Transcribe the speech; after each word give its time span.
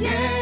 yeah. 0.00 0.33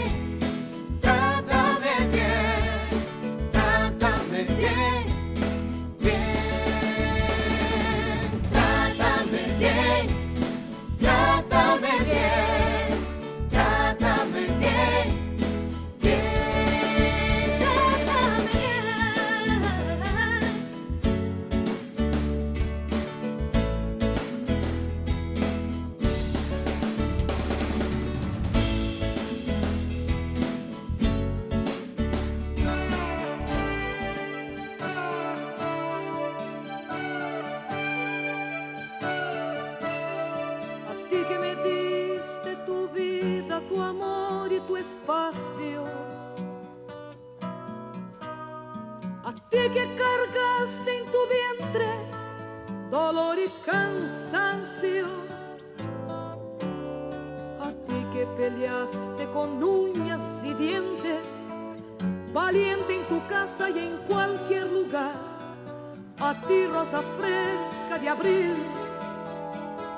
ti 66.47 66.67
rosa 66.67 67.03
fresca 67.17 67.98
de 67.98 68.09
abril, 68.09 68.57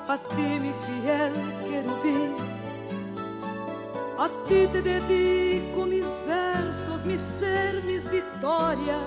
a 0.07 0.17
ti 0.17 0.59
mi 0.59 0.73
fiel 0.85 1.33
querubim, 1.63 2.35
A 4.17 4.29
ti 4.47 4.65
te 4.71 4.81
dedico 4.81 5.85
mis 5.85 6.05
versos, 6.25 7.03
mis 7.03 7.19
ser, 7.37 7.83
mis 7.83 8.09
vitórias. 8.09 9.03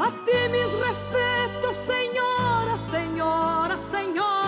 A 0.00 0.10
ti 0.24 0.48
mis 0.50 0.72
respetos, 0.86 1.76
Senhora, 1.76 2.76
Senhora, 2.90 3.78
Senhora. 3.78 4.39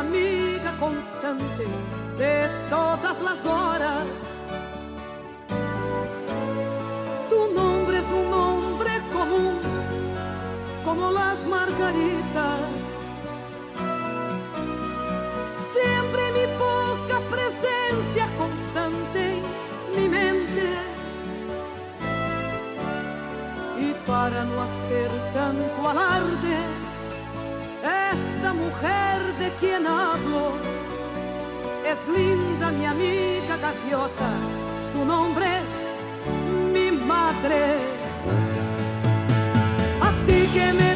amiga 0.00 0.72
constante 0.78 1.64
de 2.16 2.48
todas 2.70 3.18
as 3.20 3.44
horas. 3.44 4.06
Tu 7.28 7.54
nombre 7.54 7.98
es 7.98 8.06
un 8.06 8.30
nombre 8.30 8.90
común, 9.12 9.58
como 10.84 11.10
las 11.10 11.44
margaritas. 11.46 12.60
Siempre 15.72 16.22
mi 16.36 16.46
poca 16.64 17.18
presencia 17.34 18.26
constante 18.38 19.22
en 19.34 19.90
mi 19.96 20.08
mente. 20.08 20.68
Y 23.80 23.92
para 24.06 24.44
no 24.44 24.62
hacer 24.62 25.10
tanto 25.34 25.88
alarde, 25.88 26.77
mujer 28.64 29.18
de 29.38 29.48
quien 29.60 29.86
hablo 29.86 30.44
es 31.90 32.00
linda 32.08 32.70
mi 32.70 32.84
amiga 32.84 33.56
gaviota, 33.56 34.30
su 34.92 35.04
nombre 35.04 35.46
es 35.64 35.74
mi 36.72 36.90
madre. 36.90 37.60
A 40.06 40.10
ti 40.26 40.38
que 40.54 40.72
me 40.78 40.87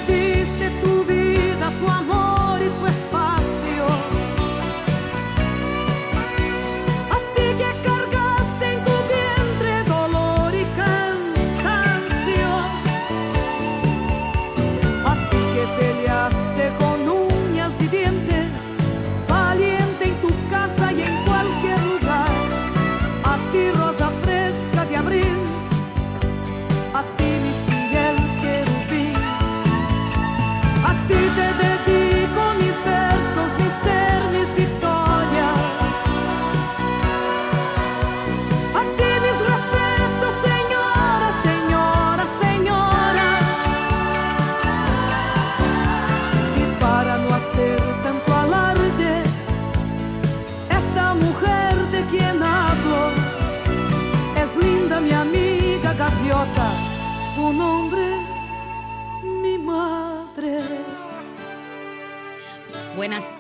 buenas 63.03 63.37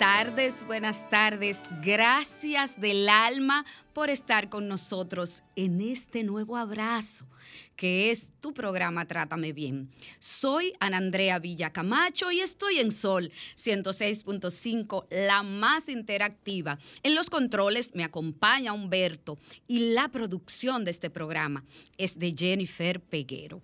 tardes. 1.09 1.61
Gracias 1.84 2.81
del 2.81 3.09
alma 3.09 3.65
por 3.93 4.11
estar 4.11 4.49
con 4.49 4.67
nosotros 4.67 5.45
en 5.55 5.81
este 5.81 6.25
nuevo 6.25 6.56
abrazo 6.56 7.28
que 7.77 8.11
es 8.11 8.33
tu 8.41 8.53
programa 8.53 9.06
Trátame 9.06 9.53
Bien. 9.53 9.89
Soy 10.19 10.72
Ana 10.81 10.97
Andrea 10.97 11.39
Villacamacho 11.39 12.33
y 12.33 12.41
estoy 12.41 12.81
en 12.81 12.91
Sol 12.91 13.31
106.5, 13.56 15.06
la 15.11 15.45
más 15.45 15.89
interactiva. 15.89 16.81
En 17.05 17.15
los 17.15 17.31
controles 17.31 17.95
me 17.95 18.03
acompaña 18.03 18.72
Humberto 18.72 19.39
y 19.69 19.93
la 19.93 20.09
producción 20.09 20.84
de 20.84 20.91
este 20.91 21.09
programa 21.09 21.65
es 21.99 22.19
de 22.19 22.34
Jennifer 22.37 23.01
Peguero. 23.01 23.62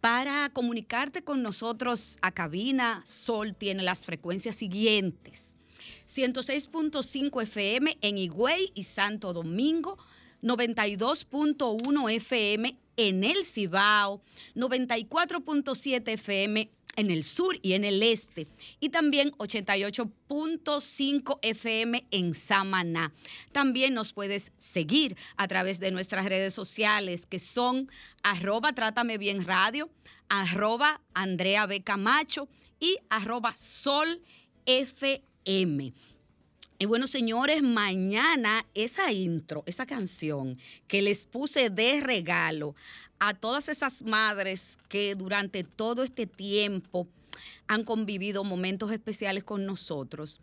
Para 0.00 0.48
comunicarte 0.54 1.22
con 1.22 1.42
nosotros 1.42 2.18
a 2.22 2.32
cabina, 2.32 3.02
Sol 3.06 3.54
tiene 3.54 3.82
las 3.82 4.04
frecuencias 4.04 4.56
siguientes. 4.56 5.56
106.5 6.08 7.42
FM 7.42 7.98
en 8.00 8.16
Higüey 8.16 8.72
y 8.74 8.84
Santo 8.84 9.34
Domingo, 9.34 9.98
92.1 10.42 12.12
FM 12.12 12.78
en 12.96 13.24
el 13.24 13.44
Cibao, 13.44 14.22
94.7 14.54 16.08
FM 16.08 16.70
en 16.96 17.10
el 17.10 17.24
sur 17.24 17.58
y 17.62 17.74
en 17.74 17.84
el 17.84 18.02
este, 18.02 18.46
y 18.80 18.90
también 18.90 19.32
88.5 19.32 21.38
FM 21.42 22.06
en 22.10 22.34
Samaná. 22.34 23.12
También 23.52 23.94
nos 23.94 24.12
puedes 24.12 24.52
seguir 24.58 25.16
a 25.36 25.48
través 25.48 25.80
de 25.80 25.90
nuestras 25.90 26.26
redes 26.26 26.54
sociales 26.54 27.26
que 27.26 27.38
son 27.38 27.90
arroba 28.22 28.72
Trátame 28.72 29.18
Bien 29.18 29.44
Radio, 29.44 29.90
arroba 30.28 31.00
Andrea. 31.14 31.68
Camacho 31.84 32.48
y 32.78 32.98
arroba 33.08 33.54
Sol 33.56 34.22
FM. 34.66 35.92
Y 36.82 36.86
bueno, 36.86 37.06
señores, 37.06 37.62
mañana 37.62 38.64
esa 38.72 39.12
intro, 39.12 39.62
esa 39.66 39.84
canción 39.84 40.56
que 40.88 41.02
les 41.02 41.26
puse 41.26 41.68
de 41.68 42.00
regalo 42.00 42.74
a 43.18 43.34
todas 43.34 43.68
esas 43.68 44.02
madres 44.02 44.78
que 44.88 45.14
durante 45.14 45.62
todo 45.62 46.02
este 46.02 46.26
tiempo 46.26 47.06
han 47.66 47.84
convivido 47.84 48.44
momentos 48.44 48.90
especiales 48.92 49.44
con 49.44 49.66
nosotros, 49.66 50.40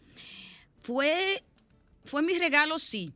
fue, 0.80 1.42
fue 2.06 2.22
mi 2.22 2.38
regalo, 2.38 2.78
sí. 2.78 3.14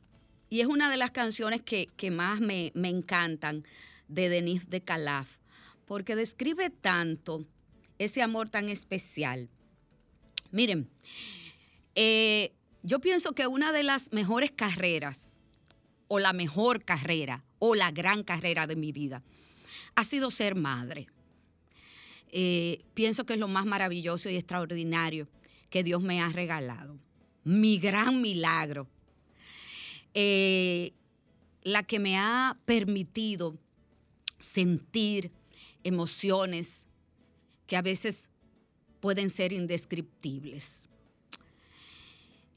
Y 0.50 0.62
es 0.62 0.66
una 0.66 0.90
de 0.90 0.98
las 0.98 1.12
canciones 1.12 1.62
que, 1.62 2.12
más 2.12 2.40
me, 2.40 2.72
me 2.74 2.90
encantan 2.90 3.66
de 4.08 4.30
Denise 4.30 4.66
de 4.68 4.82
Calaf, 4.82 5.38
porque 5.86 6.16
describe 6.16 6.72
tanto 6.72 7.46
ese 8.00 8.24
amor 8.24 8.50
tan 8.50 8.68
especial. 8.70 9.48
Miren, 10.50 10.90
eh, 11.94 12.52
yo 12.84 13.00
pienso 13.00 13.34
que 13.34 13.48
una 13.48 13.72
de 13.72 13.84
las 13.84 14.12
mejores 14.12 14.52
carreras 14.52 15.38
o 16.08 16.20
la 16.20 16.34
mejor 16.34 16.84
carrera 16.84 17.44
o 17.60 17.76
la 17.76 17.92
gran 17.92 18.24
carrera 18.24 18.68
de 18.68 18.76
mi 18.76 18.92
vida 18.92 19.24
ha 19.96 20.04
sido 20.04 20.32
ser 20.32 20.56
madre. 20.56 21.08
Eh, 22.32 22.84
pienso 22.94 23.26
que 23.26 23.34
es 23.34 23.40
lo 23.40 23.48
más 23.48 23.66
maravilloso 23.66 24.30
y 24.30 24.38
extraordinario 24.38 25.28
que 25.70 25.84
Dios 25.84 26.02
me 26.02 26.22
ha 26.22 26.30
regalado. 26.30 26.98
Mi 27.44 27.78
gran 27.78 28.22
milagro. 28.22 28.88
Eh, 30.14 30.94
la 31.64 31.84
que 31.84 32.00
me 32.00 32.18
ha 32.18 32.58
permitido 32.66 33.58
sentir 34.40 35.32
emociones 35.84 36.86
que 37.68 37.78
a 37.78 37.82
veces 37.82 38.30
pueden 39.00 39.30
ser 39.30 39.54
indescriptibles. 39.54 40.90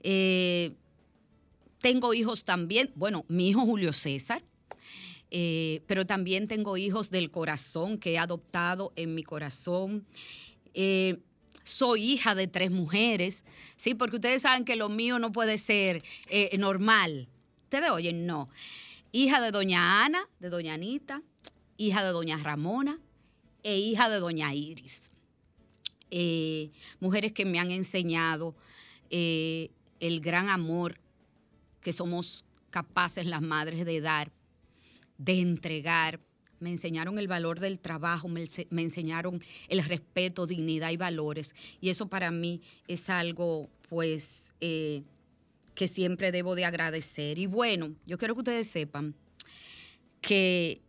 Eh, 0.04 0.72
tengo 1.80 2.14
hijos 2.14 2.44
también, 2.44 2.92
bueno, 2.94 3.24
mi 3.28 3.48
hijo 3.48 3.62
Julio 3.62 3.92
César, 3.92 4.44
eh, 5.30 5.82
pero 5.86 6.06
también 6.06 6.46
tengo 6.46 6.76
hijos 6.76 7.10
del 7.10 7.32
corazón 7.32 7.98
que 7.98 8.12
he 8.12 8.18
adoptado 8.18 8.92
en 8.94 9.14
mi 9.16 9.24
corazón. 9.24 10.06
Eh, 10.74 11.18
soy 11.64 12.12
hija 12.12 12.36
de 12.36 12.46
tres 12.46 12.70
mujeres, 12.70 13.42
¿sí? 13.76 13.94
Porque 13.94 14.16
ustedes 14.16 14.42
saben 14.42 14.64
que 14.64 14.76
lo 14.76 14.88
mío 14.88 15.18
no 15.18 15.32
puede 15.32 15.58
ser 15.58 16.02
normal. 16.58 17.26
Ustedes 17.64 17.90
oyen, 17.90 18.26
no. 18.26 18.48
Hija 19.10 19.40
de 19.40 19.50
doña 19.50 20.04
Ana, 20.04 20.28
de 20.38 20.50
doña 20.50 20.74
Anita, 20.74 21.22
hija 21.78 22.04
de 22.04 22.10
doña 22.10 22.36
Ramona 22.36 23.00
e 23.62 23.78
hija 23.78 24.08
de 24.08 24.18
doña 24.18 24.54
Iris. 24.54 25.10
Eh, 26.16 26.70
mujeres 27.00 27.32
que 27.32 27.44
me 27.44 27.58
han 27.58 27.72
enseñado 27.72 28.54
eh, 29.10 29.70
el 30.06 30.20
gran 30.20 30.50
amor 30.50 31.00
que 31.80 31.94
somos 31.94 32.44
capaces 32.68 33.24
las 33.24 33.40
madres 33.40 33.86
de 33.86 34.02
dar, 34.02 34.30
de 35.16 35.40
entregar. 35.40 36.20
Me 36.60 36.70
enseñaron 36.70 37.18
el 37.18 37.26
valor 37.26 37.58
del 37.58 37.78
trabajo, 37.78 38.28
me, 38.28 38.46
enseñaron 38.70 39.42
el 39.68 39.82
respeto, 39.82 40.46
dignidad 40.46 40.90
y 40.90 40.98
valores. 40.98 41.54
Y 41.80 41.88
eso 41.88 42.06
para 42.08 42.30
mí 42.30 42.60
es 42.86 43.08
algo, 43.08 43.70
pues, 43.88 44.52
eh, 44.60 45.04
que 45.74 45.88
siempre 45.88 46.32
debo 46.32 46.54
de 46.54 46.66
agradecer. 46.66 47.38
Y 47.38 47.46
bueno, 47.46 47.94
yo 48.04 48.18
quiero 48.18 48.34
que 48.34 48.40
ustedes 48.40 48.68
sepan 48.68 49.14
que 50.20 50.82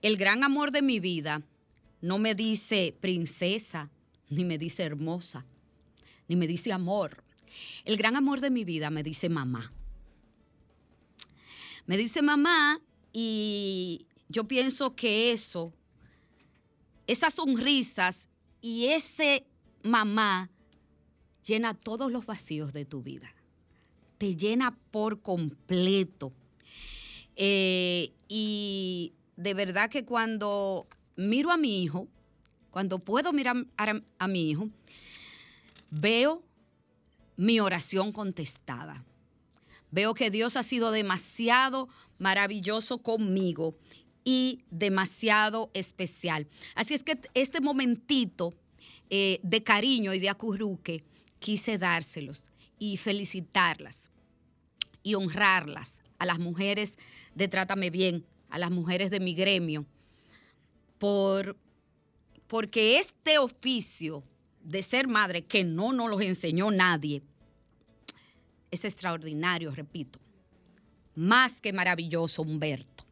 el 0.00 0.16
gran 0.16 0.44
amor 0.44 0.70
de 0.70 0.82
mi 0.82 1.00
vida 1.00 1.42
no 2.00 2.18
me 2.18 2.36
dice 2.36 2.94
princesa, 3.00 3.90
ni 4.28 4.44
me 4.44 4.58
dice 4.58 4.84
hermosa, 4.84 5.44
ni 6.28 6.36
me 6.36 6.46
dice 6.46 6.72
amor. 6.72 7.24
El 7.84 7.96
gran 7.96 8.16
amor 8.16 8.40
de 8.40 8.50
mi 8.50 8.64
vida 8.64 8.90
me 8.90 9.02
dice 9.02 9.28
mamá. 9.28 9.72
Me 11.86 11.96
dice 11.96 12.22
mamá 12.22 12.80
y 13.12 14.06
yo 14.28 14.44
pienso 14.44 14.94
que 14.94 15.32
eso, 15.32 15.72
esas 17.06 17.34
sonrisas 17.34 18.28
y 18.60 18.86
ese 18.86 19.46
mamá 19.82 20.50
llena 21.44 21.74
todos 21.74 22.12
los 22.12 22.26
vacíos 22.26 22.72
de 22.72 22.84
tu 22.84 23.02
vida. 23.02 23.34
Te 24.18 24.36
llena 24.36 24.76
por 24.90 25.20
completo. 25.20 26.32
Eh, 27.36 28.12
y 28.28 29.14
de 29.36 29.54
verdad 29.54 29.90
que 29.90 30.04
cuando 30.04 30.86
miro 31.16 31.50
a 31.50 31.56
mi 31.56 31.82
hijo, 31.82 32.08
cuando 32.70 32.98
puedo 32.98 33.32
mirar 33.32 33.66
a, 34.18 34.28
mi 34.28 34.50
hijo, 34.50 34.68
veo 35.90 36.44
mi 37.36 37.60
oración 37.60 38.12
contestada. 38.12 39.04
Veo 39.90 40.14
que 40.14 40.30
Dios 40.30 40.56
ha 40.56 40.62
sido 40.62 40.90
demasiado 40.92 41.88
maravilloso 42.18 42.98
conmigo 42.98 43.74
y 44.24 44.60
demasiado 44.70 45.70
especial. 45.74 46.46
Así 46.74 46.94
es 46.94 47.02
que 47.02 47.18
este 47.34 47.60
momentito 47.60 48.54
eh, 49.08 49.40
de 49.42 49.62
cariño 49.62 50.14
y 50.14 50.20
de 50.20 50.28
acurruque 50.28 51.02
quise 51.40 51.78
dárselos 51.78 52.44
y 52.78 52.96
felicitarlas 52.96 54.10
y 55.02 55.14
honrarlas 55.14 56.02
a 56.18 56.26
las 56.26 56.38
mujeres 56.38 56.98
de 57.34 57.48
Trátame 57.48 57.90
Bien, 57.90 58.24
a 58.50 58.58
las 58.58 58.70
mujeres 58.70 59.10
de 59.10 59.20
mi 59.20 59.34
gremio, 59.34 59.86
por, 60.98 61.56
porque 62.46 62.98
este 62.98 63.38
oficio 63.38 64.22
de 64.62 64.82
ser 64.82 65.08
madre, 65.08 65.42
que 65.42 65.64
no 65.64 65.92
nos 65.92 66.10
lo 66.10 66.20
enseñó 66.20 66.70
nadie, 66.70 67.22
es 68.70 68.84
extraordinario, 68.84 69.72
repito, 69.72 70.18
más 71.14 71.60
que 71.60 71.72
maravilloso, 71.72 72.42
Humberto. 72.42 73.04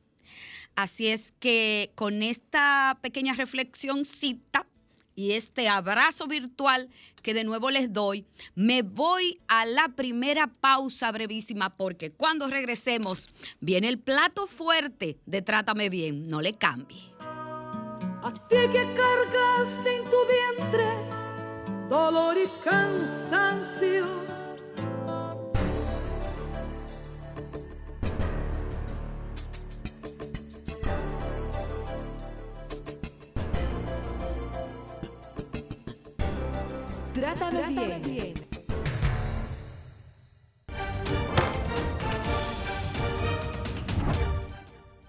Así 0.77 1.09
es 1.09 1.33
que 1.41 1.91
con 1.97 2.23
esta 2.23 2.99
pequeña 3.03 3.35
reflexioncita 3.35 4.67
y 5.17 5.33
este 5.33 5.69
abrazo 5.69 6.29
virtual 6.29 6.89
que 7.25 7.35
de 7.35 7.43
nuevo 7.43 7.71
les 7.71 7.93
doy, 7.93 8.25
me 8.55 8.83
voy 8.83 9.41
a 9.49 9.67
la 9.67 9.89
primera 9.89 10.47
pausa 10.47 11.11
brevísima 11.11 11.77
porque 11.77 12.13
cuando 12.13 12.47
regresemos 12.47 13.29
viene 13.59 13.89
el 13.89 13.99
plato 13.99 14.47
fuerte 14.47 15.19
de 15.27 15.43
Trátame 15.43 15.91
Bien, 15.91 16.29
no 16.29 16.41
le 16.41 16.53
cambie. 16.53 17.03
A 17.21 18.33
ti 18.49 18.57
que 18.73 18.95
cargaste 18.95 19.97
en 19.97 20.05
tu 20.05 20.17
vientre 20.29 21.18
dolor 21.89 22.37
y 22.37 22.49
cansancio 22.63 24.07
Trátame, 37.15 38.01
bien. 38.05 38.48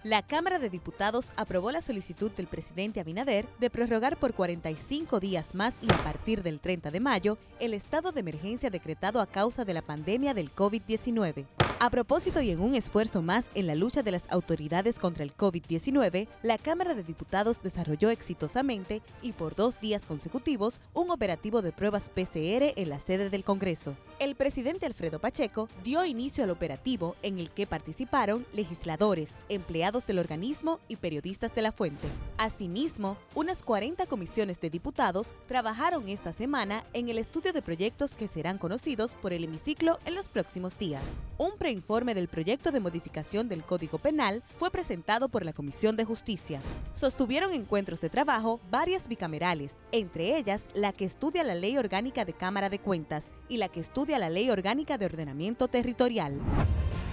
La 0.06 0.22
Cámara 0.22 0.60
de 0.60 0.69
Diputados 0.69 1.31
aprobó 1.36 1.72
la 1.72 1.81
solicitud 1.81 2.31
del 2.31 2.48
presidente 2.48 3.01
Abinader 3.01 3.46
de 3.60 3.69
prorrogar 3.69 4.16
por 4.16 4.34
45 4.34 5.19
días 5.19 5.56
más 5.56 5.75
y 5.81 5.92
a 5.92 5.98
partir 5.98 6.42
del 6.42 6.62
30 6.62 6.90
de 6.90 7.01
mayo 7.01 7.38
el 7.60 7.74
estado 7.74 8.13
de 8.13 8.22
emergencia 8.22 8.69
decretado 8.69 9.19
a 9.19 9.28
causa 9.28 9.66
de 9.66 9.74
la 9.74 9.81
pandemia 9.81 10.34
del 10.34 10.56
COVID-19. 10.56 11.46
A 11.81 11.90
propósito 11.90 12.42
y 12.42 12.51
en 12.51 12.62
un 12.62 12.75
esfuerzo 12.75 13.22
más 13.22 13.51
en 13.56 13.68
la 13.68 13.75
lucha 13.75 14.01
de 14.01 14.12
las 14.12 14.24
autoridades 14.29 15.00
contra 15.00 15.24
el 15.24 15.36
COVID-19, 15.36 16.27
la 16.44 16.58
Cámara 16.58 16.94
de 16.94 17.03
Diputados 17.03 17.62
desarrolló 17.62 18.10
exitosamente 18.10 19.01
y 19.22 19.34
por 19.34 19.56
dos 19.56 19.79
días 19.82 20.06
consecutivos 20.06 20.82
un 20.94 21.10
operativo 21.10 21.62
de 21.62 21.72
pruebas 21.72 22.10
PCR 22.10 22.74
en 22.75 22.89
la 22.89 23.00
sede 23.01 23.29
del 23.29 23.44
Congreso. 23.44 23.96
El 24.20 24.36
presidente 24.36 24.86
Alfredo 24.86 25.20
Pacheco 25.20 25.70
dio 25.84 26.03
inicio 26.03 26.44
al 26.44 26.50
operativo 26.50 27.15
en 27.22 27.39
el 27.39 27.50
que 27.50 27.65
participaron 27.65 28.46
legisladores, 28.51 29.34
empleados 29.48 29.88
del 29.89 30.19
organismo 30.19 30.79
y 30.88 30.98
periodistas 30.98 31.55
de 31.55 31.63
la 31.63 31.72
fuente. 31.72 32.08
Asimismo, 32.38 33.17
unas 33.34 33.63
40 33.63 34.05
comisiones 34.05 34.62
de 34.62 34.69
diputados 34.69 35.34
trabajaron 35.48 36.08
esta 36.08 36.31
semana 36.31 36.84
en 36.93 37.10
el 37.10 37.17
estudio 37.17 37.53
de 37.53 37.63
proyectos 37.63 38.13
que 38.13 38.27
serán 38.27 38.60
conocidos 38.60 39.15
por 39.15 39.34
el 39.34 39.43
hemiciclo 39.43 39.98
en 40.05 40.13
los 40.13 40.29
próximos 40.29 40.77
días. 40.77 41.03
Un 41.39 41.53
informe 41.67 42.13
del 42.13 42.27
proyecto 42.27 42.72
de 42.72 42.79
modificación 42.79 43.50
del 43.50 43.63
Código 43.63 43.98
Penal 43.98 44.43
fue 44.58 44.69
presentado 44.72 45.27
por 45.27 45.43
la 45.43 45.53
Comisión 45.53 45.96
de 45.96 46.05
Justicia. 46.05 46.62
Sostuvieron 46.93 47.53
encuentros 47.53 48.00
de 48.01 48.10
trabajo 48.10 48.60
varias 48.69 49.08
bicamerales, 49.08 49.75
entre 49.91 50.38
ellas 50.38 50.65
la 50.74 50.93
que 50.93 51.05
estudia 51.05 51.43
la 51.43 51.55
Ley 51.55 51.77
Orgánica 51.77 52.25
de 52.25 52.34
Cámara 52.34 52.69
de 52.69 52.79
Cuentas 52.79 53.31
y 53.48 53.58
la 53.58 53.69
que 53.69 53.79
estudia 53.79 54.19
la 54.19 54.29
Ley 54.29 54.50
Orgánica 54.50 54.98
de 54.98 55.05
Ordenamiento 55.05 55.67
Territorial. 55.67 56.39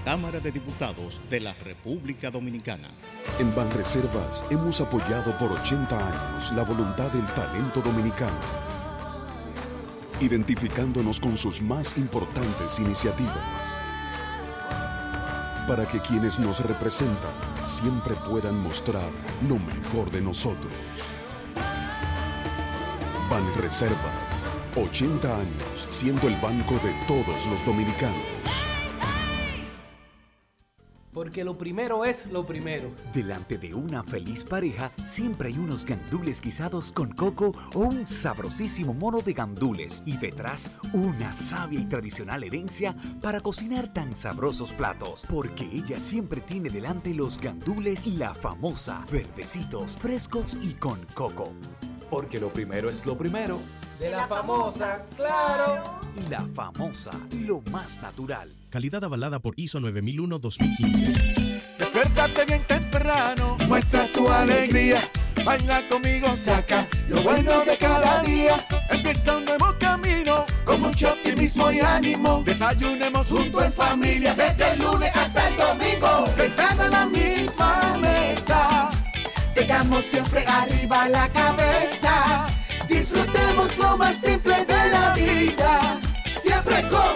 Cámara 0.06 0.38
de 0.38 0.52
Diputados 0.52 1.20
de 1.28 1.40
la 1.40 1.52
República 1.52 2.30
Dominicana. 2.30 2.86
En 3.40 3.52
Banreservas 3.56 4.44
hemos 4.50 4.80
apoyado 4.80 5.36
por 5.36 5.50
80 5.50 5.98
años 5.98 6.52
la 6.52 6.62
voluntad 6.62 7.10
del 7.10 7.26
talento 7.34 7.80
dominicano, 7.80 8.38
identificándonos 10.20 11.18
con 11.18 11.36
sus 11.36 11.60
más 11.60 11.98
importantes 11.98 12.78
iniciativas 12.78 13.34
para 15.66 15.88
que 15.88 15.98
quienes 15.98 16.38
nos 16.38 16.64
representan 16.64 17.34
siempre 17.66 18.14
puedan 18.14 18.62
mostrar 18.62 19.10
lo 19.48 19.58
mejor 19.58 20.08
de 20.12 20.20
nosotros. 20.20 20.72
Banreservas, 23.28 24.52
80 24.76 25.36
años 25.36 25.88
siendo 25.90 26.28
el 26.28 26.36
banco 26.36 26.74
de 26.74 26.94
todos 27.08 27.44
los 27.46 27.66
dominicanos. 27.66 28.65
Porque 31.26 31.42
lo 31.42 31.58
primero 31.58 32.04
es 32.04 32.26
lo 32.26 32.46
primero. 32.46 32.92
Delante 33.12 33.58
de 33.58 33.74
una 33.74 34.04
feliz 34.04 34.44
pareja 34.44 34.92
siempre 35.04 35.48
hay 35.48 35.58
unos 35.58 35.84
gandules 35.84 36.40
guisados 36.40 36.92
con 36.92 37.10
coco 37.10 37.50
o 37.74 37.80
un 37.80 38.06
sabrosísimo 38.06 38.94
mono 38.94 39.18
de 39.22 39.32
gandules 39.32 40.04
y 40.06 40.16
detrás 40.18 40.70
una 40.92 41.32
sabia 41.32 41.80
y 41.80 41.86
tradicional 41.86 42.44
herencia 42.44 42.94
para 43.20 43.40
cocinar 43.40 43.92
tan 43.92 44.14
sabrosos 44.14 44.72
platos, 44.72 45.26
porque 45.28 45.64
ella 45.64 45.98
siempre 45.98 46.40
tiene 46.40 46.70
delante 46.70 47.12
los 47.12 47.40
gandules 47.40 48.06
la 48.06 48.32
famosa, 48.32 49.04
verdecitos, 49.10 49.96
frescos 49.96 50.56
y 50.62 50.74
con 50.74 51.04
coco. 51.14 51.52
Porque 52.08 52.38
lo 52.38 52.52
primero 52.52 52.88
es 52.88 53.04
lo 53.04 53.18
primero. 53.18 53.58
De 53.98 54.10
la 54.10 54.28
famosa, 54.28 55.04
claro. 55.16 55.82
Y 56.14 56.28
la 56.28 56.42
famosa, 56.54 57.10
lo 57.32 57.62
más 57.72 58.00
natural. 58.00 58.54
Calidad 58.76 59.02
avalada 59.04 59.38
por 59.38 59.58
ISO 59.58 59.80
9001-2015. 59.80 61.62
Despiértate 61.78 62.44
bien 62.44 62.62
temprano, 62.66 63.56
muestra 63.68 64.06
tu 64.12 64.30
alegría. 64.30 65.00
Baila 65.46 65.80
conmigo, 65.88 66.36
saca 66.36 66.86
lo 67.08 67.22
bueno 67.22 67.64
de 67.64 67.78
cada 67.78 68.22
día. 68.22 68.54
Empieza 68.90 69.38
un 69.38 69.46
nuevo 69.46 69.74
camino 69.80 70.44
con 70.66 70.82
mucho 70.82 71.10
optimismo 71.10 71.72
y 71.72 71.80
ánimo. 71.80 72.42
Desayunemos 72.44 73.28
junto 73.28 73.64
en 73.64 73.72
familia 73.72 74.34
desde 74.34 74.72
el 74.72 74.80
lunes 74.80 75.16
hasta 75.16 75.48
el 75.48 75.56
domingo. 75.56 76.26
Sentado 76.36 76.84
en 76.84 76.90
la 76.90 77.06
misma 77.06 77.96
mesa, 78.02 78.90
tengamos 79.54 80.04
siempre 80.04 80.44
arriba 80.46 81.08
la 81.08 81.32
cabeza. 81.32 82.44
Disfrutemos 82.86 83.78
lo 83.78 83.96
más 83.96 84.20
simple 84.20 84.66
de 84.66 84.90
la 84.90 85.14
vida, 85.14 85.98
siempre 86.42 86.86
con. 86.88 87.15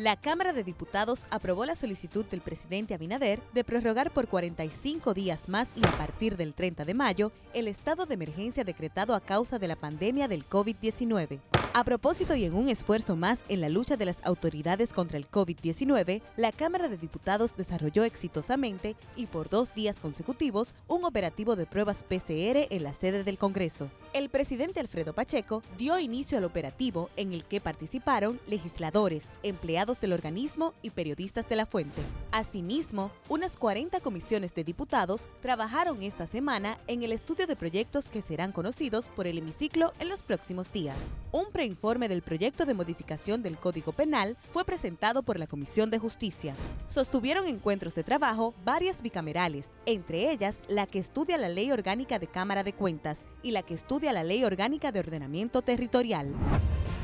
La 0.03 0.17
Cámara 0.17 0.53
de 0.53 0.65
Diputados 0.65 1.27
aprobó 1.31 1.65
la 1.65 1.77
solicitud 1.77 2.25
del 2.25 2.41
presidente 2.41 2.93
Abinader 2.93 3.41
de 3.55 3.63
prorrogar 3.63 4.11
por 4.11 4.27
45 4.27 5.15
días 5.15 5.49
más 5.49 5.69
y 5.77 5.87
a 5.87 5.93
partir 5.93 6.37
del 6.37 6.55
30 6.55 6.85
de 6.85 6.93
mayo 6.93 7.31
el 7.55 7.69
estado 7.69 8.05
de 8.05 8.15
emergencia 8.15 8.65
decretado 8.65 9.15
a 9.15 9.21
causa 9.21 9.61
de 9.61 9.69
la 9.69 9.77
pandemia 9.77 10.27
del 10.27 10.45
COVID-19. 10.49 11.39
A 11.75 11.85
propósito 11.85 12.35
y 12.35 12.45
en 12.45 12.55
un 12.55 12.69
esfuerzo 12.69 13.17
más 13.17 13.45
en 13.49 13.63
la 13.63 13.71
lucha 13.71 13.97
de 13.97 14.05
las 14.05 14.19
autoridades 14.25 14.93
contra 14.93 15.17
el 15.17 15.31
COVID-19, 15.31 16.21
la 16.37 16.53
Cámara 16.53 16.89
de 16.89 16.99
Diputados 16.99 17.57
desarrolló 17.57 18.05
exitosamente 18.05 18.95
y 19.17 19.27
por 19.27 19.49
dos 19.49 19.73
días 19.73 19.99
consecutivos 19.99 20.75
un 20.87 21.05
operativo 21.05 21.57
de 21.57 21.65
pruebas 21.65 22.03
PCR 22.03 22.67
en 22.69 22.83
la 22.83 22.93
sede 22.93 23.25
del 23.25 23.39
Congreso. 23.39 23.89
El 24.13 24.29
presidente 24.29 24.81
Alfredo 24.81 25.15
Pacheco 25.15 25.63
dio 25.79 25.99
inicio 25.99 26.37
al 26.37 26.45
operativo 26.45 27.09
en 27.17 27.33
el 27.33 27.45
que 27.47 27.63
participaron 27.63 28.39
legisladores, 28.47 29.29
empleados 29.43 29.92
del 30.01 30.13
organismo 30.13 30.75
y 30.83 30.91
periodistas 30.91 31.49
de 31.49 31.57
la 31.57 31.67
fuente. 31.67 32.03
Asimismo, 32.31 33.11
unas 33.29 33.57
40 33.57 34.01
comisiones 34.01 34.55
de 34.55 34.65
diputados 34.65 35.29
trabajaron 35.41 36.03
esta 36.03 36.27
semana 36.27 36.79
en 36.87 37.03
el 37.03 37.13
estudio 37.13 37.47
de 37.47 37.57
proyectos 37.57 38.09
que 38.09 38.23
serán 38.23 38.53
conocidos 38.53 39.09
por 39.09 39.27
el 39.27 39.39
hemiciclo 39.39 39.93
en 39.99 40.09
los 40.09 40.23
próximos 40.23 40.73
días. 40.73 40.97
Un 41.33 41.47
preinforme 41.53 42.09
del 42.09 42.23
proyecto 42.23 42.65
de 42.65 42.75
modificación 42.75 43.43
del 43.43 43.59
Código 43.59 43.93
Penal 43.93 44.37
fue 44.51 44.65
presentado 44.65 45.23
por 45.23 45.39
la 45.39 45.47
Comisión 45.47 45.91
de 45.91 45.99
Justicia. 45.99 46.55
Sostuvieron 46.89 47.47
encuentros 47.47 47.95
de 47.95 48.05
trabajo 48.05 48.55
varias 48.65 49.03
bicamerales, 49.03 49.71
entre 49.87 50.31
ellas 50.31 50.59
la 50.69 50.87
que 50.87 50.99
estudia 50.99 51.39
la 51.39 51.49
Ley 51.49 51.71
Orgánica 51.71 52.19
de 52.19 52.27
Cámara 52.27 52.65
de 52.65 52.73
Cuentas 52.73 53.25
y 53.43 53.51
la 53.51 53.63
que 53.63 53.75
estudia 53.75 54.13
la 54.13 54.25
Ley 54.25 54.45
Orgánica 54.45 54.93
de 54.93 55.01
Ordenamiento 55.01 55.63
Territorial. 55.63 56.35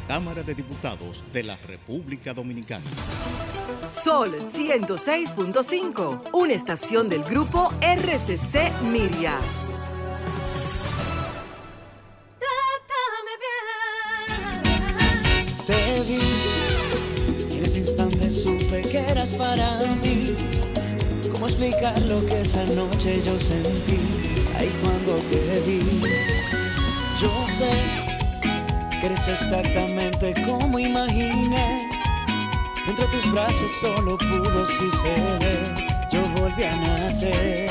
Cámara 0.08 0.42
de 0.42 0.54
Diputados 0.54 1.22
de 1.34 1.42
la 1.42 1.56
República 1.56 2.32
Dominicana. 2.32 2.86
Sol 3.90 4.34
106.5, 4.34 6.30
una 6.32 6.54
estación 6.54 7.10
del 7.10 7.22
grupo 7.22 7.70
RCC 7.82 8.72
Miria. 8.90 9.38
Te 15.66 16.02
vi 16.08 16.20
en 17.54 17.64
ese 17.66 17.80
instante 17.80 18.30
supe 18.30 18.80
que 18.90 19.00
eras 19.00 19.32
para 19.32 19.78
mí. 20.02 20.34
¿Cómo 21.30 21.48
explicar 21.48 22.00
lo 22.08 22.24
que 22.24 22.40
esa 22.40 22.64
noche 22.64 23.20
yo 23.26 23.38
sentí? 23.38 23.98
Ahí 24.56 24.72
cuando 24.82 25.16
te 25.28 25.60
vi, 25.66 25.80
yo 27.20 27.30
sé 27.58 28.07
eres 29.06 29.28
exactamente 29.28 30.34
como 30.46 30.78
imaginé. 30.78 31.88
Entre 32.86 33.06
tus 33.06 33.32
brazos 33.32 33.70
solo 33.80 34.16
pudo 34.18 34.66
suceder, 34.66 35.74
yo 36.10 36.22
volví 36.36 36.64
a 36.64 36.76
nacer. 36.76 37.68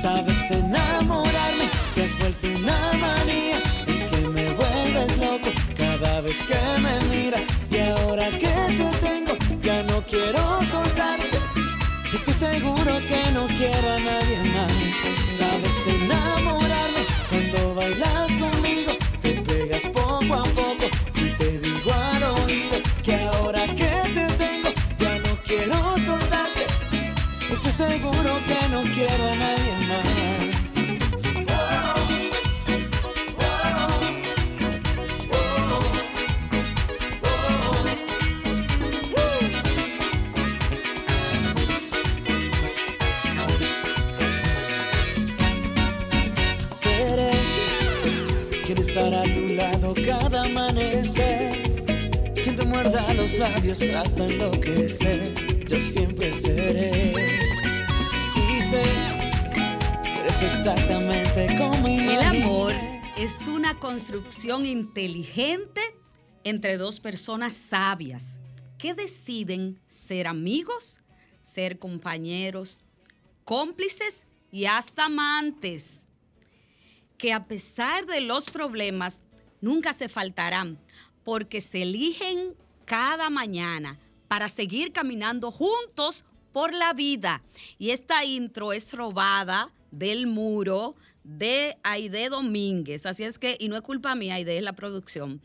Sabes 0.00 0.50
enamorarme, 0.50 1.66
te 1.94 2.04
has 2.04 2.18
vuelto 2.18 2.46
una 2.58 2.92
manía, 3.00 3.58
es 3.86 4.04
que 4.06 4.28
me 4.28 4.44
vuelves 4.54 5.18
loco 5.18 5.50
cada 5.76 6.20
vez 6.20 6.38
que 6.44 6.80
me 6.80 7.16
miras. 7.16 7.42
Y 7.70 7.78
ahora 7.78 8.28
que 8.30 8.54
te 8.78 8.88
tengo, 9.06 9.36
ya 9.60 9.82
no 9.84 10.02
quiero 10.02 10.40
soltarte. 10.70 11.38
Estoy 12.12 12.34
seguro 12.34 12.98
que 13.00 13.30
no 13.32 13.46
quiero 13.46 13.90
a 13.90 14.00
nadie 14.00 14.38
más. 14.54 14.72
Sabes 15.38 15.86
enamorarme 15.86 17.02
cuando 17.28 17.74
bailas 17.74 18.30
conmigo, 18.42 18.85
nadie 29.18 29.74
más. 29.88 30.06
Seré 46.80 47.30
quien 48.64 48.78
estará 48.78 49.20
a 49.20 49.24
tu 49.24 49.54
lado 49.54 49.94
cada 50.06 50.44
amanecer. 50.44 51.50
Quien 52.34 52.56
te 52.56 52.64
muerda 52.64 53.14
los 53.14 53.38
labios 53.38 53.80
hasta 53.82 54.26
enloquecer. 54.26 55.34
Yo 55.66 55.80
siempre 55.80 56.32
seré. 56.32 57.45
Exactamente 60.68 61.56
como 61.58 61.86
El 61.86 62.20
amor 62.22 62.72
es 63.16 63.46
una 63.46 63.78
construcción 63.78 64.66
inteligente 64.66 65.80
entre 66.42 66.76
dos 66.76 66.98
personas 66.98 67.54
sabias 67.54 68.40
que 68.76 68.92
deciden 68.92 69.80
ser 69.86 70.26
amigos, 70.26 70.98
ser 71.44 71.78
compañeros, 71.78 72.82
cómplices 73.44 74.26
y 74.50 74.64
hasta 74.64 75.04
amantes, 75.04 76.08
que 77.16 77.32
a 77.32 77.46
pesar 77.46 78.04
de 78.06 78.20
los 78.20 78.46
problemas 78.46 79.22
nunca 79.60 79.92
se 79.92 80.08
faltarán 80.08 80.80
porque 81.22 81.60
se 81.60 81.82
eligen 81.82 82.56
cada 82.86 83.30
mañana 83.30 84.00
para 84.26 84.48
seguir 84.48 84.92
caminando 84.92 85.52
juntos 85.52 86.24
por 86.52 86.74
la 86.74 86.92
vida. 86.92 87.44
Y 87.78 87.90
esta 87.90 88.24
intro 88.24 88.72
es 88.72 88.92
robada 88.92 89.72
del 89.90 90.26
muro 90.26 90.94
de 91.24 91.76
Aide 91.82 92.28
Domínguez. 92.28 93.06
Así 93.06 93.24
es 93.24 93.38
que, 93.38 93.56
y 93.58 93.68
no 93.68 93.76
es 93.76 93.82
culpa 93.82 94.14
mía, 94.14 94.34
Aide, 94.34 94.56
es 94.56 94.62
la 94.62 94.74
producción. 94.74 95.40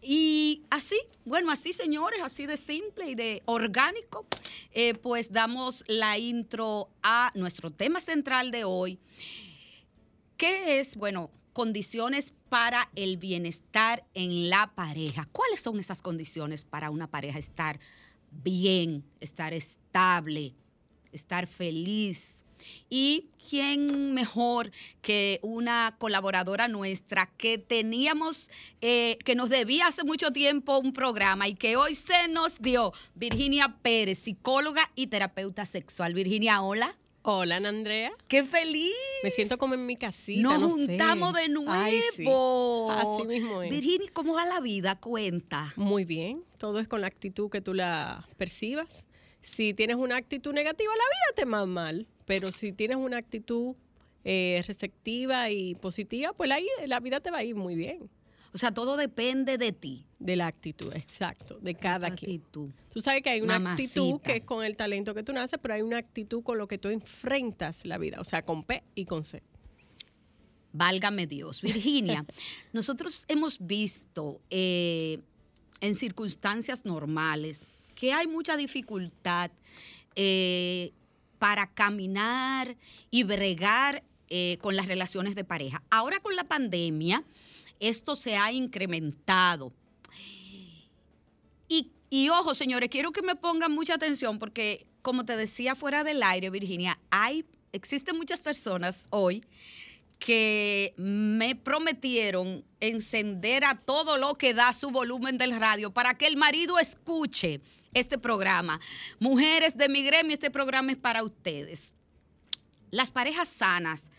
Y 0.00 0.62
así, 0.68 0.98
bueno, 1.24 1.52
así 1.52 1.72
señores, 1.72 2.20
así 2.22 2.46
de 2.46 2.56
simple 2.56 3.10
y 3.10 3.14
de 3.14 3.42
orgánico, 3.44 4.26
eh, 4.72 4.94
pues 4.94 5.32
damos 5.32 5.84
la 5.86 6.18
intro 6.18 6.88
a 7.04 7.30
nuestro 7.36 7.70
tema 7.70 8.00
central 8.00 8.50
de 8.50 8.64
hoy, 8.64 8.98
que 10.36 10.80
es, 10.80 10.96
bueno, 10.96 11.30
condiciones 11.52 12.34
para 12.48 12.90
el 12.96 13.16
bienestar 13.16 14.04
en 14.14 14.50
la 14.50 14.72
pareja. 14.74 15.26
¿Cuáles 15.30 15.60
son 15.60 15.78
esas 15.78 16.02
condiciones 16.02 16.64
para 16.64 16.90
una 16.90 17.06
pareja 17.06 17.38
estar 17.38 17.78
bien, 18.30 19.04
estar 19.20 19.54
estable, 19.54 20.54
estar 21.12 21.46
feliz? 21.46 22.44
Y 22.88 23.28
quién 23.48 24.14
mejor 24.14 24.70
que 25.00 25.38
una 25.42 25.94
colaboradora 25.98 26.68
nuestra 26.68 27.30
que 27.36 27.58
teníamos, 27.58 28.50
eh, 28.80 29.18
que 29.24 29.34
nos 29.34 29.50
debía 29.50 29.88
hace 29.88 30.04
mucho 30.04 30.32
tiempo 30.32 30.78
un 30.78 30.92
programa 30.92 31.48
y 31.48 31.54
que 31.54 31.76
hoy 31.76 31.94
se 31.94 32.28
nos 32.28 32.60
dio, 32.60 32.92
Virginia 33.14 33.76
Pérez, 33.82 34.18
psicóloga 34.18 34.90
y 34.94 35.08
terapeuta 35.08 35.64
sexual. 35.64 36.14
Virginia, 36.14 36.62
hola. 36.62 36.96
Hola, 37.24 37.56
Ana 37.56 37.68
Andrea. 37.68 38.10
¡Qué 38.26 38.42
feliz! 38.42 38.92
Me 39.22 39.30
siento 39.30 39.56
como 39.56 39.74
en 39.74 39.86
mi 39.86 39.94
casita. 39.94 40.42
Nos 40.42 40.60
no 40.60 40.70
juntamos 40.70 41.34
sé. 41.34 41.42
de 41.42 41.48
nuevo. 41.50 41.70
Ay, 41.72 42.00
sí. 42.16 42.26
Así 42.26 43.24
mismo 43.28 43.62
es. 43.62 43.70
Virginia, 43.70 44.10
¿cómo 44.12 44.34
va 44.34 44.44
la 44.44 44.58
vida? 44.58 44.96
Cuenta. 44.98 45.72
Muy 45.76 46.04
bien. 46.04 46.42
Todo 46.58 46.80
es 46.80 46.88
con 46.88 47.00
la 47.00 47.06
actitud 47.06 47.48
que 47.48 47.60
tú 47.60 47.74
la 47.74 48.26
percibas. 48.38 49.04
Si 49.40 49.72
tienes 49.72 49.96
una 49.96 50.16
actitud 50.16 50.52
negativa, 50.52 50.90
la 50.90 51.04
vida 51.04 51.36
te 51.36 51.44
va 51.44 51.64
mal. 51.64 52.08
Pero 52.32 52.50
si 52.50 52.72
tienes 52.72 52.96
una 52.96 53.18
actitud 53.18 53.74
eh, 54.24 54.64
receptiva 54.66 55.50
y 55.50 55.74
positiva, 55.74 56.32
pues 56.32 56.48
la, 56.48 56.58
la 56.86 56.98
vida 57.00 57.20
te 57.20 57.30
va 57.30 57.38
a 57.38 57.44
ir 57.44 57.54
muy 57.56 57.74
bien. 57.76 58.08
O 58.54 58.58
sea, 58.58 58.72
todo 58.72 58.96
depende 58.96 59.58
de 59.58 59.72
ti. 59.72 60.06
De 60.18 60.36
la 60.36 60.46
actitud, 60.46 60.94
exacto, 60.94 61.58
de 61.60 61.74
cada 61.74 62.08
La 62.08 62.16
quien. 62.16 62.30
actitud. 62.36 62.70
Tú 62.90 63.00
sabes 63.02 63.22
que 63.22 63.28
hay 63.28 63.42
una 63.42 63.58
Mamacita. 63.58 64.00
actitud 64.00 64.20
que 64.22 64.36
es 64.36 64.46
con 64.46 64.64
el 64.64 64.76
talento 64.76 65.14
que 65.14 65.22
tú 65.22 65.34
naces, 65.34 65.58
pero 65.60 65.74
hay 65.74 65.82
una 65.82 65.98
actitud 65.98 66.42
con 66.42 66.56
lo 66.56 66.66
que 66.68 66.78
tú 66.78 66.88
enfrentas 66.88 67.84
la 67.84 67.98
vida, 67.98 68.18
o 68.18 68.24
sea, 68.24 68.40
con 68.40 68.62
P 68.62 68.82
y 68.94 69.04
con 69.04 69.24
C. 69.24 69.42
Válgame 70.72 71.26
Dios. 71.26 71.60
Virginia, 71.60 72.24
nosotros 72.72 73.26
hemos 73.28 73.58
visto 73.66 74.40
eh, 74.48 75.18
en 75.82 75.96
circunstancias 75.96 76.86
normales 76.86 77.66
que 77.94 78.12
hay 78.14 78.26
mucha 78.26 78.56
dificultad 78.56 79.50
eh, 80.14 80.92
para 81.42 81.66
caminar 81.66 82.76
y 83.10 83.24
bregar 83.24 84.04
eh, 84.28 84.58
con 84.60 84.76
las 84.76 84.86
relaciones 84.86 85.34
de 85.34 85.42
pareja. 85.42 85.82
Ahora 85.90 86.20
con 86.20 86.36
la 86.36 86.44
pandemia, 86.44 87.24
esto 87.80 88.14
se 88.14 88.36
ha 88.36 88.52
incrementado. 88.52 89.72
Y, 91.66 91.90
y 92.10 92.28
ojo, 92.28 92.54
señores, 92.54 92.90
quiero 92.90 93.10
que 93.10 93.22
me 93.22 93.34
pongan 93.34 93.72
mucha 93.72 93.94
atención 93.94 94.38
porque, 94.38 94.86
como 95.02 95.24
te 95.24 95.36
decía 95.36 95.74
fuera 95.74 96.04
del 96.04 96.22
aire, 96.22 96.48
Virginia, 96.48 97.00
hay, 97.10 97.44
existen 97.72 98.16
muchas 98.16 98.40
personas 98.40 99.04
hoy 99.10 99.42
que 100.20 100.94
me 100.96 101.56
prometieron 101.56 102.64
encender 102.78 103.64
a 103.64 103.80
todo 103.80 104.16
lo 104.16 104.34
que 104.34 104.54
da 104.54 104.72
su 104.74 104.92
volumen 104.92 105.38
del 105.38 105.58
radio 105.58 105.92
para 105.92 106.16
que 106.16 106.28
el 106.28 106.36
marido 106.36 106.78
escuche 106.78 107.60
este 107.94 108.18
programa. 108.18 108.80
Mujeres 109.18 109.76
de 109.76 109.88
mi 109.88 110.02
gremio, 110.02 110.34
este 110.34 110.50
programa 110.50 110.92
es 110.92 110.98
para 110.98 111.22
ustedes. 111.22 111.92
Las 112.90 113.10
parejas 113.10 113.48
sanas 113.48 114.10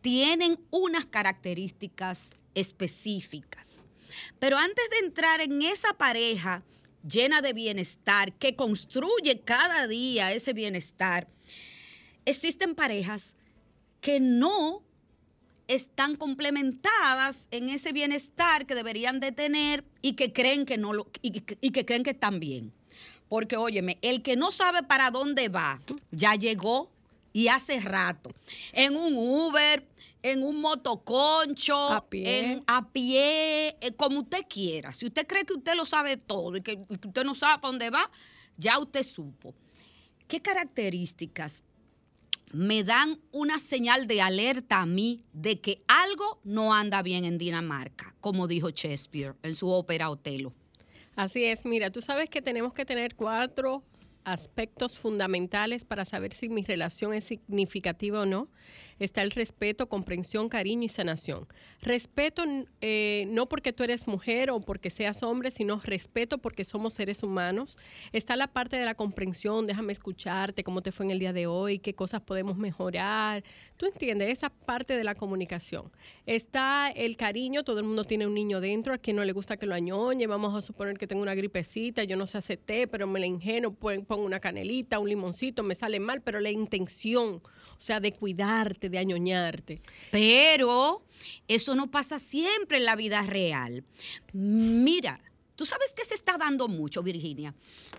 tienen 0.00 0.58
unas 0.70 1.06
características 1.06 2.30
específicas. 2.54 3.82
Pero 4.38 4.56
antes 4.56 4.84
de 4.90 5.06
entrar 5.06 5.40
en 5.40 5.62
esa 5.62 5.94
pareja 5.94 6.62
llena 7.06 7.40
de 7.42 7.52
bienestar, 7.52 8.32
que 8.32 8.56
construye 8.56 9.40
cada 9.40 9.86
día 9.86 10.32
ese 10.32 10.52
bienestar, 10.52 11.28
existen 12.24 12.74
parejas 12.74 13.36
que 14.00 14.20
no 14.20 14.82
están 15.68 16.16
complementadas 16.16 17.46
en 17.50 17.68
ese 17.68 17.92
bienestar 17.92 18.66
que 18.66 18.74
deberían 18.74 19.20
de 19.20 19.32
tener 19.32 19.84
y 20.00 20.14
que 20.14 20.32
creen 20.32 20.64
que 20.64 20.78
no 20.78 20.94
lo, 20.94 21.10
y, 21.20 21.42
y 21.60 21.70
que 21.70 21.84
creen 21.84 22.02
que 22.02 22.10
están 22.10 22.40
bien. 22.40 22.72
Porque 23.28 23.56
óyeme, 23.56 23.98
el 24.02 24.22
que 24.22 24.36
no 24.36 24.50
sabe 24.50 24.82
para 24.82 25.10
dónde 25.10 25.48
va, 25.48 25.80
ya 26.10 26.34
llegó 26.34 26.90
y 27.32 27.48
hace 27.48 27.78
rato. 27.80 28.30
En 28.72 28.96
un 28.96 29.14
Uber, 29.16 29.86
en 30.22 30.42
un 30.42 30.60
motoconcho, 30.60 31.76
A 31.92 32.04
pie. 32.08 32.52
en- 32.52 32.64
a 32.66 32.88
pie, 32.88 33.76
eh, 33.80 33.92
como 33.96 34.20
usted 34.20 34.44
quiera. 34.48 34.92
Si 34.92 35.06
usted 35.06 35.26
cree 35.26 35.44
que 35.44 35.52
usted 35.54 35.74
lo 35.74 35.84
sabe 35.84 36.16
todo 36.16 36.56
y 36.56 36.62
que, 36.62 36.72
y 36.88 36.98
que 36.98 37.08
usted 37.08 37.24
no 37.24 37.34
sabe 37.34 37.60
para 37.60 37.70
dónde 37.72 37.90
va, 37.90 38.10
ya 38.56 38.78
usted 38.78 39.02
supo. 39.04 39.54
¿Qué 40.26 40.40
características 40.40 41.62
me 42.52 42.82
dan 42.82 43.20
una 43.30 43.58
señal 43.58 44.06
de 44.06 44.22
alerta 44.22 44.80
a 44.80 44.86
mí 44.86 45.22
de 45.34 45.60
que 45.60 45.82
algo 45.86 46.40
no 46.44 46.72
anda 46.74 47.02
bien 47.02 47.24
en 47.26 47.36
Dinamarca, 47.38 48.14
como 48.20 48.46
dijo 48.48 48.70
Shakespeare 48.70 49.34
en 49.42 49.54
su 49.54 49.68
ópera 49.70 50.08
Otelo? 50.10 50.54
Así 51.18 51.46
es, 51.46 51.64
mira, 51.64 51.90
tú 51.90 52.00
sabes 52.00 52.30
que 52.30 52.40
tenemos 52.40 52.72
que 52.72 52.84
tener 52.84 53.16
cuatro 53.16 53.82
aspectos 54.22 54.96
fundamentales 54.96 55.84
para 55.84 56.04
saber 56.04 56.32
si 56.32 56.48
mi 56.48 56.62
relación 56.62 57.12
es 57.12 57.24
significativa 57.24 58.20
o 58.20 58.24
no. 58.24 58.48
Está 58.98 59.22
el 59.22 59.30
respeto, 59.30 59.88
comprensión, 59.88 60.48
cariño 60.48 60.84
y 60.84 60.88
sanación. 60.88 61.46
Respeto 61.82 62.42
eh, 62.80 63.26
no 63.30 63.48
porque 63.48 63.72
tú 63.72 63.84
eres 63.84 64.06
mujer 64.06 64.50
o 64.50 64.60
porque 64.60 64.90
seas 64.90 65.22
hombre, 65.22 65.50
sino 65.50 65.80
respeto 65.84 66.38
porque 66.38 66.64
somos 66.64 66.94
seres 66.94 67.22
humanos. 67.22 67.78
Está 68.12 68.36
la 68.36 68.48
parte 68.48 68.76
de 68.76 68.84
la 68.84 68.94
comprensión, 68.94 69.66
déjame 69.66 69.92
escucharte, 69.92 70.64
cómo 70.64 70.80
te 70.80 70.92
fue 70.92 71.06
en 71.06 71.12
el 71.12 71.18
día 71.18 71.32
de 71.32 71.46
hoy, 71.46 71.78
qué 71.78 71.94
cosas 71.94 72.20
podemos 72.20 72.56
mejorar. 72.56 73.44
¿Tú 73.76 73.86
entiendes? 73.86 74.30
Esa 74.30 74.50
parte 74.50 74.96
de 74.96 75.04
la 75.04 75.14
comunicación. 75.14 75.90
Está 76.26 76.90
el 76.90 77.16
cariño, 77.16 77.62
todo 77.64 77.78
el 77.78 77.84
mundo 77.86 78.04
tiene 78.04 78.26
un 78.26 78.34
niño 78.34 78.60
dentro, 78.60 78.92
a 78.92 78.98
quien 78.98 79.16
no 79.16 79.24
le 79.24 79.32
gusta 79.32 79.56
que 79.56 79.66
lo 79.66 79.74
añoñe, 79.74 80.26
vamos 80.26 80.54
a 80.56 80.60
suponer 80.60 80.98
que 80.98 81.06
tengo 81.06 81.22
una 81.22 81.34
gripecita, 81.34 82.04
yo 82.04 82.16
no 82.16 82.26
sé 82.26 82.38
hacer 82.38 82.58
té, 82.58 82.86
pero 82.86 83.06
me 83.06 83.20
la 83.20 83.26
ingeno, 83.26 83.72
pon- 83.72 84.04
pongo 84.04 84.24
una 84.24 84.40
canelita, 84.40 84.98
un 84.98 85.08
limoncito, 85.08 85.62
me 85.62 85.74
sale 85.74 86.00
mal, 86.00 86.20
pero 86.22 86.40
la 86.40 86.50
intención, 86.50 87.36
o 87.36 87.80
sea, 87.80 88.00
de 88.00 88.12
cuidarte, 88.12 88.87
de 88.90 88.98
añoñarte. 88.98 89.80
Pero 90.10 91.02
eso 91.46 91.74
no 91.74 91.90
pasa 91.90 92.18
siempre 92.18 92.78
en 92.78 92.84
la 92.84 92.96
vida 92.96 93.22
real. 93.22 93.84
Mira, 94.32 95.20
tú 95.58 95.66
sabes 95.66 95.92
que 95.92 96.04
se 96.04 96.14
está 96.14 96.38
dando 96.38 96.68
mucho, 96.68 97.02
Virginia. 97.02 97.52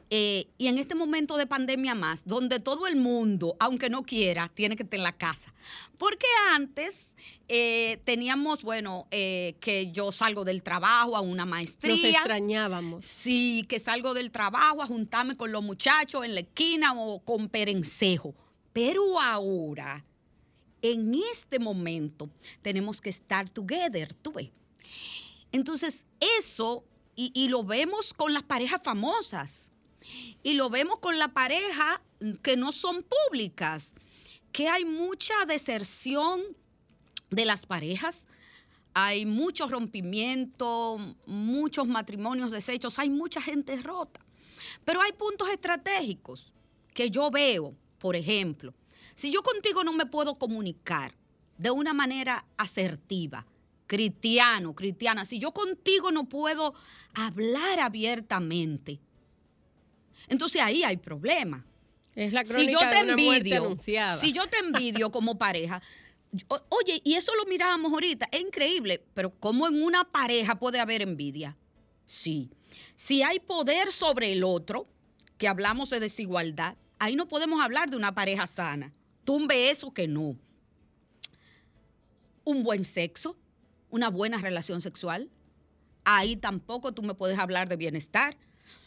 Eh, 0.10 0.47
y 0.58 0.67
en 0.67 0.78
este 0.80 0.95
momento 0.95 1.38
de 1.38 1.45
pandemia 1.45 1.93
más, 1.93 2.25
donde 2.25 2.60
todo 2.60 2.88
el 2.88 2.95
mundo, 2.95 3.56
aunque 3.60 3.89
no 3.89 4.04
quiera, 4.04 4.49
tiene 4.49 4.75
que 4.75 4.84
estar 4.84 4.97
en 4.97 5.04
la 5.04 5.17
casa. 5.17 5.54
Porque 5.97 6.25
antes 6.52 7.10
eh, 7.47 7.99
teníamos, 8.06 8.63
bueno, 8.63 9.08
eh, 9.12 9.56
que 9.60 9.91
yo 9.91 10.12
salgo 10.12 10.45
del 10.45 10.63
trabajo 10.63 11.15
a 11.15 11.21
una 11.21 11.45
maestría. 11.45 11.95
Nos 11.95 12.04
extrañábamos. 12.04 13.06
Sí, 13.06 13.65
que 13.67 13.78
salgo 13.78 14.13
del 14.13 14.32
trabajo 14.32 14.82
a 14.82 14.88
juntarme 14.88 15.36
con 15.36 15.52
los 15.52 15.63
muchachos 15.63 16.23
en 16.23 16.34
la 16.34 16.39
esquina 16.39 16.93
o 16.95 17.19
con 17.19 17.49
perencejo. 17.49 18.34
Pero 18.71 19.19
ahora, 19.19 20.06
en 20.82 21.15
este 21.32 21.60
momento, 21.60 22.30
tenemos 22.62 23.02
que 23.02 23.10
estar 23.10 23.50
together, 23.50 24.13
tú 24.13 24.34
ves. 24.34 24.50
Entonces, 25.52 26.06
eso, 26.39 26.84
y, 27.15 27.50
lo 27.50 27.63
vemos 27.63 28.13
con 28.13 28.34
las 28.34 28.44
parejas 28.44 28.82
famosas, 28.84 29.72
y 30.44 30.54
lo 30.54 30.70
vemos 30.70 31.00
con 31.00 31.20
la 31.20 31.30
pareja 31.30 32.02
que 32.42 32.56
no 32.56 32.72
son 32.72 33.04
públicas, 33.04 33.94
que 34.52 34.68
hay 34.68 34.86
mucha 34.86 35.34
deserción 35.48 36.42
de 37.30 37.46
las 37.46 37.65
parejas, 37.65 38.28
hay 38.94 39.26
mucho 39.26 39.68
rompimiento, 39.68 40.98
muchos 41.28 41.88
matrimonios 41.88 42.52
deshechos, 42.52 42.98
hay 43.00 43.10
mucha 43.10 43.42
gente 43.42 43.76
rota. 43.82 44.26
Pero 44.84 45.02
hay 45.02 45.12
puntos 45.13 45.50
estratégicos 45.50 46.52
que 46.94 47.10
yo 47.10 47.30
veo, 47.30 47.76
por 48.00 48.15
ejemplo, 48.15 48.74
si 49.19 49.32
yo 49.32 49.43
contigo 49.43 49.84
no 49.84 49.91
me 49.91 50.05
puedo 50.05 50.36
comunicar 50.36 51.13
de 51.58 51.71
una 51.71 51.93
manera 51.93 52.45
asertiva, 52.55 53.45
cristiano, 53.86 54.73
cristiana, 54.73 55.25
si 55.25 55.39
yo 55.39 55.51
contigo 55.51 56.10
no 56.13 56.29
puedo 56.29 56.73
hablar 57.13 57.82
abiertamente, 57.82 59.01
entonces 60.29 60.62
ahí 60.62 60.86
hay 60.86 60.95
problema. 60.95 61.65
Es 62.15 62.32
la 62.32 62.43
Si 62.45 62.47
crónica 62.47 62.71
yo 62.71 62.79
te 62.79 62.95
de 62.95 63.01
una 63.01 63.12
envidio, 63.12 63.65
anunciada. 63.65 64.21
si 64.21 64.32
yo 64.32 64.47
te 64.47 64.60
envidio 64.60 65.12
como 65.17 65.38
pareja, 65.38 65.82
oye, 66.69 67.01
y 67.03 67.15
eso 67.15 67.36
lo 67.36 67.45
mirábamos 67.45 67.91
ahorita, 67.91 68.29
es 68.32 68.39
increíble, 68.39 69.03
pero 69.13 69.32
¿cómo 69.32 69.67
en 69.67 69.84
una 69.84 70.05
pareja 70.05 70.55
puede 70.55 70.79
haber 70.79 71.01
envidia? 71.01 71.58
Sí. 72.05 72.51
Si 72.95 73.21
hay 73.21 73.41
poder 73.41 73.91
sobre 73.91 74.32
el 74.32 74.45
otro, 74.45 74.88
que 75.38 75.49
hablamos 75.49 75.89
de 75.89 75.99
desigualdad, 75.99 76.77
ahí 76.99 77.17
no 77.17 77.27
podemos 77.27 77.60
hablar 77.62 77.89
de 77.89 77.97
una 77.97 78.15
pareja 78.15 78.47
sana. 78.47 78.93
Tumbe 79.30 79.70
eso 79.70 79.94
que 79.94 80.08
no. 80.08 80.39
Un 82.46 82.63
buen 82.63 82.84
sexo, 82.84 83.38
una 83.92 84.10
buena 84.10 84.39
relación 84.39 84.82
sexual, 84.82 85.30
ahí 86.04 86.36
tampoco 86.36 86.94
tú 86.94 87.04
me 87.04 87.13
puedes 87.13 87.38
hablar 87.38 87.70
de 87.70 87.76
bienestar. 87.76 88.38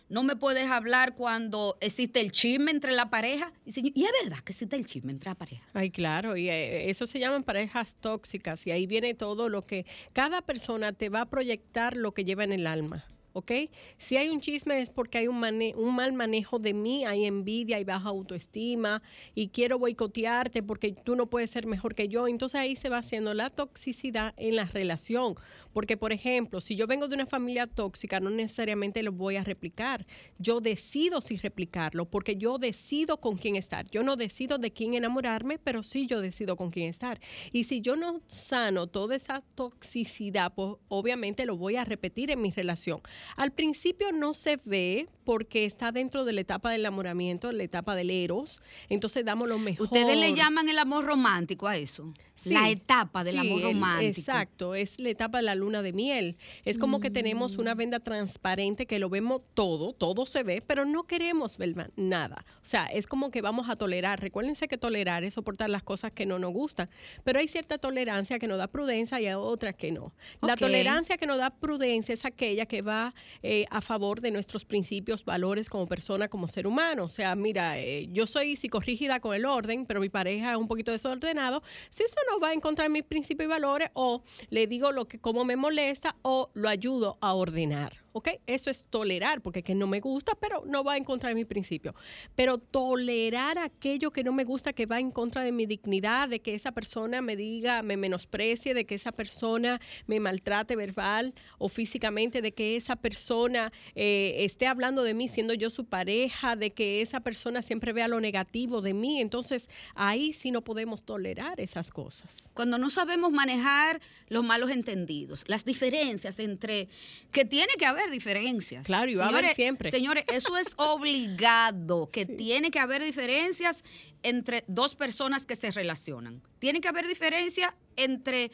No 0.09 0.25
me 0.25 0.35
puedes 0.35 0.69
hablar 0.69 1.15
cuando 1.15 1.79
existe 1.81 2.19
el 2.19 2.33
chisme 2.33 2.73
entre 2.73 2.91
la 2.91 3.09
pareja. 3.09 3.53
Y, 3.67 4.03
es 4.05 4.11
verdad 4.21 4.41
que 4.41 4.51
existe 4.51 4.75
el 4.75 4.85
chisme 4.85 5.13
entre 5.13 5.31
la 5.31 5.37
pareja. 5.37 5.65
Ay, 5.75 5.93
claro, 5.93 6.37
y 6.37 6.49
eh, 6.49 6.91
eso 6.91 7.07
se 7.07 7.21
llaman 7.21 7.45
parejas 7.45 7.97
tóxicas 8.01 8.67
y 8.67 8.73
ahí 8.73 8.89
viene 8.89 9.15
todo 9.15 9.49
lo 9.49 9.63
que 9.63 9.87
cada 10.13 10.43
persona 10.43 10.93
te 10.93 11.09
va 11.09 11.21
a 11.21 11.27
proyectar 11.27 11.97
lo 11.97 12.15
que 12.15 12.25
lleva 12.25 12.43
en 12.43 12.51
el 12.51 12.67
alma. 12.67 13.05
¿Ok? 13.35 13.53
Si 13.97 14.17
hay 14.17 14.29
un 14.29 14.41
chisme 14.41 14.79
es 14.81 14.91
porque 14.91 15.19
hay 15.19 15.29
un, 15.29 15.41
mane- 15.41 15.75
un 15.77 15.95
mal 15.95 16.13
manejo 16.13 16.59
de 16.59 16.75
mí, 16.75 17.05
hay 17.05 17.25
envidia, 17.25 17.77
hay 17.79 17.85
baja 17.85 18.09
autoestima 18.11 19.03
y 19.35 19.49
quiero 19.49 19.79
boicotearte 19.79 20.63
porque 20.63 20.93
tú 20.93 21.17
no 21.17 21.29
puedes 21.31 21.51
ser 21.51 21.67
mejor 21.67 21.95
que 21.95 22.09
yo. 22.09 22.29
Entonces 22.29 22.61
ahí 22.61 22.77
se 22.77 22.89
va 22.89 22.99
haciendo 22.99 23.35
la 23.35 23.51
toxicidad 23.51 24.35
en 24.37 24.57
la 24.57 24.65
relación. 24.67 25.35
Porque, 25.73 25.97
por 25.97 26.13
ejemplo, 26.13 26.61
si 26.61 26.77
yo 26.77 26.87
vengo 26.87 27.09
de 27.09 27.15
una 27.15 27.27
familia 27.27 27.67
tóxica, 27.67 28.21
no 28.21 28.29
necesariamente 28.31 29.03
lo 29.03 29.13
voy 29.13 29.37
a 29.37 29.45
replicar. 29.45 30.07
Yo 30.39 30.61
decido 30.61 31.21
si 31.23 31.37
replicarlo 31.39 32.05
porque 32.05 32.37
yo 32.37 32.59
decido 32.59 33.19
con 33.19 33.37
quién 33.37 33.57
estar. 33.57 33.89
Yo 33.91 34.03
no 34.03 34.17
decido 34.17 34.59
de 34.59 34.73
quién 34.73 34.95
enamorarme, 34.95 35.59
pero 35.59 35.83
sí 35.83 36.07
yo 36.07 36.21
decido 36.21 36.57
con 36.57 36.71
quién 36.71 36.89
estar. 36.91 37.21
Y 37.53 37.65
si 37.65 37.81
yo 37.81 37.97
no 37.97 38.21
sano 38.27 38.87
toda 38.87 39.17
esa 39.17 39.43
toxicidad, 39.55 40.53
pues 40.55 40.75
obviamente 40.89 41.47
lo 41.47 41.57
voy 41.57 41.77
a 41.77 41.85
repetir 41.85 42.31
en 42.31 42.43
mi 42.43 42.51
relación. 42.51 43.01
Al 43.37 43.53
principio 43.53 44.13
no 44.13 44.35
se 44.35 44.59
ve 44.65 45.07
porque 45.25 45.65
está 45.65 45.93
dentro 45.93 46.25
de 46.25 46.33
la 46.33 46.41
etapa 46.41 46.71
del 46.71 46.81
enamoramiento, 46.83 47.53
la 47.53 47.63
etapa 47.63 47.95
del 47.95 48.11
eros. 48.11 48.61
Entonces 48.89 49.25
damos 49.25 49.49
lo 49.49 49.59
mejor. 49.59 49.85
Ustedes 49.87 50.17
le 50.17 50.35
llaman 50.35 50.69
el 50.69 50.79
amor 50.79 51.05
romántico 51.05 51.67
a 51.69 51.77
eso. 51.77 52.13
Sí, 52.35 52.55
la 52.55 52.71
etapa 52.71 53.23
del 53.25 53.35
sí, 53.35 53.39
amor 53.41 53.61
el- 53.61 53.67
romántico. 53.75 54.19
exacto, 54.21 54.75
es 54.75 54.99
la 54.99 55.11
etapa 55.11 55.39
de 55.39 55.45
la 55.45 55.55
luna 55.55 55.83
de 55.83 55.93
miel. 55.93 56.37
Es 56.65 56.79
como 56.79 56.99
que 56.99 57.11
tenemos 57.11 57.57
Mm. 57.57 57.61
una 57.61 57.75
venda 57.75 58.01
transparente 58.01 58.87
que 58.87 58.99
lo 58.99 59.09
vemos 59.11 59.43
todo, 59.55 59.93
todo 59.93 60.25
se 60.27 60.43
ve, 60.43 60.63
pero 60.67 60.85
no 60.85 61.05
queremos 61.05 61.59
ver 61.59 61.75
nada. 61.97 62.45
O 62.57 62.65
sea, 62.65 62.87
es 62.87 63.07
como 63.07 63.31
que 63.31 63.43
vamos 63.43 63.69
a 63.69 63.77
tolerar. 63.77 64.21
Recuérdense 64.21 64.67
que 64.67 64.79
tolerar 64.79 65.25
es 65.25 65.35
soportar 65.35 65.71
las 65.71 65.83
cosas 65.83 66.11
que 66.13 66.27
no 66.27 66.39
nos 66.39 66.53
gustan, 66.53 66.89
pero 67.23 67.39
hay 67.39 67.49
cierta 67.49 67.79
tolerancia 67.79 68.39
que 68.39 68.49
nos 68.49 68.59
da 68.59 68.67
prudencia 68.67 69.21
y 69.21 69.27
hay 69.27 69.35
otras 69.35 69.75
que 69.77 69.93
no. 69.93 70.13
La 70.41 70.57
tolerancia 70.57 71.17
que 71.19 71.27
nos 71.27 71.39
da 71.39 71.51
prudencia 71.51 72.13
es 72.15 72.25
aquella 72.25 72.67
que 72.67 72.83
va 72.83 73.12
eh, 73.43 73.67
a 73.71 73.81
favor 73.81 74.21
de 74.21 74.31
nuestros 74.31 74.65
principios, 74.65 75.25
valores 75.25 75.69
como 75.69 75.87
persona, 75.87 76.29
como 76.29 76.49
ser 76.49 76.67
humano. 76.67 77.05
O 77.05 77.11
sea, 77.11 77.35
mira, 77.35 77.79
eh, 77.79 78.09
yo 78.13 78.27
soy 78.27 78.57
psicorrígida 78.57 79.21
con 79.21 79.35
el 79.35 79.45
orden, 79.45 79.87
pero 79.87 80.01
mi 80.01 80.09
pareja 80.09 80.53
es 80.53 80.57
un 80.57 80.69
poquito 80.69 80.93
desordenado. 80.93 81.63
Si 81.91 82.03
eso 82.03 82.17
no 82.31 82.41
va 82.41 82.49
a 82.49 82.53
encontrar 82.53 82.91
mis 82.91 83.05
principios 83.05 83.47
y 83.47 83.51
valores, 83.51 83.91
o 83.95 84.23
le 84.51 84.67
digo 84.67 84.93
lo 84.93 85.07
que 85.07 85.19
como 85.19 85.45
me 85.45 85.57
molesta, 85.57 86.17
o 86.23 86.51
lo 86.55 86.69
ayudo 86.69 87.19
a 87.21 87.35
ordenar. 87.35 88.02
¿Ok? 88.13 88.29
Eso 88.47 88.71
es 88.71 88.85
tolerar, 88.91 89.41
porque 89.41 89.63
que 89.63 89.75
no 89.75 89.87
me 89.87 90.01
gusta, 90.01 90.35
pero 90.41 90.65
no 90.67 90.85
va 90.85 90.95
a 90.95 90.97
encontrar 90.97 91.35
mis 91.35 91.47
principios. 91.47 91.95
Pero 92.35 92.59
tolerar 92.59 93.59
aquello 93.59 94.11
que 94.11 94.25
no 94.25 94.33
me 94.33 94.45
gusta, 94.45 94.73
que 94.73 94.87
va 94.87 95.01
en 95.01 95.11
contra 95.11 95.43
de 95.43 95.53
mi 95.53 95.67
dignidad, 95.67 96.29
de 96.29 96.41
que 96.41 96.55
esa 96.55 96.73
persona 96.73 97.23
me 97.23 97.37
diga, 97.37 97.83
me 97.83 97.97
menosprecie, 97.97 98.75
de 98.75 98.85
que 98.85 98.95
esa 98.95 99.13
persona 99.13 99.81
me 100.07 100.21
maltrate 100.21 100.77
verbal 100.77 101.35
o 101.59 101.69
físicamente, 101.69 102.43
de 102.43 102.53
que 102.53 102.77
esa 102.77 102.97
persona 102.97 103.73
eh, 103.95 104.37
esté 104.41 104.67
hablando 104.67 105.03
de 105.03 105.15
mí 105.15 105.29
siendo 105.29 105.55
yo 105.55 105.71
su 105.71 105.85
pareja, 105.87 106.57
de 106.57 106.71
que 106.71 107.03
esa 107.03 107.21
persona 107.21 107.63
siempre 107.63 107.93
vea 107.93 108.09
lo 108.09 108.21
negativo 108.21 108.83
de 108.83 108.95
mí. 108.95 109.21
Entonces, 109.21 109.69
ahí 109.95 110.33
sí 110.33 110.51
no 110.51 110.63
podemos 110.63 111.05
tolerar 111.05 111.61
esas 111.61 111.91
cosas. 111.91 112.51
Cuando 112.55 112.79
no 112.79 112.91
sabemos 112.91 113.33
manejar 113.33 114.01
los 114.29 114.45
malos 114.45 114.71
entendidos, 114.71 115.45
las 115.47 115.65
diferencias 115.65 116.39
entre 116.39 116.89
que 117.33 117.45
tiene 117.45 117.75
que 117.79 117.87
haber 117.87 118.02
diferencias. 118.11 118.85
Claro, 118.87 119.11
y 119.11 119.15
va 119.15 119.27
a 119.27 119.29
haber 119.29 119.55
siempre. 119.55 119.91
Señores, 119.91 120.25
eso 120.33 120.57
es 120.57 120.69
obligado, 120.77 122.11
que 122.11 122.27
tiene 122.27 122.71
que 122.71 122.79
haber 122.79 123.03
diferencias 123.05 123.85
entre 124.23 124.65
dos 124.67 124.95
personas 124.95 125.47
que 125.47 125.57
se 125.57 125.71
relacionan. 125.71 126.43
Tiene 126.59 126.81
que 126.81 126.89
haber 126.89 127.07
diferencia 127.07 127.75
entre 127.97 128.51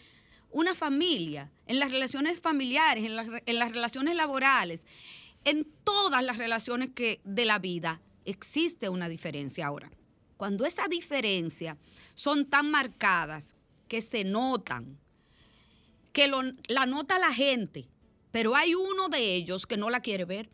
una 0.50 0.74
familia, 0.74 1.50
en 1.66 1.78
las 1.78 1.90
relaciones 1.92 2.40
familiares, 2.40 3.04
en 3.04 3.16
las, 3.16 3.28
en 3.44 3.58
las 3.58 3.70
relaciones 3.72 4.16
laborales, 4.16 4.87
en 5.44 5.66
todas 5.84 6.22
las 6.24 6.38
relaciones 6.38 6.90
que 6.94 7.20
de 7.24 7.44
la 7.44 7.58
vida 7.58 8.00
existe 8.24 8.88
una 8.88 9.08
diferencia 9.08 9.66
ahora. 9.66 9.90
Cuando 10.37 10.64
esas 10.64 10.88
diferencias 10.88 11.76
son 12.14 12.46
tan 12.46 12.70
marcadas 12.70 13.54
que 13.88 14.00
se 14.02 14.24
notan, 14.24 14.98
que 16.12 16.28
lo- 16.28 16.42
la 16.68 16.87
nota 16.87 17.18
la 17.18 17.32
gente, 17.32 17.88
pero 18.38 18.55
hay 18.55 18.77
uno 18.77 19.09
de 19.09 19.35
ellos 19.35 19.66
que 19.66 19.77
no 19.77 19.90
la 19.90 19.98
quiere 19.98 20.24
ver. 20.24 20.48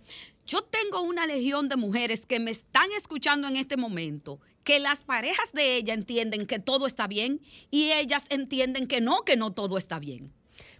Yo 0.46 0.62
tengo 0.62 1.02
una 1.02 1.26
legión 1.26 1.68
de 1.68 1.76
mujeres 1.76 2.24
que 2.24 2.40
me 2.40 2.50
están 2.50 2.86
escuchando 2.96 3.46
en 3.46 3.56
este 3.56 3.76
momento, 3.76 4.40
que 4.62 4.80
las 4.80 5.04
parejas 5.04 5.52
de 5.52 5.76
ella 5.76 5.92
entienden 5.92 6.46
que 6.46 6.58
todo 6.58 6.86
está 6.86 7.06
bien 7.06 7.42
y 7.70 7.92
ellas 7.92 8.24
entienden 8.30 8.86
que 8.86 9.02
no, 9.02 9.20
que 9.26 9.36
no 9.36 9.52
todo 9.52 9.76
está 9.76 9.98
bien. 9.98 10.32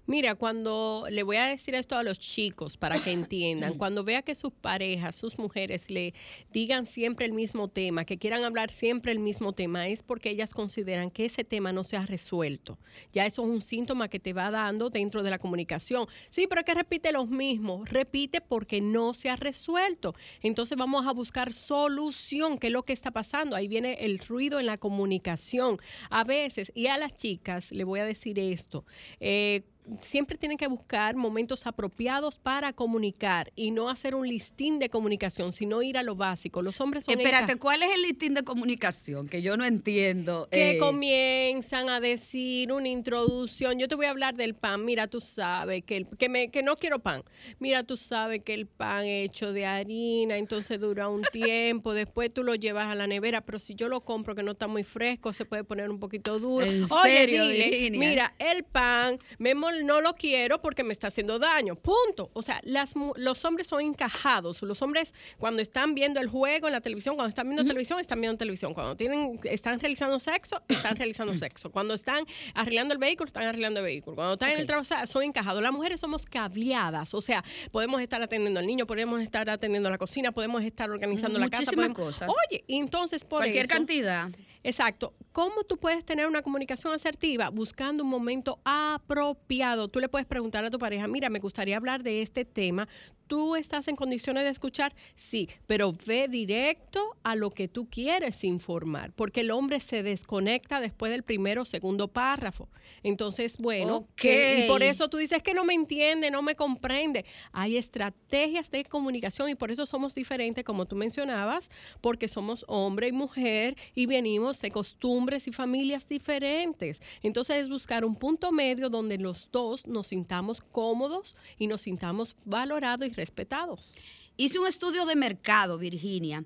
Mira, 0.07 0.35
cuando 0.35 1.07
le 1.11 1.23
voy 1.23 1.37
a 1.37 1.47
decir 1.47 1.75
esto 1.75 1.97
a 1.97 2.03
los 2.03 2.19
chicos 2.19 2.77
para 2.77 2.99
que 2.99 3.11
entiendan, 3.11 3.79
cuando 3.79 4.05
vea 4.05 4.21
que 4.23 4.35
sus 4.35 4.53
parejas, 4.53 5.17
sus 5.17 5.39
mujeres 5.39 5.91
le 5.91 6.13
digan 6.53 6.87
siempre 6.87 7.25
el 7.25 7.33
mismo 7.33 7.69
tema, 7.69 8.05
que 8.05 8.19
quieran 8.19 8.45
hablar 8.45 8.71
siempre 8.71 9.13
el 9.13 9.19
mismo 9.19 9.53
tema, 9.53 9.89
es 9.89 10.03
porque 10.03 10.29
ellas 10.29 10.53
consideran 10.53 11.11
que 11.11 11.25
ese 11.25 11.43
tema 11.43 11.73
no 11.73 11.85
se 11.85 11.97
ha 11.97 12.05
resuelto. 12.05 12.79
Ya 13.13 13.25
eso 13.25 13.43
es 13.45 13.49
un 13.49 13.61
síntoma 13.63 14.09
que 14.09 14.21
te 14.21 14.35
va 14.35 14.51
dando 14.51 14.91
dentro 14.91 15.23
de 15.23 15.31
la 15.31 15.39
comunicación. 15.39 16.07
Sí, 16.29 16.47
pero 16.47 16.61
es 16.61 16.67
que 16.67 16.75
repite 16.75 17.11
los 17.13 17.29
mismos. 17.29 17.89
Repite 17.89 18.41
porque 18.41 18.81
no 18.81 19.15
se 19.15 19.31
ha 19.31 19.37
resuelto. 19.37 20.15
Entonces 20.43 20.77
vamos 20.77 21.07
a 21.07 21.13
buscar 21.13 21.53
solución, 21.53 22.59
que 22.59 22.67
es 22.67 22.73
lo 22.73 22.83
que 22.83 22.93
está 22.93 23.11
pasando. 23.11 23.57
Ahí 23.57 23.69
viene 23.69 23.99
el 24.01 24.19
ruido 24.19 24.61
en 24.61 24.67
la 24.67 24.79
comunicación. 24.79 25.79
A 26.11 26.25
veces, 26.25 26.73
y 26.75 26.89
a 26.89 26.99
las 26.99 27.17
chicas 27.17 27.73
le 27.73 27.85
voy 27.85 28.01
a 28.01 28.05
decir 28.05 28.39
esto, 28.39 28.85
eh, 29.21 29.63
siempre 30.01 30.39
tienen 30.39 30.57
que 30.57 30.67
buscar 30.67 31.15
momentos 31.15 31.67
apropiados 31.67 32.39
para 32.39 32.73
comunicar 32.73 33.53
y 33.55 33.71
no 33.71 33.89
hacer 33.91 34.15
un 34.15 34.27
listín 34.27 34.79
de 34.79 34.89
comunicación, 34.89 35.53
sino 35.53 35.83
ir 35.83 35.99
a 35.99 36.03
lo 36.03 36.15
básico. 36.17 36.63
Los 36.63 36.81
hombres 36.81 37.05
son 37.05 37.19
Espérate, 37.19 37.57
¿cuál 37.57 37.83
es 37.83 37.91
el 37.95 38.03
listín 38.03 38.35
de 38.35 38.43
comunicación? 38.45 39.29
Que 39.29 39.43
yo 39.43 39.57
no 39.57 39.65
entiendo. 39.65 40.49
que 40.51 40.71
Eh, 40.73 40.79
comienzan 40.79 41.89
a 41.91 42.01
decir 42.01 42.73
una 42.73 42.89
introducción. 42.89 43.79
Yo 43.79 43.89
te 43.89 43.95
voy 43.95 44.07
a 44.07 44.11
hablar 44.11 44.35
del 44.37 44.55
pan. 44.55 44.85
Mira, 44.85 45.07
tú 45.07 45.21
sabes 45.21 45.85
que, 45.85 45.99
el- 45.99 46.07
que, 46.17 46.29
me, 46.29 46.49
que 46.51 46.63
no 46.63 46.77
quiero 46.77 46.99
pan. 47.01 47.23
Mira, 47.59 47.83
tú 47.85 47.97
sabes 47.97 48.43
que 48.43 48.55
el 48.55 48.67
pan 48.67 49.05
hecho 49.05 49.53
de 49.53 49.67
harina, 49.67 50.37
entonces 50.39 50.81
dura 50.81 51.09
un 51.09 51.23
tiempo. 51.33 51.93
Después 51.93 52.33
tú 52.33 52.43
lo 52.43 52.55
llevas 52.55 52.87
a 52.89 52.95
la 52.95 53.07
nevera, 53.07 53.43
pero 53.43 53.59
si 53.59 53.75
yo 53.75 53.89
lo 53.89 54.01
compro 54.01 54.35
que 54.35 54.43
no 54.43 54.53
está 54.53 54.67
muy 54.67 54.83
fresco, 54.83 55.33
se 55.33 55.45
puede 55.45 55.65
poner 55.65 55.91
un 55.91 56.01
poquito 56.01 56.39
duro. 56.39 56.65
¿En 56.65 56.85
Oye, 56.85 57.19
serio, 57.19 57.49
dile, 57.49 57.91
mira, 57.99 58.35
el 58.39 58.65
pan 58.65 59.19
me 59.39 59.55
no 59.83 60.01
lo 60.01 60.15
quiero 60.15 60.61
porque 60.61 60.85
me 60.85 60.93
está 60.93 61.09
haciendo 61.09 61.39
daño. 61.39 61.75
Punto. 61.75 62.31
O 62.33 62.43
sea, 62.43 62.61
las, 62.65 62.95
los 63.17 63.45
hombres 63.45 63.67
son 63.67 63.81
encajados. 63.81 64.63
Los 64.63 64.81
hombres 64.83 65.15
cuando 65.39 65.63
están 65.63 65.95
viendo 65.95 66.21
el 66.21 66.29
juego 66.29 66.67
en 66.69 66.73
la 66.73 66.81
televisión, 66.81 67.17
cuando 67.17 67.29
están 67.31 67.47
viendo 67.49 67.65
televisión, 67.65 67.99
están 68.01 68.21
viendo 68.21 68.39
televisión. 68.39 68.75
Cuando 68.75 68.97
tienen, 68.97 69.39
están 69.45 69.81
realizando 69.81 70.21
sexo, 70.21 70.63
están 70.69 70.97
realizando 70.97 71.35
sexo. 71.35 71.71
Cuando 71.71 71.95
están 71.95 72.25
arreglando 72.55 72.95
el 72.95 72.99
vehículo, 72.99 73.27
están 73.27 73.45
arreglando 73.45 73.81
el 73.81 73.87
vehículo. 73.87 74.15
Cuando 74.17 74.35
están 74.35 74.51
en 74.51 74.61
el 74.61 74.67
trabajo, 74.67 74.89
son 75.07 75.23
encajados. 75.23 75.63
Las 75.63 75.73
mujeres 75.73 76.01
somos 76.01 76.27
cableadas. 76.27 77.15
O 77.15 77.21
sea, 77.21 77.43
podemos 77.73 78.01
estar 78.01 78.23
atendiendo 78.23 78.61
al 78.61 78.67
niño, 78.67 78.87
podemos 78.87 79.21
estar 79.21 79.49
atendiendo 79.51 79.91
la 79.91 79.99
cocina, 79.99 80.33
podemos 80.33 80.63
estar 80.63 80.91
organizando 80.91 81.39
la 81.39 81.49
casa. 81.49 81.63
Muchísimas 81.73 81.91
podemos- 81.91 82.15
cosas. 82.15 82.29
Oye, 82.51 82.65
entonces 82.69 83.25
por 83.25 83.41
Cualquier 83.41 83.65
eso- 83.65 83.75
cantidad. 83.75 84.29
Exacto. 84.65 85.13
¿Cómo 85.33 85.63
tú 85.65 85.77
puedes 85.79 86.05
tener 86.05 86.27
una 86.27 86.43
comunicación 86.43 86.93
asertiva? 86.93 87.51
Buscando 87.51 88.03
un 88.03 88.11
momento 88.11 88.59
apropiado. 88.65 89.89
Tú 89.89 90.01
le 90.01 90.09
puedes 90.09 90.27
preguntar 90.27 90.65
a 90.65 90.71
tu 90.71 90.79
pareja, 90.79 91.07
mira, 91.07 91.29
me 91.29 91.39
gustaría 91.39 91.77
hablar 91.77 92.03
de 92.03 92.23
este 92.23 92.45
tema. 92.45 92.89
¿Tú 93.27 93.57
estás 93.57 93.89
en 93.89 93.97
condiciones 93.97 94.45
de 94.45 94.51
escuchar? 94.51 94.95
Sí, 95.15 95.49
pero 95.67 95.93
ve 96.07 96.29
directo 96.29 97.01
a 97.23 97.35
lo 97.37 97.51
que 97.51 97.69
tú 97.69 97.89
quieres 97.91 98.45
informar, 98.45 99.13
porque 99.13 99.41
el 99.41 99.51
hombre 99.51 99.81
se 99.81 100.03
desconecta 100.03 100.79
después 100.79 101.11
del 101.11 101.23
primero 101.23 101.63
o 101.63 101.65
segundo 101.65 102.09
párrafo. 102.09 102.69
Entonces, 103.03 103.57
bueno, 103.57 104.07
que- 104.15 104.65
y 104.65 104.69
por 104.69 104.83
eso 104.83 105.09
tú 105.09 105.17
dices 105.17 105.43
que 105.43 105.55
no 105.55 105.65
me 105.65 105.73
entiende, 105.73 106.31
no 106.31 106.43
me 106.43 106.55
comprende. 106.55 107.25
Hay 107.53 107.77
estrategias 107.79 108.71
de 108.71 108.85
comunicación 108.85 109.49
y 109.49 109.55
por 109.55 109.71
eso 109.71 109.87
somos 109.87 110.15
diferentes, 110.15 110.63
como 110.63 110.85
tú 110.85 110.95
mencionabas, 110.95 111.71
porque 112.03 112.29
somos 112.29 112.65
hombre 112.69 113.09
y 113.09 113.13
mujer 113.13 113.77
y 113.95 114.05
venimos 114.05 114.54
de 114.61 114.71
costumbres 114.71 115.47
y 115.49 115.53
familias 115.53 116.09
diferentes. 116.09 117.01
Entonces 117.23 117.57
es 117.57 117.69
buscar 117.69 118.05
un 118.05 118.17
punto 118.17 118.53
medio 118.53 118.89
donde 118.89 119.19
los 119.19 119.49
dos 119.51 119.87
nos 119.87 120.09
sintamos 120.09 120.61
cómodos 120.61 121.37
y 121.59 121.67
nos 121.67 121.83
sintamos 121.83 122.37
valorados 122.45 123.07
y 123.07 123.13
respetados. 123.13 123.93
Hice 124.37 124.59
un 124.59 124.67
estudio 124.67 125.07
de 125.07 125.17
mercado, 125.17 125.79
Virginia, 125.79 126.45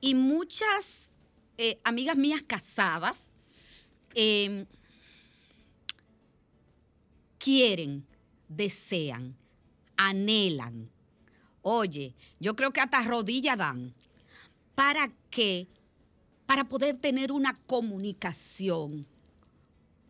y 0.00 0.14
muchas 0.14 1.12
eh, 1.56 1.78
amigas 1.84 2.16
mías 2.16 2.42
casadas 2.46 3.34
eh, 4.14 4.66
quieren, 7.38 8.06
desean 8.48 9.36
anhelan. 9.98 10.88
Oye, 11.60 12.14
yo 12.40 12.56
creo 12.56 12.72
que 12.72 12.80
hasta 12.80 13.02
rodillas 13.02 13.58
dan. 13.58 13.94
¿Para 14.74 15.12
qué? 15.28 15.66
Para 16.48 16.64
poder 16.64 16.96
tener 16.96 17.30
una 17.30 17.58
comunicación 17.66 19.06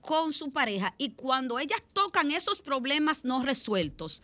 con 0.00 0.32
su 0.32 0.52
pareja 0.52 0.94
y 0.96 1.10
cuando 1.10 1.58
ellas 1.58 1.82
tocan 1.92 2.30
esos 2.30 2.60
problemas 2.60 3.24
no 3.24 3.42
resueltos, 3.42 4.22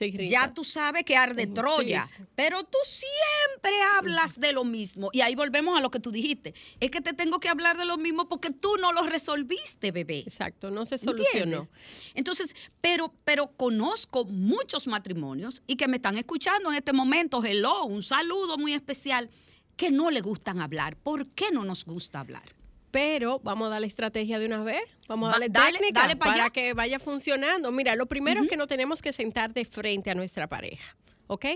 ya 0.00 0.52
tú 0.52 0.64
sabes 0.64 1.04
que 1.04 1.14
arde 1.14 1.46
Troya, 1.46 2.04
pero 2.34 2.64
tú 2.64 2.78
siempre 2.84 3.80
hablas 3.96 4.40
de 4.40 4.52
lo 4.52 4.64
mismo. 4.64 5.10
Y 5.12 5.20
ahí 5.20 5.34
volvemos 5.34 5.76
a 5.76 5.80
lo 5.80 5.90
que 5.90 6.00
tú 6.00 6.10
dijiste. 6.10 6.54
Es 6.80 6.90
que 6.90 7.00
te 7.00 7.12
tengo 7.12 7.38
que 7.38 7.48
hablar 7.48 7.76
de 7.76 7.84
lo 7.84 7.96
mismo 7.96 8.26
porque 8.26 8.50
tú 8.50 8.76
no 8.80 8.92
lo 8.92 9.02
resolviste, 9.02 9.92
bebé. 9.92 10.20
Exacto, 10.20 10.70
no 10.70 10.86
se 10.86 10.96
solucionó. 10.96 11.68
Entonces, 12.14 12.54
pero, 12.80 13.12
pero 13.24 13.48
conozco 13.48 14.24
muchos 14.24 14.86
matrimonios 14.86 15.62
y 15.66 15.76
que 15.76 15.86
me 15.86 15.96
están 15.96 16.16
escuchando 16.16 16.70
en 16.70 16.78
este 16.78 16.92
momento. 16.92 17.44
Hello, 17.44 17.84
un 17.84 18.02
saludo 18.02 18.58
muy 18.58 18.74
especial, 18.74 19.30
que 19.76 19.90
no 19.90 20.10
le 20.10 20.20
gustan 20.20 20.60
hablar. 20.60 20.96
¿Por 20.96 21.28
qué 21.28 21.50
no 21.52 21.64
nos 21.64 21.84
gusta 21.84 22.20
hablar? 22.20 22.54
pero 22.94 23.40
vamos 23.42 23.66
a 23.66 23.70
dar 23.70 23.80
la 23.80 23.88
estrategia 23.88 24.38
de 24.38 24.46
una 24.46 24.62
vez, 24.62 24.84
vamos 25.08 25.28
a 25.28 25.32
darle 25.32 25.50
técnica 25.50 26.14
para, 26.16 26.48
que 26.50 26.74
vaya 26.74 27.00
funcionando. 27.00 27.72
Mira, 27.72 27.96
lo 27.96 28.06
primero 28.06 28.44
es 28.44 28.48
que 28.48 28.56
nos 28.56 28.68
tenemos 28.68 29.02
que 29.02 29.12
sentar 29.12 29.52
de 29.52 29.64
frente 29.64 30.12
a 30.12 30.14
nuestra 30.14 30.46
pareja. 30.46 30.94
¿Ok? 31.34 31.46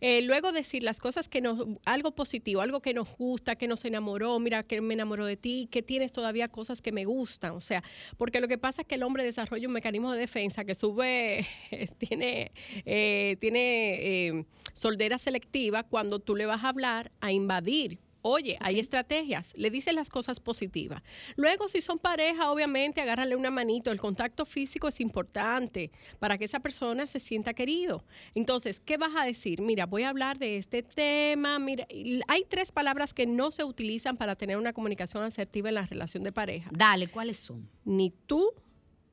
Eh, 0.00 0.22
luego 0.22 0.52
decir 0.52 0.82
las 0.82 1.00
cosas 1.00 1.28
que 1.28 1.40
nos, 1.40 1.66
algo 1.84 2.14
positivo, 2.14 2.60
algo 2.60 2.80
que 2.80 2.94
nos 2.94 3.16
gusta, 3.16 3.56
que 3.56 3.66
nos 3.66 3.84
enamoró, 3.84 4.38
mira 4.38 4.62
que 4.62 4.80
me 4.80 4.94
enamoró 4.94 5.24
de 5.24 5.36
ti, 5.36 5.68
que 5.70 5.82
tienes 5.82 6.12
todavía 6.12 6.48
cosas 6.48 6.82
que 6.82 6.92
me 6.92 7.04
gustan, 7.04 7.52
o 7.52 7.60
sea, 7.60 7.82
porque 8.16 8.40
lo 8.40 8.48
que 8.48 8.58
pasa 8.58 8.82
es 8.82 8.88
que 8.88 8.96
el 8.96 9.02
hombre 9.02 9.24
desarrolla 9.24 9.66
un 9.66 9.74
mecanismo 9.74 10.12
de 10.12 10.18
defensa 10.18 10.64
que 10.64 10.74
sube, 10.74 11.46
tiene, 11.98 12.52
eh, 12.84 13.36
tiene 13.40 14.28
eh, 14.28 14.44
soldera 14.72 15.18
selectiva 15.18 15.82
cuando 15.82 16.18
tú 16.18 16.36
le 16.36 16.46
vas 16.46 16.64
a 16.64 16.68
hablar 16.68 17.10
a 17.20 17.32
invadir 17.32 17.98
Oye, 18.26 18.56
hay 18.60 18.80
estrategias, 18.80 19.52
le 19.54 19.68
dices 19.68 19.92
las 19.92 20.08
cosas 20.08 20.40
positivas. 20.40 21.02
Luego, 21.36 21.68
si 21.68 21.82
son 21.82 21.98
pareja, 21.98 22.50
obviamente, 22.50 23.02
agárrale 23.02 23.36
una 23.36 23.50
manito. 23.50 23.90
El 23.90 24.00
contacto 24.00 24.46
físico 24.46 24.88
es 24.88 24.98
importante 25.00 25.90
para 26.20 26.38
que 26.38 26.46
esa 26.46 26.60
persona 26.60 27.06
se 27.06 27.20
sienta 27.20 27.52
querido. 27.52 28.02
Entonces, 28.34 28.80
¿qué 28.80 28.96
vas 28.96 29.10
a 29.14 29.26
decir? 29.26 29.60
Mira, 29.60 29.84
voy 29.84 30.04
a 30.04 30.08
hablar 30.08 30.38
de 30.38 30.56
este 30.56 30.82
tema. 30.82 31.58
Mira, 31.58 31.86
hay 32.26 32.46
tres 32.48 32.72
palabras 32.72 33.12
que 33.12 33.26
no 33.26 33.50
se 33.50 33.62
utilizan 33.62 34.16
para 34.16 34.36
tener 34.36 34.56
una 34.56 34.72
comunicación 34.72 35.22
asertiva 35.22 35.68
en 35.68 35.74
la 35.74 35.84
relación 35.84 36.22
de 36.22 36.32
pareja. 36.32 36.70
Dale, 36.72 37.08
¿cuáles 37.08 37.36
son? 37.36 37.68
Ni 37.84 38.08
tú, 38.08 38.54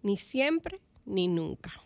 ni 0.04 0.16
siempre, 0.16 0.80
ni 1.06 1.28
nunca 1.28 1.84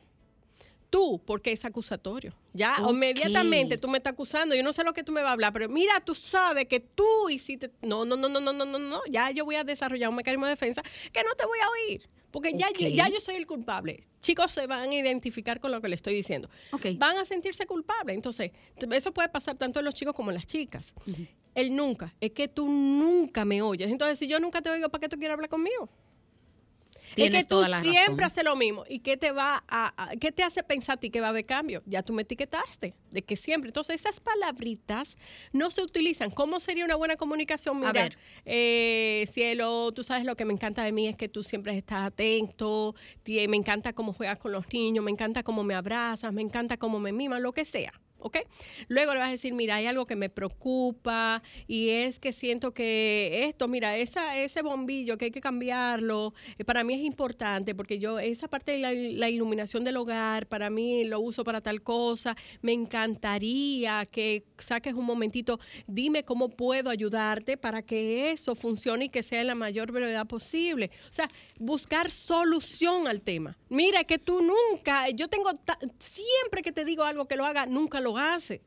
tú, 0.95 1.21
porque 1.25 1.51
es 1.51 1.65
acusatorio. 1.65 2.33
Ya 2.53 2.77
inmediatamente 2.89 3.77
tú 3.77 3.89
me 3.89 3.97
estás 3.97 4.13
acusando, 4.13 4.55
yo 4.55 4.63
no 4.63 4.71
sé 4.71 4.81
lo 4.85 4.93
que 4.93 5.03
tú 5.03 5.11
me 5.11 5.21
vas 5.21 5.31
a 5.31 5.33
hablar, 5.33 5.51
pero 5.51 5.67
mira, 5.67 5.99
tú 5.99 6.15
sabes 6.15 6.67
que 6.67 6.79
tú 6.79 7.29
hiciste... 7.29 7.69
No, 7.81 8.05
no, 8.05 8.15
no, 8.15 8.29
no, 8.29 8.39
no, 8.39 8.53
no, 8.53 8.63
no, 8.63 8.79
no. 8.79 9.01
Ya 9.11 9.29
yo 9.31 9.43
voy 9.43 9.55
a 9.55 9.65
desarrollar 9.65 10.07
un 10.07 10.15
mecanismo 10.15 10.45
de 10.45 10.51
defensa 10.51 10.81
que 11.11 11.21
no 11.23 11.35
te 11.35 11.45
voy 11.45 11.59
a 11.59 11.69
oír. 11.69 12.09
Porque 12.31 12.53
ya, 12.53 12.69
yo 13.09 13.19
soy 13.19 13.35
el 13.35 13.45
culpable. 13.45 13.99
Chicos 14.21 14.53
se 14.53 14.67
van 14.67 14.89
a 14.89 14.95
identificar 14.95 15.59
con 15.59 15.73
lo 15.73 15.81
que 15.81 15.89
le 15.89 15.95
estoy 15.95 16.13
diciendo. 16.13 16.49
Van 16.97 17.17
a 17.17 17.25
sentirse 17.25 17.65
culpables. 17.65 18.15
Entonces, 18.15 18.51
eso 18.91 19.13
puede 19.13 19.27
pasar 19.27 19.57
tanto 19.57 19.79
en 19.79 19.85
los 19.85 19.95
chicos 19.95 20.15
como 20.15 20.31
en 20.31 20.35
las 20.35 20.47
chicas. 20.47 20.93
Uh. 21.05 21.11
El 21.55 21.75
nunca. 21.75 22.15
Es 22.21 22.31
que 22.31 22.47
tú 22.47 22.69
nunca 22.69 23.43
me 23.43 23.61
oyes. 23.61 23.89
Entonces, 23.89 24.17
si 24.17 24.27
yo 24.27 24.39
nunca 24.39 24.61
te 24.61 24.69
oigo, 24.69 24.87
¿para 24.87 25.01
qué 25.01 25.09
tú 25.09 25.17
quieres 25.17 25.33
hablar 25.33 25.49
conmigo? 25.49 25.89
Es 27.15 27.29
que 27.29 27.43
tú 27.43 27.63
siempre 27.81 28.25
haces 28.25 28.43
lo 28.43 28.55
mismo. 28.55 28.83
¿Y 28.87 28.99
qué 28.99 29.17
te 29.17 29.31
va 29.31 29.63
a, 29.67 30.11
qué 30.19 30.31
te 30.31 30.43
hace 30.43 30.63
pensar 30.63 30.97
a 30.97 30.99
ti 30.99 31.09
que 31.09 31.21
va 31.21 31.27
a 31.27 31.29
haber 31.29 31.45
cambio? 31.45 31.83
Ya 31.85 32.03
tú 32.03 32.13
me 32.13 32.23
etiquetaste 32.23 32.93
de 33.11 33.21
que 33.23 33.35
siempre. 33.35 33.69
Entonces, 33.69 34.01
esas 34.01 34.19
palabritas 34.19 35.17
no 35.51 35.71
se 35.71 35.81
utilizan. 35.81 36.31
¿Cómo 36.31 36.59
sería 36.59 36.85
una 36.85 36.95
buena 36.95 37.15
comunicación? 37.15 37.79
Mira, 37.79 38.09
eh, 38.45 39.25
cielo, 39.31 39.91
tú 39.93 40.03
sabes 40.03 40.25
lo 40.25 40.35
que 40.35 40.45
me 40.45 40.53
encanta 40.53 40.83
de 40.83 40.91
mí 40.91 41.07
es 41.07 41.15
que 41.15 41.29
tú 41.29 41.43
siempre 41.43 41.77
estás 41.77 42.07
atento, 42.07 42.95
me 43.25 43.57
encanta 43.57 43.93
cómo 43.93 44.13
juegas 44.13 44.39
con 44.39 44.51
los 44.51 44.71
niños, 44.71 45.03
me 45.03 45.11
encanta 45.11 45.43
cómo 45.43 45.63
me 45.63 45.75
abrazas, 45.75 46.33
me 46.33 46.41
encanta 46.41 46.77
cómo 46.77 46.99
me 46.99 47.11
mimas, 47.11 47.41
lo 47.41 47.53
que 47.53 47.65
sea. 47.65 47.93
¿Ok? 48.25 48.37
Luego 48.87 49.13
le 49.13 49.19
vas 49.19 49.29
a 49.29 49.31
decir, 49.33 49.53
mira, 49.53 49.75
hay 49.75 49.85
algo 49.85 50.07
que 50.07 50.15
me 50.15 50.29
preocupa 50.29 51.43
y 51.67 51.89
es 51.89 52.19
que 52.19 52.33
siento 52.33 52.73
que 52.73 53.45
esto, 53.47 53.67
mira, 53.67 53.97
ese 53.97 54.61
bombillo 54.63 55.15
que 55.19 55.25
hay 55.25 55.31
que 55.31 55.41
cambiarlo, 55.41 56.33
eh, 56.57 56.65
para 56.65 56.83
mí 56.83 56.95
es 56.95 57.01
importante 57.01 57.75
porque 57.75 57.99
yo, 57.99 58.17
esa 58.17 58.47
parte 58.47 58.71
de 58.71 58.79
la, 58.79 59.29
iluminación 59.29 59.83
del 59.83 59.97
hogar, 59.97 60.47
para 60.47 60.71
mí 60.71 61.03
lo 61.03 61.19
uso 61.19 61.43
para 61.43 61.61
tal 61.61 61.83
cosa, 61.83 62.35
me 62.63 62.73
encantaría 62.73 64.07
que 64.07 64.43
saques 64.57 64.95
un 64.95 65.05
momentito, 65.05 65.59
dime 65.85 66.23
cómo 66.23 66.49
puedo 66.49 66.89
ayudarte 66.89 67.57
para 67.57 67.83
que 67.83 68.31
eso 68.31 68.55
funcione 68.55 69.05
y 69.05 69.09
que 69.09 69.21
sea 69.21 69.41
en 69.41 69.47
la 69.47 69.55
mayor 69.55 69.91
brevedad 69.91 70.25
posible. 70.25 70.89
O 71.11 71.13
sea, 71.13 71.29
buscar 71.59 72.09
solución 72.09 73.07
al 73.07 73.21
tema. 73.21 73.55
Mira, 73.69 74.03
que 74.03 74.17
tú 74.17 74.41
nunca, 74.41 75.09
yo 75.09 75.27
tengo, 75.27 75.51
siempre 75.99 76.63
que 76.63 76.71
te 76.71 76.85
digo 76.85 77.03
algo 77.03 77.25
que 77.25 77.35
lo 77.35 77.45
haga, 77.45 77.67
nunca 77.67 77.99
lo 77.99 78.14
hace. 78.17 78.61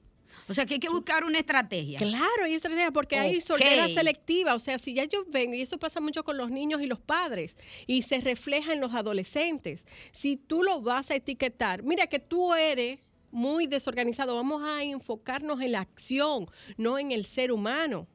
O 0.49 0.55
sea 0.55 0.67
que 0.67 0.75
hay 0.75 0.81
que 0.81 0.89
buscar 0.89 1.25
una 1.25 1.39
estrategia. 1.39 1.99
Claro, 1.99 2.45
hay 2.45 2.55
estrategia 2.55 2.91
porque 2.91 3.17
hay 3.17 3.41
soltera 3.41 3.89
selectiva. 3.89 4.55
O 4.55 4.59
sea, 4.59 4.79
si 4.79 4.95
ya 4.95 5.05
yo 5.05 5.25
vengo, 5.29 5.55
y 5.55 5.63
eso 5.63 5.79
pasa 5.79 6.01
mucho 6.01 6.25
con 6.25 6.37
los 6.37 6.51
niños 6.51 6.83
y 6.83 6.87
los 6.87 7.01
padres, 7.01 7.57
y 7.87 8.03
se 8.03 8.21
refleja 8.21 8.73
en 8.73 8.81
los 8.81 8.95
adolescentes, 8.95 9.85
si 10.13 10.37
tú 10.37 10.63
lo 10.63 10.81
vas 10.81 11.11
a 11.11 11.17
etiquetar, 11.17 11.83
mira 11.83 12.07
que 12.07 12.19
tú 12.19 12.55
eres 12.55 13.01
muy 13.31 13.67
desorganizado, 13.67 14.35
vamos 14.35 14.63
a 14.63 14.83
enfocarnos 14.83 15.61
en 15.61 15.73
la 15.73 15.81
acción, 15.81 16.47
no 16.77 16.99
en 16.99 17.13
el 17.13 17.25
ser 17.25 17.53
humano. 17.53 18.07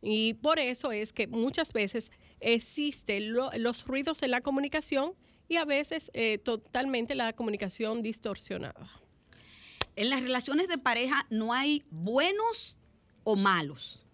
Y 0.00 0.34
por 0.34 0.58
eso 0.58 0.90
es 0.90 1.12
que 1.12 1.26
muchas 1.26 1.72
veces 1.72 2.10
existen 2.40 3.32
los 3.34 3.86
ruidos 3.86 4.22
en 4.22 4.32
la 4.32 4.40
comunicación 4.40 5.14
y 5.48 5.56
a 5.56 5.64
veces 5.64 6.10
eh, 6.14 6.38
totalmente 6.38 7.14
la 7.14 7.34
comunicación 7.34 8.02
distorsionada. 8.02 8.90
En 9.94 10.08
las 10.08 10.22
relaciones 10.22 10.68
de 10.68 10.78
pareja 10.78 11.26
no 11.28 11.52
hay 11.52 11.84
buenos 11.90 12.76
o 13.24 13.36
malos, 13.36 14.04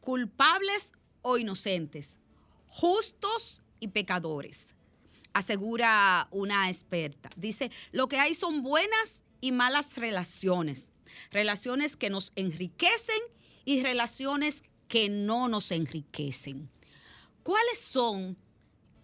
culpables 0.00 0.92
o 1.22 1.38
inocentes, 1.38 2.18
justos 2.66 3.62
y 3.80 3.88
pecadores, 3.88 4.74
asegura 5.32 6.28
una 6.30 6.68
experta. 6.68 7.30
Dice, 7.36 7.70
lo 7.92 8.08
que 8.08 8.18
hay 8.18 8.34
son 8.34 8.62
buenas 8.62 9.22
y 9.40 9.52
malas 9.52 9.96
relaciones, 9.96 10.92
relaciones 11.30 11.96
que 11.96 12.10
nos 12.10 12.32
enriquecen 12.36 13.20
y 13.64 13.82
relaciones 13.82 14.62
que 14.88 15.08
no 15.08 15.48
nos 15.48 15.70
enriquecen. 15.72 16.70
¿Cuáles 17.42 17.78
son 17.78 18.36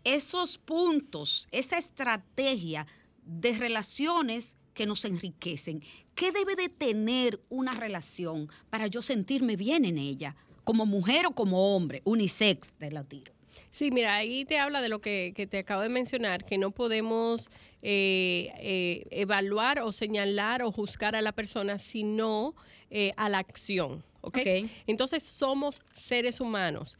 esos 0.04 0.58
puntos, 0.58 1.48
esa 1.50 1.78
estrategia 1.78 2.86
de 3.24 3.52
relaciones 3.52 4.56
que 4.74 4.86
nos 4.86 5.04
enriquecen? 5.04 5.82
¿Qué 6.18 6.33
debe 6.33 6.57
de 6.57 6.68
tener 6.68 7.40
una 7.48 7.74
relación 7.74 8.50
para 8.70 8.88
yo 8.88 9.02
sentirme 9.02 9.54
bien 9.54 9.85
en 9.85 9.98
ella? 9.98 10.35
Como 10.64 10.85
mujer 10.85 11.26
o 11.26 11.31
como 11.31 11.76
hombre, 11.76 12.02
unisex 12.04 12.76
de 12.81 12.90
la 12.90 13.04
tiro. 13.04 13.33
Sí, 13.70 13.92
mira, 13.92 14.16
ahí 14.16 14.44
te 14.44 14.59
habla 14.59 14.81
de 14.81 14.88
lo 14.88 15.00
que, 15.00 15.33
te 15.48 15.59
acabo 15.59 15.83
de 15.83 15.88
mencionar, 15.88 16.44
que 16.44 16.59
no 16.59 16.72
podemos 16.72 17.48
eh, 17.83 18.50
eh, 18.59 19.07
evaluar 19.12 19.78
o 19.78 19.92
señalar 19.92 20.64
o 20.64 20.72
juzgar 20.72 21.14
a 21.14 21.22
la 21.22 21.31
persona, 21.31 21.78
sino 21.78 22.57
eh, 22.90 23.12
a 23.16 23.28
la 23.28 23.38
acción. 23.38 24.02
¿okay? 24.20 24.68
Entonces 24.88 25.22
somos 25.22 25.83
seres 25.92 26.40
humanos. 26.40 26.98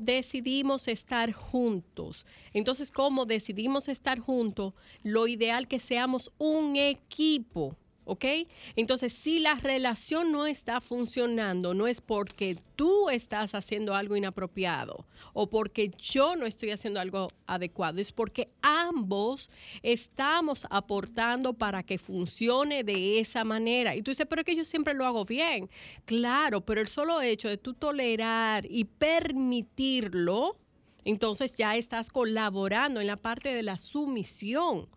decidimos 0.00 0.86
estar 0.86 1.32
juntos. 1.32 2.26
Entonces, 2.52 2.90
como 2.90 3.24
decidimos 3.24 3.88
estar 3.88 4.18
juntos, 4.18 4.74
lo 5.02 5.28
ideal 5.28 5.66
que 5.66 5.78
seamos 5.78 6.30
un 6.36 6.76
equipo. 6.76 7.74
¿Ok? 8.10 8.24
Entonces, 8.74 9.12
si 9.12 9.38
la 9.38 9.54
relación 9.54 10.32
no 10.32 10.46
está 10.46 10.80
funcionando, 10.80 11.74
no 11.74 11.86
es 11.86 12.00
porque 12.00 12.58
tú 12.74 13.08
estás 13.08 13.54
haciendo 13.54 13.94
algo 13.94 14.16
inapropiado 14.16 15.06
o 15.32 15.48
porque 15.48 15.92
yo 15.96 16.34
no 16.34 16.44
estoy 16.44 16.72
haciendo 16.72 16.98
algo 16.98 17.28
adecuado, 17.46 18.00
es 18.00 18.10
porque 18.10 18.50
ambos 18.62 19.48
estamos 19.84 20.66
aportando 20.70 21.52
para 21.54 21.84
que 21.84 21.98
funcione 21.98 22.82
de 22.82 23.20
esa 23.20 23.44
manera. 23.44 23.94
Y 23.94 24.02
tú 24.02 24.10
dices, 24.10 24.26
pero 24.28 24.40
es 24.40 24.46
que 24.46 24.56
yo 24.56 24.64
siempre 24.64 24.92
lo 24.92 25.06
hago 25.06 25.24
bien. 25.24 25.70
Claro, 26.04 26.62
pero 26.62 26.80
el 26.80 26.88
solo 26.88 27.22
hecho 27.22 27.48
de 27.48 27.58
tú 27.58 27.74
tolerar 27.74 28.66
y 28.68 28.86
permitirlo, 28.86 30.56
entonces 31.04 31.56
ya 31.56 31.76
estás 31.76 32.08
colaborando 32.08 33.00
en 33.00 33.06
la 33.06 33.16
parte 33.16 33.54
de 33.54 33.62
la 33.62 33.78
sumisión. 33.78 34.88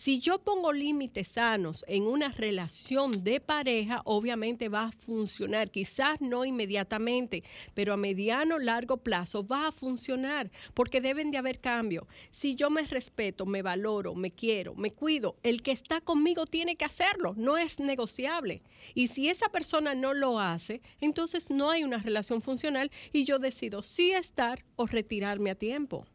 Si 0.00 0.20
yo 0.20 0.38
pongo 0.38 0.72
límites 0.72 1.26
sanos 1.26 1.84
en 1.88 2.04
una 2.04 2.28
relación 2.28 3.24
de 3.24 3.40
pareja, 3.40 4.00
obviamente 4.04 4.68
va 4.68 4.84
a 4.84 4.92
funcionar. 4.92 5.72
Quizás 5.72 6.20
no 6.20 6.44
inmediatamente, 6.44 7.42
pero 7.74 7.94
a 7.94 7.96
mediano, 7.96 8.60
largo 8.60 8.98
plazo 8.98 9.44
va 9.44 9.66
a 9.66 9.72
funcionar 9.72 10.52
porque 10.72 11.00
deben 11.00 11.32
de 11.32 11.38
haber 11.38 11.58
cambio. 11.58 12.06
Si 12.30 12.54
yo 12.54 12.70
me 12.70 12.84
respeto, 12.84 13.44
me 13.44 13.60
valoro, 13.60 14.14
me 14.14 14.30
quiero, 14.30 14.76
me 14.76 14.92
cuido, 14.92 15.34
el 15.42 15.62
que 15.62 15.72
está 15.72 16.00
conmigo 16.00 16.46
tiene 16.46 16.76
que 16.76 16.84
hacerlo, 16.84 17.34
no 17.36 17.58
es 17.58 17.80
negociable. 17.80 18.62
Y 18.94 19.08
si 19.08 19.28
esa 19.28 19.48
persona 19.48 19.96
no 19.96 20.14
lo 20.14 20.38
hace, 20.38 20.80
entonces 21.00 21.50
no 21.50 21.70
hay 21.70 21.82
una 21.82 21.98
relación 21.98 22.40
funcional 22.40 22.92
y 23.12 23.24
yo 23.24 23.40
decido 23.40 23.82
sí 23.82 24.12
estar 24.12 24.64
o 24.76 24.86
retirarme 24.86 25.50
a 25.50 25.56
tiempo. 25.56 26.06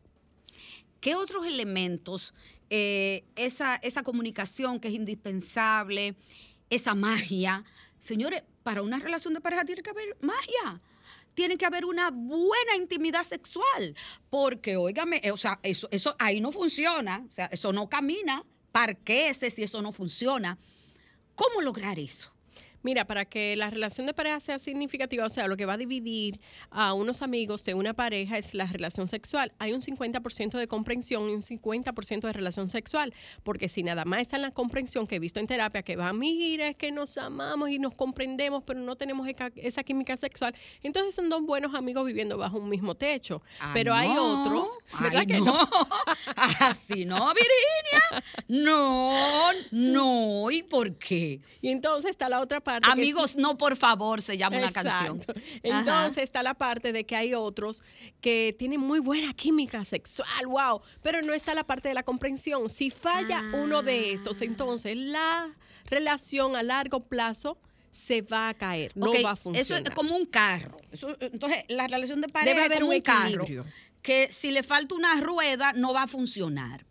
¿Qué 1.03 1.15
otros 1.15 1.45
elementos, 1.45 2.33
eh, 2.69 3.25
esa, 3.35 3.75
esa 3.75 4.03
comunicación 4.03 4.79
que 4.79 4.87
es 4.87 4.93
indispensable, 4.93 6.15
esa 6.69 6.95
magia? 6.95 7.65
Señores, 7.99 8.43
para 8.63 8.81
una 8.81 8.99
relación 8.99 9.33
de 9.33 9.41
pareja 9.41 9.65
tiene 9.65 9.81
que 9.81 9.89
haber 9.89 10.15
magia 10.21 10.81
tiene 11.33 11.57
que 11.57 11.65
haber 11.65 11.83
una 11.83 12.09
buena 12.11 12.77
intimidad 12.77 13.23
sexual, 13.23 13.95
porque, 14.29 14.77
óigame, 14.77 15.19
eh, 15.23 15.31
o 15.31 15.37
sea, 15.37 15.59
eso, 15.63 15.89
eso 15.91 16.15
ahí 16.19 16.39
no 16.39 16.51
funciona, 16.51 17.25
o 17.27 17.31
sea, 17.31 17.47
eso 17.47 17.73
no 17.73 17.89
camina, 17.89 18.45
parquece 18.71 19.49
si 19.49 19.63
eso 19.63 19.81
no 19.81 19.91
funciona. 19.91 20.57
¿Cómo 21.35 21.61
lograr 21.61 21.99
eso? 21.99 22.32
Mira, 22.83 23.05
para 23.05 23.23
que 23.23 23.55
la 23.55 23.69
relación 23.69 24.05
de 24.05 24.13
pareja 24.13 24.41
sea 24.41 24.59
significativa, 24.59 25.25
o 25.25 25.29
sea, 25.29 25.47
lo 25.47 25.55
que 25.55 25.65
va 25.65 25.73
a 25.73 25.77
dividir 25.77 26.41
a 26.69 26.93
unos 26.93 27.21
amigos 27.21 27.63
de 27.63 27.73
una 27.73 27.93
pareja 27.93 28.37
es 28.37 28.53
la 28.53 28.65
relación 28.65 29.07
sexual. 29.07 29.53
Hay 29.57 29.71
un 29.71 29.81
50% 29.81 30.57
de 30.57 30.67
comprensión 30.67 31.29
y 31.29 31.33
un 31.33 31.41
50% 31.41 32.21
de 32.21 32.33
relación 32.33 32.69
sexual, 32.69 33.13
porque 33.43 33.69
si 33.69 33.83
nada 33.83 34.03
más 34.03 34.19
está 34.19 34.35
en 34.35 34.41
la 34.41 34.51
comprensión 34.51 35.07
que 35.07 35.15
he 35.15 35.19
visto 35.19 35.39
en 35.39 35.47
terapia, 35.47 35.81
que 35.81 35.95
va, 35.95 36.11
mira, 36.11 36.67
es 36.67 36.75
que 36.75 36.91
nos 36.91 37.17
amamos 37.17 37.69
y 37.69 37.79
nos 37.79 37.95
comprendemos, 37.95 38.63
pero 38.65 38.81
no 38.81 38.97
tenemos 38.97 39.29
esa, 39.55 39.83
química 39.83 40.17
sexual, 40.17 40.53
entonces 40.81 41.15
son 41.15 41.29
dos 41.29 41.41
buenos 41.41 41.75
amigos 41.75 42.05
viviendo 42.05 42.37
bajo 42.37 42.57
un 42.57 42.67
mismo 42.67 42.95
techo. 42.95 43.41
pero 43.73 43.93
hay 43.93 44.09
otros, 44.09 44.77
¿verdad 44.99 45.25
que 45.25 45.39
no? 45.39 45.53
Así 46.59 47.05
no, 47.05 47.33
Virginia. 47.33 48.23
No, 48.49 49.51
no, 49.71 50.51
¿y 50.51 50.63
por 50.63 50.97
qué? 50.97 51.39
Y 51.61 51.69
entonces 51.69 52.11
está 52.11 52.27
la 52.27 52.41
otra 52.41 52.59
parte 52.59 52.72
Amigos, 52.83 53.35
no, 53.35 53.57
por 53.57 53.75
favor, 53.75 54.21
se 54.21 54.37
llama 54.37 54.57
una 54.57 54.71
canción. 54.71 55.21
Entonces 55.63 56.23
está 56.23 56.43
la 56.43 56.53
parte 56.53 56.91
de 56.91 57.05
que 57.05 57.15
hay 57.15 57.33
otros 57.33 57.83
que 58.21 58.55
tienen 58.57 58.79
muy 58.79 58.99
buena 58.99 59.33
química 59.33 59.85
sexual, 59.85 60.47
wow, 60.47 60.81
pero 61.01 61.21
no 61.21 61.33
está 61.33 61.53
la 61.53 61.63
parte 61.63 61.89
de 61.89 61.93
la 61.93 62.03
comprensión. 62.03 62.69
Si 62.69 62.89
falla 62.89 63.41
uno 63.53 63.83
de 63.83 64.11
estos, 64.11 64.41
ah. 64.41 64.45
entonces 64.45 64.97
la 64.97 65.55
relación 65.85 66.55
a 66.55 66.63
largo 66.63 67.01
plazo 67.01 67.57
se 67.91 68.21
va 68.21 68.49
a 68.49 68.53
caer, 68.53 68.91
no 68.95 69.11
va 69.23 69.31
a 69.31 69.35
funcionar. 69.35 69.61
Eso 69.61 69.75
es 69.75 69.95
como 69.95 70.15
un 70.15 70.25
carro. 70.25 70.75
entonces, 71.19 71.63
la 71.69 71.87
relación 71.87 72.21
de 72.21 72.27
pareja 72.27 72.55
Debe 72.55 72.65
haber 72.65 72.83
un, 72.83 73.01
carro 73.01 73.45
que 74.01 74.29
si 74.31 74.51
le 74.51 74.63
falta 74.63 74.95
una 74.95 75.19
rueda 75.21 75.73
no 75.73 75.93
va 75.93 76.03
a 76.03 76.07
funcionar. 76.07 76.85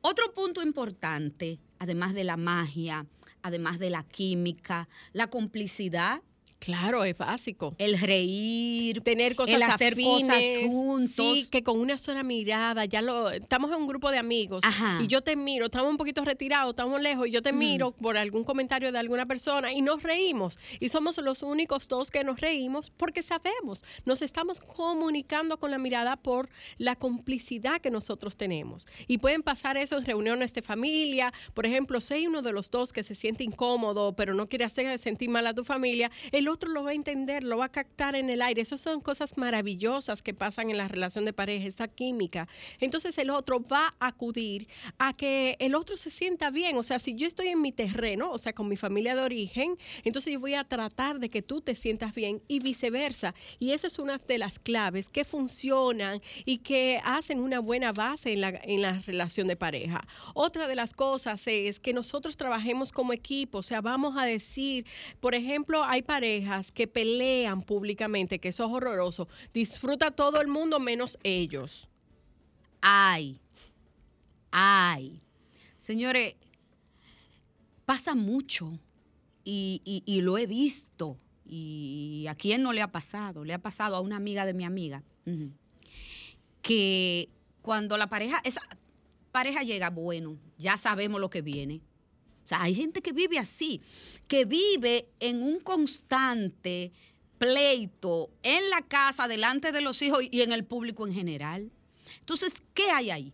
Otro 0.00 0.32
punto 0.32 0.62
importante, 0.62 1.58
además 1.78 2.14
de 2.14 2.24
la 2.24 2.36
magia, 2.36 3.06
además 3.46 3.78
de 3.78 3.90
la 3.90 4.02
química, 4.02 4.88
la 5.12 5.28
complicidad 5.28 6.20
Claro, 6.58 7.04
es 7.04 7.16
básico. 7.16 7.74
El 7.78 7.98
reír, 7.98 9.02
tener 9.02 9.36
cosas 9.36 9.54
el 9.54 9.62
hacer 9.62 9.94
cosas 9.94 10.42
juntos. 10.66 11.10
Sí, 11.14 11.48
que 11.50 11.62
con 11.62 11.78
una 11.78 11.98
sola 11.98 12.22
mirada, 12.22 12.84
ya 12.86 13.02
lo 13.02 13.30
estamos 13.30 13.70
en 13.70 13.76
un 13.76 13.86
grupo 13.86 14.10
de 14.10 14.18
amigos 14.18 14.62
y 15.00 15.06
yo 15.06 15.22
te 15.22 15.36
miro, 15.36 15.66
estamos 15.66 15.90
un 15.90 15.96
poquito 15.96 16.24
retirados, 16.24 16.70
estamos 16.70 17.00
lejos 17.00 17.28
y 17.28 17.30
yo 17.30 17.42
te 17.42 17.52
miro 17.52 17.92
por 17.92 18.16
algún 18.16 18.44
comentario 18.44 18.90
de 18.90 18.98
alguna 18.98 19.26
persona 19.26 19.72
y 19.72 19.82
nos 19.82 20.02
reímos 20.02 20.58
y 20.80 20.88
somos 20.88 21.18
los 21.18 21.42
únicos 21.42 21.88
dos 21.88 22.10
que 22.10 22.24
nos 22.24 22.40
reímos 22.40 22.90
porque 22.90 23.22
sabemos, 23.22 23.84
nos 24.04 24.22
estamos 24.22 24.60
comunicando 24.60 25.58
con 25.58 25.70
la 25.70 25.78
mirada 25.78 26.16
por 26.16 26.48
la 26.78 26.96
complicidad 26.96 27.80
que 27.80 27.90
nosotros 27.90 28.36
tenemos. 28.36 28.86
Y 29.06 29.18
pueden 29.18 29.42
pasar 29.42 29.76
eso 29.76 29.98
en 29.98 30.04
reuniones 30.04 30.52
de 30.52 30.62
familia, 30.62 31.32
por 31.54 31.66
ejemplo, 31.66 32.00
si 32.00 32.14
hay 32.14 32.26
uno 32.26 32.42
de 32.42 32.52
los 32.52 32.70
dos 32.70 32.92
que 32.92 33.02
se 33.02 33.14
siente 33.14 33.44
incómodo, 33.44 34.14
pero 34.14 34.34
no 34.34 34.48
quiere 34.48 34.64
hacer 34.64 34.98
sentir 34.98 35.28
mal 35.28 35.46
a 35.46 35.54
tu 35.54 35.64
familia, 35.64 36.10
el 36.32 36.45
el 36.46 36.50
otro 36.50 36.70
lo 36.70 36.84
va 36.84 36.92
a 36.92 36.94
entender, 36.94 37.42
lo 37.42 37.58
va 37.58 37.64
a 37.64 37.68
captar 37.68 38.14
en 38.14 38.30
el 38.30 38.40
aire. 38.40 38.62
Esas 38.62 38.80
son 38.80 39.00
cosas 39.00 39.36
maravillosas 39.36 40.22
que 40.22 40.32
pasan 40.32 40.70
en 40.70 40.76
la 40.76 40.86
relación 40.86 41.24
de 41.24 41.32
pareja, 41.32 41.66
esta 41.66 41.88
química. 41.88 42.46
Entonces 42.78 43.18
el 43.18 43.30
otro 43.30 43.60
va 43.60 43.92
a 43.98 44.06
acudir 44.06 44.68
a 44.96 45.12
que 45.12 45.56
el 45.58 45.74
otro 45.74 45.96
se 45.96 46.08
sienta 46.08 46.50
bien. 46.50 46.76
O 46.76 46.84
sea, 46.84 47.00
si 47.00 47.16
yo 47.16 47.26
estoy 47.26 47.48
en 47.48 47.60
mi 47.60 47.72
terreno, 47.72 48.30
o 48.30 48.38
sea, 48.38 48.52
con 48.52 48.68
mi 48.68 48.76
familia 48.76 49.16
de 49.16 49.22
origen, 49.22 49.76
entonces 50.04 50.32
yo 50.32 50.38
voy 50.38 50.54
a 50.54 50.62
tratar 50.62 51.18
de 51.18 51.30
que 51.30 51.42
tú 51.42 51.62
te 51.62 51.74
sientas 51.74 52.14
bien 52.14 52.40
y 52.46 52.60
viceversa. 52.60 53.34
Y 53.58 53.72
esa 53.72 53.88
es 53.88 53.98
una 53.98 54.18
de 54.18 54.38
las 54.38 54.60
claves 54.60 55.08
que 55.08 55.24
funcionan 55.24 56.22
y 56.44 56.58
que 56.58 57.00
hacen 57.04 57.40
una 57.40 57.58
buena 57.58 57.92
base 57.92 58.32
en 58.32 58.40
la, 58.40 58.50
en 58.50 58.82
la 58.82 59.00
relación 59.00 59.48
de 59.48 59.56
pareja. 59.56 60.06
Otra 60.32 60.68
de 60.68 60.76
las 60.76 60.92
cosas 60.92 61.42
es 61.48 61.80
que 61.80 61.92
nosotros 61.92 62.36
trabajemos 62.36 62.92
como 62.92 63.12
equipo, 63.12 63.58
o 63.58 63.62
sea, 63.64 63.80
vamos 63.80 64.16
a 64.16 64.24
decir, 64.24 64.86
por 65.18 65.34
ejemplo, 65.34 65.82
hay 65.82 66.02
parejas 66.02 66.35
que 66.74 66.86
pelean 66.86 67.62
públicamente, 67.62 68.38
que 68.38 68.48
eso 68.48 68.64
es 68.64 68.70
horroroso, 68.70 69.28
disfruta 69.52 70.10
todo 70.10 70.40
el 70.40 70.48
mundo 70.48 70.80
menos 70.80 71.18
ellos. 71.22 71.88
Ay, 72.80 73.40
ay. 74.50 75.22
Señores, 75.78 76.34
pasa 77.84 78.14
mucho 78.14 78.78
y, 79.44 80.20
lo 80.22 80.38
he 80.38 80.46
visto. 80.46 81.18
Y 81.44 82.26
a 82.28 82.34
quién 82.34 82.62
no 82.62 82.72
le 82.72 82.82
ha 82.82 82.90
pasado, 82.90 83.44
le 83.44 83.54
ha 83.54 83.58
pasado 83.58 83.94
a 83.94 84.00
una 84.00 84.16
amiga 84.16 84.44
de 84.44 84.52
mi 84.52 84.64
amiga, 84.64 85.04
que 86.60 87.28
cuando 87.62 87.96
la 87.96 88.08
pareja, 88.08 88.40
esa 88.42 88.62
pareja 89.30 89.62
llega, 89.62 89.90
bueno, 89.90 90.36
ya 90.58 90.76
sabemos 90.76 91.20
lo 91.20 91.30
que 91.30 91.42
viene 91.42 91.82
o 92.46 92.48
sea, 92.48 92.62
hay 92.62 92.76
gente 92.76 93.02
que 93.02 93.12
vive 93.12 93.40
así, 93.40 93.80
que 94.28 94.44
vive 94.44 95.08
en 95.18 95.42
un 95.42 95.58
constante 95.58 96.92
pleito 97.38 98.30
en 98.44 98.70
la 98.70 98.82
casa, 98.82 99.26
delante 99.26 99.72
de 99.72 99.80
los 99.80 100.00
hijos 100.00 100.22
y 100.30 100.42
en 100.42 100.52
el 100.52 100.64
público 100.64 101.08
en 101.08 101.12
general. 101.12 101.72
Entonces, 102.20 102.62
¿qué 102.72 102.88
hay 102.92 103.10
ahí? 103.10 103.32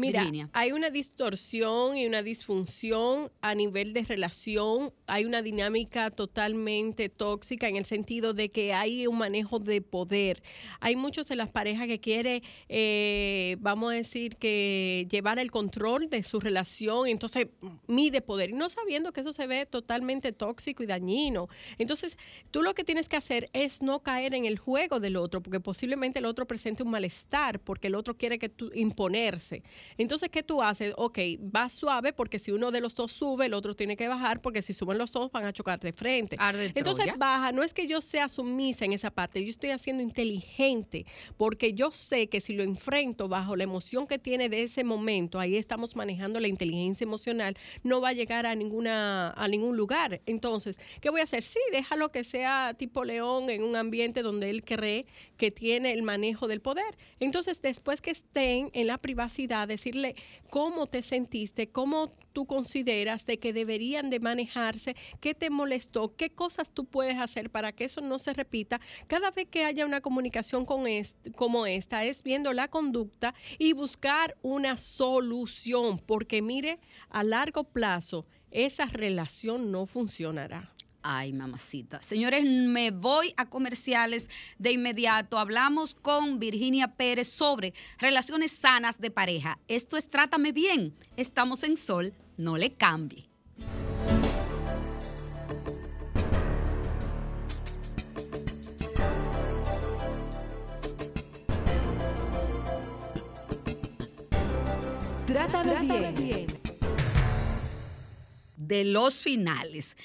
Mira, 0.00 0.48
hay 0.52 0.72
una 0.72 0.90
distorsión 0.90 1.96
y 1.96 2.06
una 2.06 2.22
disfunción 2.22 3.30
a 3.40 3.54
nivel 3.54 3.92
de 3.92 4.02
relación, 4.02 4.92
hay 5.06 5.24
una 5.24 5.42
dinámica 5.42 6.10
totalmente 6.10 7.08
tóxica 7.08 7.68
en 7.68 7.76
el 7.76 7.84
sentido 7.84 8.32
de 8.32 8.50
que 8.50 8.72
hay 8.72 9.06
un 9.06 9.18
manejo 9.18 9.58
de 9.58 9.82
poder. 9.82 10.42
Hay 10.80 10.96
muchos 10.96 11.26
de 11.26 11.36
las 11.36 11.50
parejas 11.50 11.86
que 11.86 12.00
quieren, 12.00 12.42
eh, 12.68 13.56
vamos 13.60 13.92
a 13.92 13.96
decir, 13.96 14.36
que 14.36 15.06
llevar 15.10 15.38
el 15.38 15.50
control 15.50 16.08
de 16.08 16.22
su 16.22 16.40
relación, 16.40 17.08
entonces 17.08 17.48
mide 17.86 18.20
poder, 18.20 18.50
y 18.50 18.52
no 18.54 18.68
sabiendo 18.68 19.12
que 19.12 19.20
eso 19.20 19.32
se 19.32 19.46
ve 19.46 19.66
totalmente 19.66 20.32
tóxico 20.32 20.82
y 20.82 20.86
dañino. 20.86 21.48
Entonces, 21.78 22.16
tú 22.50 22.62
lo 22.62 22.74
que 22.74 22.84
tienes 22.84 23.08
que 23.08 23.16
hacer 23.16 23.50
es 23.52 23.82
no 23.82 24.00
caer 24.00 24.34
en 24.34 24.46
el 24.46 24.58
juego 24.58 25.00
del 25.00 25.16
otro, 25.16 25.42
porque 25.42 25.60
posiblemente 25.60 26.18
el 26.18 26.26
otro 26.26 26.46
presente 26.46 26.82
un 26.82 26.90
malestar, 26.90 27.60
porque 27.60 27.88
el 27.88 27.94
otro 27.94 28.16
quiere 28.16 28.38
que 28.38 28.48
tú 28.48 28.70
imponerse. 28.74 29.62
Entonces, 29.98 30.28
¿qué 30.28 30.42
tú 30.42 30.62
haces? 30.62 30.94
Ok, 30.96 31.18
va 31.54 31.68
suave 31.68 32.12
porque 32.12 32.38
si 32.38 32.52
uno 32.52 32.70
de 32.70 32.80
los 32.80 32.94
dos 32.94 33.12
sube, 33.12 33.46
el 33.46 33.54
otro 33.54 33.74
tiene 33.74 33.96
que 33.96 34.08
bajar 34.08 34.40
porque 34.40 34.62
si 34.62 34.72
suben 34.72 34.98
los 34.98 35.12
dos 35.12 35.30
van 35.32 35.44
a 35.44 35.52
chocar 35.52 35.80
de 35.80 35.92
frente. 35.92 36.36
Entonces, 36.74 37.06
baja. 37.18 37.52
No 37.52 37.62
es 37.62 37.74
que 37.74 37.86
yo 37.86 38.00
sea 38.00 38.28
sumisa 38.28 38.84
en 38.84 38.92
esa 38.92 39.10
parte, 39.10 39.42
yo 39.44 39.50
estoy 39.50 39.70
haciendo 39.70 40.02
inteligente 40.02 41.06
porque 41.36 41.72
yo 41.74 41.90
sé 41.90 42.28
que 42.28 42.40
si 42.40 42.54
lo 42.54 42.62
enfrento 42.62 43.28
bajo 43.28 43.56
la 43.56 43.64
emoción 43.64 44.06
que 44.06 44.18
tiene 44.18 44.48
de 44.48 44.62
ese 44.62 44.84
momento, 44.84 45.38
ahí 45.38 45.56
estamos 45.56 45.96
manejando 45.96 46.40
la 46.40 46.48
inteligencia 46.48 47.04
emocional, 47.04 47.56
no 47.82 48.00
va 48.00 48.10
a 48.10 48.12
llegar 48.12 48.46
a 48.46 48.54
ninguna 48.54 49.30
a 49.30 49.48
ningún 49.48 49.76
lugar. 49.76 50.20
Entonces, 50.26 50.78
¿qué 51.00 51.10
voy 51.10 51.20
a 51.20 51.24
hacer? 51.24 51.42
Sí, 51.42 51.58
déjalo 51.72 52.10
que 52.10 52.24
sea 52.24 52.74
tipo 52.74 53.04
león 53.04 53.50
en 53.50 53.62
un 53.62 53.76
ambiente 53.76 54.22
donde 54.22 54.50
él 54.50 54.64
cree 54.64 55.06
que 55.36 55.50
tiene 55.50 55.92
el 55.92 56.02
manejo 56.02 56.48
del 56.48 56.60
poder. 56.60 56.96
Entonces, 57.18 57.62
después 57.62 58.00
que 58.00 58.10
estén 58.10 58.70
en 58.72 58.86
la 58.86 58.98
privacidad 58.98 59.68
de 59.68 59.78
decirle 59.80 60.14
cómo 60.50 60.86
te 60.86 61.02
sentiste, 61.02 61.70
cómo 61.70 62.10
tú 62.34 62.46
consideras 62.46 63.24
de 63.24 63.38
que 63.38 63.54
deberían 63.54 64.10
de 64.10 64.20
manejarse, 64.20 64.94
qué 65.20 65.34
te 65.34 65.48
molestó, 65.48 66.14
qué 66.16 66.30
cosas 66.30 66.70
tú 66.70 66.84
puedes 66.84 67.18
hacer 67.18 67.48
para 67.50 67.72
que 67.72 67.84
eso 67.84 68.02
no 68.02 68.18
se 68.18 68.34
repita. 68.34 68.80
Cada 69.06 69.30
vez 69.30 69.48
que 69.48 69.64
haya 69.64 69.86
una 69.86 70.02
comunicación 70.02 70.66
con 70.66 70.84
como 71.34 71.66
esta, 71.66 72.04
es 72.04 72.22
viendo 72.22 72.52
la 72.52 72.68
conducta 72.68 73.34
y 73.58 73.72
buscar 73.72 74.36
una 74.42 74.76
solución, 74.76 75.98
porque 75.98 76.42
mire, 76.42 76.78
a 77.08 77.22
largo 77.22 77.64
plazo 77.64 78.26
esa 78.50 78.86
relación 78.86 79.70
no 79.70 79.86
funcionará. 79.86 80.74
Ay, 81.02 81.32
mamacita. 81.32 82.02
Señores, 82.02 82.44
me 82.44 82.90
voy 82.90 83.32
a 83.36 83.46
comerciales 83.46 84.28
de 84.58 84.72
inmediato. 84.72 85.38
Hablamos 85.38 85.94
con 85.94 86.38
Virginia 86.38 86.88
Pérez 86.88 87.28
sobre 87.28 87.72
relaciones 87.98 88.52
sanas 88.52 89.00
de 89.00 89.10
pareja. 89.10 89.58
Esto 89.66 89.96
es 89.96 90.08
Trátame 90.10 90.52
Bien. 90.52 90.94
Estamos 91.16 91.62
en 91.62 91.76
Sol, 91.78 92.12
no 92.36 92.58
le 92.58 92.74
cambie. 92.74 93.30
Trátame, 105.26 106.12
bien. 106.12 106.69
De 108.70 108.84
los 108.84 109.20
finales. 109.20 109.96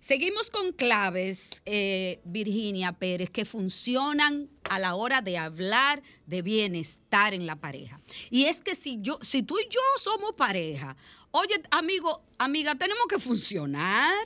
Seguimos 0.00 0.48
con 0.48 0.70
claves, 0.72 1.50
eh, 1.66 2.20
Virginia 2.24 2.92
Pérez, 2.92 3.30
que 3.30 3.44
funcionan 3.44 4.48
a 4.70 4.78
la 4.78 4.94
hora 4.94 5.22
de 5.22 5.38
hablar 5.38 6.04
de 6.26 6.40
bienestar 6.40 7.34
en 7.34 7.46
la 7.46 7.56
pareja. 7.56 8.00
Y 8.30 8.44
es 8.44 8.60
que 8.60 8.76
si 8.76 8.98
yo, 9.00 9.18
si 9.22 9.42
tú 9.42 9.58
y 9.58 9.64
yo 9.68 9.80
somos 9.98 10.34
pareja, 10.34 10.96
oye, 11.32 11.60
amigo, 11.72 12.22
amiga, 12.38 12.76
tenemos 12.76 13.06
que 13.08 13.18
funcionar. 13.18 14.24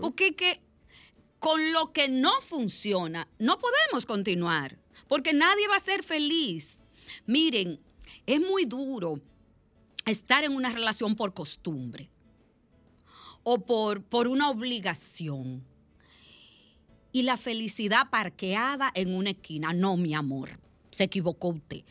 Porque 0.00 0.34
que 0.34 0.60
con 1.38 1.72
lo 1.72 1.92
que 1.92 2.08
no 2.08 2.40
funciona, 2.40 3.28
no 3.38 3.60
podemos 3.60 4.04
continuar. 4.06 4.76
Porque 5.06 5.32
nadie 5.32 5.68
va 5.68 5.76
a 5.76 5.80
ser 5.80 6.02
feliz. 6.02 6.82
Miren, 7.26 7.78
es 8.26 8.40
muy 8.40 8.64
duro 8.64 9.20
estar 10.04 10.42
en 10.42 10.56
una 10.56 10.70
relación 10.70 11.14
por 11.14 11.32
costumbre 11.32 12.10
o 13.42 13.58
por, 13.58 14.02
por 14.02 14.28
una 14.28 14.50
obligación. 14.50 15.64
Y 17.12 17.22
la 17.22 17.36
felicidad 17.36 18.08
parqueada 18.10 18.90
en 18.94 19.14
una 19.14 19.30
esquina. 19.30 19.72
No, 19.72 19.96
mi 19.96 20.14
amor, 20.14 20.60
se 20.90 21.04
equivocó 21.04 21.48
usted. 21.48 21.82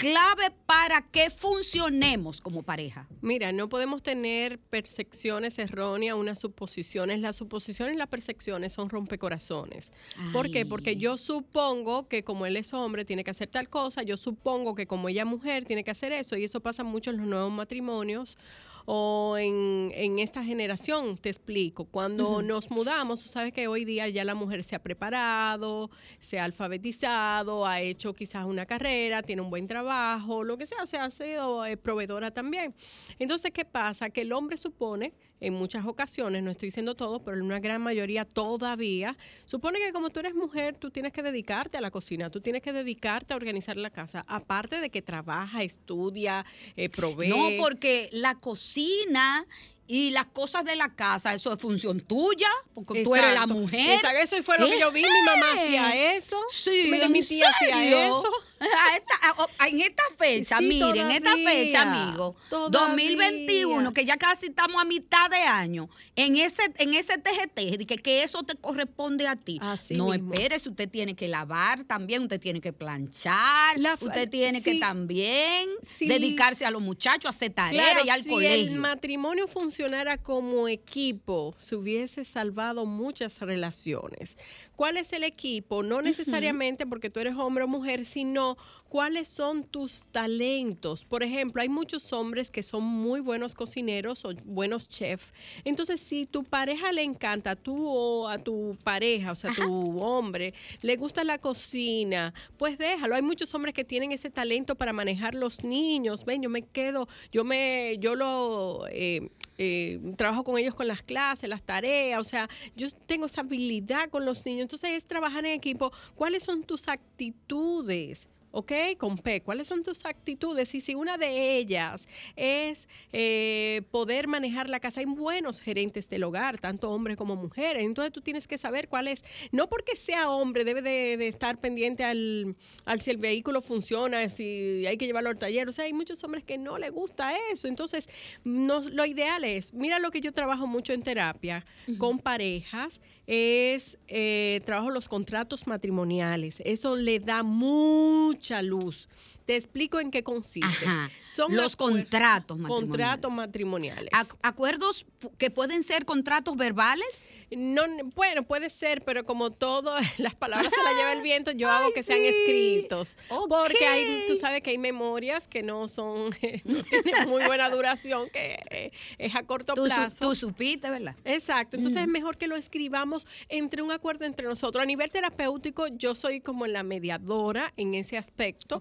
Clave 0.00 0.50
para 0.64 1.02
que 1.02 1.28
funcionemos 1.28 2.40
como 2.40 2.62
pareja. 2.62 3.06
Mira, 3.20 3.52
no 3.52 3.68
podemos 3.68 4.02
tener 4.02 4.58
percepciones 4.58 5.58
erróneas, 5.58 6.16
unas 6.16 6.38
suposiciones. 6.38 7.20
Las 7.20 7.36
suposiciones 7.36 7.96
y 7.96 7.98
las 7.98 8.08
percepciones 8.08 8.72
son 8.72 8.88
rompecorazones. 8.88 9.90
¿Por 10.32 10.50
qué? 10.50 10.64
Porque 10.64 10.96
yo 10.96 11.18
supongo 11.18 12.08
que 12.08 12.24
como 12.24 12.46
él 12.46 12.56
es 12.56 12.72
hombre 12.72 13.04
tiene 13.04 13.24
que 13.24 13.30
hacer 13.30 13.48
tal 13.48 13.68
cosa, 13.68 14.02
yo 14.02 14.16
supongo 14.16 14.74
que 14.74 14.86
como 14.86 15.10
ella 15.10 15.24
es 15.24 15.28
mujer 15.28 15.66
tiene 15.66 15.84
que 15.84 15.90
hacer 15.90 16.12
eso, 16.12 16.34
y 16.34 16.44
eso 16.44 16.60
pasa 16.60 16.82
mucho 16.82 17.10
en 17.10 17.18
los 17.18 17.26
nuevos 17.26 17.52
matrimonios 17.52 18.38
o 18.86 19.36
en, 19.38 19.92
en 19.94 20.18
esta 20.18 20.44
generación, 20.44 21.16
te 21.16 21.28
explico. 21.28 21.84
Cuando 21.84 22.42
nos 22.42 22.70
mudamos, 22.70 23.22
tú 23.22 23.28
sabes 23.28 23.52
que 23.52 23.68
hoy 23.68 23.84
día 23.84 24.08
ya 24.08 24.24
la 24.24 24.34
mujer 24.34 24.64
se 24.64 24.76
ha 24.76 24.82
preparado, 24.82 25.90
se 26.18 26.38
ha 26.38 26.44
alfabetizado, 26.44 27.66
ha 27.66 27.80
hecho 27.80 28.14
quizás 28.14 28.44
una 28.44 28.66
carrera, 28.66 29.22
tiene 29.22 29.42
un 29.42 29.50
buen 29.50 29.66
trabajo, 29.66 30.44
lo 30.44 30.56
que 30.58 30.66
sea, 30.66 30.82
o 30.82 30.86
sea, 30.86 31.04
ha 31.04 31.10
sido 31.10 31.64
eh, 31.66 31.76
proveedora 31.76 32.30
también. 32.30 32.74
Entonces, 33.18 33.50
¿qué 33.52 33.64
pasa? 33.64 34.10
Que 34.10 34.22
el 34.22 34.32
hombre 34.32 34.56
supone, 34.56 35.14
en 35.40 35.54
muchas 35.54 35.86
ocasiones, 35.86 36.42
no 36.42 36.50
estoy 36.50 36.68
diciendo 36.68 36.94
todo, 36.94 37.20
pero 37.20 37.36
en 37.36 37.42
una 37.42 37.60
gran 37.60 37.82
mayoría 37.82 38.24
todavía, 38.24 39.16
supone 39.44 39.78
que 39.78 39.92
como 39.92 40.10
tú 40.10 40.20
eres 40.20 40.34
mujer, 40.34 40.76
tú 40.76 40.90
tienes 40.90 41.12
que 41.12 41.22
dedicarte 41.22 41.78
a 41.78 41.80
la 41.80 41.90
cocina, 41.90 42.30
tú 42.30 42.40
tienes 42.40 42.62
que 42.62 42.72
dedicarte 42.72 43.32
a 43.32 43.36
organizar 43.36 43.76
la 43.76 43.90
casa, 43.90 44.24
aparte 44.28 44.80
de 44.80 44.90
que 44.90 45.02
trabaja, 45.02 45.62
estudia, 45.62 46.44
eh, 46.76 46.88
provee. 46.88 47.28
No, 47.28 47.48
porque 47.58 48.08
la 48.12 48.34
cocina 48.34 49.46
y 49.92 50.10
las 50.10 50.26
cosas 50.26 50.64
de 50.64 50.76
la 50.76 50.94
casa, 50.94 51.34
eso 51.34 51.52
es 51.52 51.58
función 51.58 52.00
tuya, 52.00 52.46
porque 52.74 53.02
tú 53.02 53.16
eres 53.16 53.30
la 53.30 53.40
Exacto. 53.42 53.54
mujer. 53.54 53.90
Exacto, 53.96 54.18
eso 54.22 54.42
fue 54.44 54.56
lo 54.58 54.68
que 54.68 54.78
yo 54.78 54.92
vi, 54.92 55.02
mi 55.02 55.08
mamá 55.26 55.52
hacía 55.54 56.14
eso, 56.16 56.36
Sí, 56.52 56.86
mi- 56.88 57.00
¿en 57.00 57.10
mi 57.10 57.22
tía 57.22 57.48
hacía 57.50 58.06
eso. 58.06 58.22
A 58.60 58.96
esta- 58.96 59.48
a- 59.58 59.68
en 59.68 59.80
esta 59.80 60.02
fecha, 60.18 60.58
Sí, 60.58 60.64
miren, 60.66 61.10
en 61.10 61.10
esta 61.12 61.34
fecha, 61.34 61.80
amigo, 61.80 62.36
todavía. 62.50 62.78
2021, 62.80 63.90
que 63.94 64.04
ya 64.04 64.18
casi 64.18 64.46
estamos 64.48 64.80
a 64.80 64.84
mitad 64.84 65.30
de 65.30 65.38
año, 65.38 65.88
en 66.14 66.36
ese, 66.36 66.70
en 66.76 66.92
ese 66.92 67.16
TGT, 67.16 67.86
que, 67.86 67.96
que 67.96 68.22
eso 68.22 68.42
te 68.42 68.54
corresponde 68.56 69.26
a 69.26 69.34
ti. 69.34 69.58
no, 69.96 70.08
mismo. 70.10 70.32
usted 70.66 70.88
tiene 70.90 71.16
que 71.16 71.26
lavar 71.26 71.84
también, 71.84 72.24
usted 72.24 72.38
tiene 72.38 72.60
que 72.60 72.74
planchar, 72.74 73.78
usted 73.98 74.28
tiene 74.28 74.62
que 74.62 74.74
también 74.78 75.70
Sí. 75.96 76.06
dedicarse 76.06 76.66
a 76.66 76.70
los 76.70 76.82
muchachos, 76.82 77.24
a 77.24 77.28
hacer 77.30 77.52
tareas 77.54 77.82
Claro, 77.92 78.02
y 78.06 78.10
al 78.10 78.22
si 78.22 78.28
colegio. 78.28 78.72
el 78.72 78.78
matrimonio 78.78 79.48
funcionara 79.80 80.18
como 80.18 80.68
equipo, 80.68 81.54
se 81.56 81.74
hubiese 81.74 82.26
salvado 82.26 82.84
muchas 82.84 83.40
relaciones. 83.40 84.36
¿Cuál 84.76 84.98
es 84.98 85.14
el 85.14 85.24
equipo? 85.24 85.82
No 85.82 86.02
necesariamente 86.02 86.86
porque 86.86 87.08
tú 87.08 87.18
eres 87.18 87.34
hombre 87.36 87.64
o 87.64 87.68
mujer, 87.68 88.04
sino 88.04 88.58
cuáles 88.90 89.28
son 89.28 89.64
tus 89.64 90.02
talentos. 90.10 91.06
Por 91.06 91.22
ejemplo, 91.22 91.62
hay 91.62 91.70
muchos 91.70 92.12
hombres 92.12 92.50
que 92.50 92.62
son 92.62 92.82
muy 92.82 93.20
buenos 93.20 93.54
cocineros 93.54 94.26
o 94.26 94.34
buenos 94.44 94.86
chefs. 94.86 95.32
Entonces, 95.64 95.98
si 95.98 96.26
tu 96.26 96.44
pareja 96.44 96.92
le 96.92 97.02
encanta, 97.02 97.56
tú 97.56 97.88
o 97.88 98.28
a 98.28 98.38
tu 98.38 98.76
pareja, 98.84 99.32
o 99.32 99.34
sea, 99.34 99.54
tu 99.54 99.98
hombre, 100.02 100.52
le 100.82 100.96
gusta 100.96 101.24
la 101.24 101.38
cocina, 101.38 102.34
pues 102.58 102.76
déjalo. 102.76 103.14
Hay 103.14 103.22
muchos 103.22 103.54
hombres 103.54 103.72
que 103.72 103.84
tienen 103.84 104.12
ese 104.12 104.28
talento 104.28 104.74
para 104.74 104.92
manejar 104.92 105.34
los 105.34 105.64
niños. 105.64 106.26
Ven, 106.26 106.42
yo 106.42 106.50
me 106.50 106.62
quedo, 106.62 107.08
yo 107.32 107.44
me, 107.44 107.96
yo 107.98 108.14
lo 108.14 108.86
eh, 108.90 109.30
eh, 109.62 110.00
trabajo 110.16 110.42
con 110.42 110.58
ellos 110.58 110.74
con 110.74 110.88
las 110.88 111.02
clases, 111.02 111.46
las 111.46 111.62
tareas, 111.62 112.18
o 112.18 112.24
sea, 112.24 112.48
yo 112.76 112.90
tengo 113.06 113.26
esa 113.26 113.42
habilidad 113.42 114.08
con 114.08 114.24
los 114.24 114.46
niños. 114.46 114.62
Entonces 114.62 114.92
es 114.92 115.04
trabajar 115.04 115.44
en 115.44 115.52
equipo. 115.52 115.92
¿Cuáles 116.14 116.44
son 116.44 116.62
tus 116.62 116.88
actitudes? 116.88 118.26
¿Ok? 118.52 118.72
Con 118.98 119.16
P, 119.18 119.42
¿cuáles 119.42 119.68
son 119.68 119.82
tus 119.82 120.04
actitudes? 120.04 120.74
Y 120.74 120.80
si 120.80 120.94
una 120.94 121.18
de 121.18 121.56
ellas 121.56 122.08
es 122.36 122.88
eh, 123.12 123.82
poder 123.90 124.26
manejar 124.26 124.68
la 124.68 124.80
casa, 124.80 125.00
hay 125.00 125.06
buenos 125.06 125.60
gerentes 125.60 126.08
del 126.08 126.24
hogar, 126.24 126.58
tanto 126.58 126.90
hombres 126.90 127.16
como 127.16 127.36
mujeres. 127.36 127.84
Entonces 127.84 128.12
tú 128.12 128.20
tienes 128.20 128.48
que 128.48 128.58
saber 128.58 128.88
cuál 128.88 129.08
es, 129.08 129.24
no 129.52 129.68
porque 129.68 129.96
sea 129.96 130.30
hombre, 130.30 130.64
debe 130.64 130.82
de, 130.82 131.16
de 131.16 131.28
estar 131.28 131.58
pendiente 131.58 132.04
al, 132.04 132.56
al 132.84 133.00
si 133.00 133.10
el 133.10 133.18
vehículo 133.18 133.60
funciona, 133.60 134.28
si 134.28 134.84
hay 134.86 134.96
que 134.96 135.06
llevarlo 135.06 135.30
al 135.30 135.38
taller. 135.38 135.68
O 135.68 135.72
sea, 135.72 135.84
hay 135.84 135.92
muchos 135.92 136.22
hombres 136.24 136.44
que 136.44 136.58
no 136.58 136.78
les 136.78 136.90
gusta 136.92 137.32
eso. 137.52 137.68
Entonces, 137.68 138.08
no, 138.44 138.80
lo 138.80 139.04
ideal 139.04 139.44
es, 139.44 139.72
mira 139.72 139.98
lo 139.98 140.10
que 140.10 140.20
yo 140.20 140.32
trabajo 140.32 140.66
mucho 140.66 140.92
en 140.92 141.02
terapia 141.02 141.64
con 141.98 142.18
parejas, 142.18 143.00
es 143.30 143.96
eh, 144.08 144.60
trabajo 144.64 144.90
los 144.90 145.06
contratos 145.06 145.68
matrimoniales. 145.68 146.60
Eso 146.64 146.96
le 146.96 147.20
da 147.20 147.44
mucha 147.44 148.60
luz. 148.60 149.08
Te 149.50 149.56
explico 149.56 149.98
en 149.98 150.12
qué 150.12 150.22
consiste. 150.22 150.86
Ajá. 150.86 151.10
Son 151.24 151.56
Los 151.56 151.74
contratos 151.74 152.56
matrimoniales. 152.56 152.88
Contratos 152.88 153.32
matrimoniales. 153.32 154.10
Ac- 154.12 154.36
¿Acuerdos 154.42 155.06
que 155.38 155.50
pueden 155.50 155.82
ser 155.82 156.04
contratos 156.04 156.56
verbales? 156.56 157.26
No, 157.52 157.82
bueno, 158.14 158.44
puede 158.44 158.70
ser, 158.70 159.02
pero 159.04 159.24
como 159.24 159.50
todo, 159.50 159.92
las 160.18 160.36
palabras 160.36 160.72
se 160.72 160.82
las 160.84 160.94
lleva 160.94 161.12
el 161.14 161.20
viento, 161.22 161.50
yo 161.50 161.68
hago 161.68 161.92
que 161.92 162.04
sean 162.04 162.20
escritos. 162.22 163.16
Porque 163.48 163.84
hay, 163.88 164.24
tú 164.28 164.36
sabes 164.36 164.62
que 164.62 164.70
hay 164.70 164.78
memorias 164.78 165.48
que 165.48 165.64
no 165.64 165.88
son, 165.88 166.30
no 166.64 166.82
tienen 166.84 167.28
muy 167.28 167.44
buena 167.44 167.68
duración, 167.70 168.28
que 168.30 168.56
eh, 168.70 168.92
es 169.18 169.34
a 169.34 169.42
corto 169.42 169.74
Tú, 169.74 169.82
su- 169.82 169.86
plazo. 169.88 170.18
tú 170.28 170.34
supiste, 170.36 170.90
¿verdad? 170.90 171.16
Exacto, 171.24 171.76
entonces 171.76 172.02
es 172.02 172.08
mejor 172.08 172.36
que 172.38 172.46
lo 172.46 172.54
escribamos 172.54 173.26
entre 173.48 173.82
un 173.82 173.90
acuerdo 173.90 174.26
entre 174.26 174.46
nosotros. 174.46 174.80
A 174.80 174.86
nivel 174.86 175.10
terapéutico, 175.10 175.88
yo 175.88 176.14
soy 176.14 176.40
como 176.40 176.68
la 176.68 176.84
mediadora 176.84 177.72
en 177.76 177.94
ese 177.94 178.16
aspecto, 178.16 178.80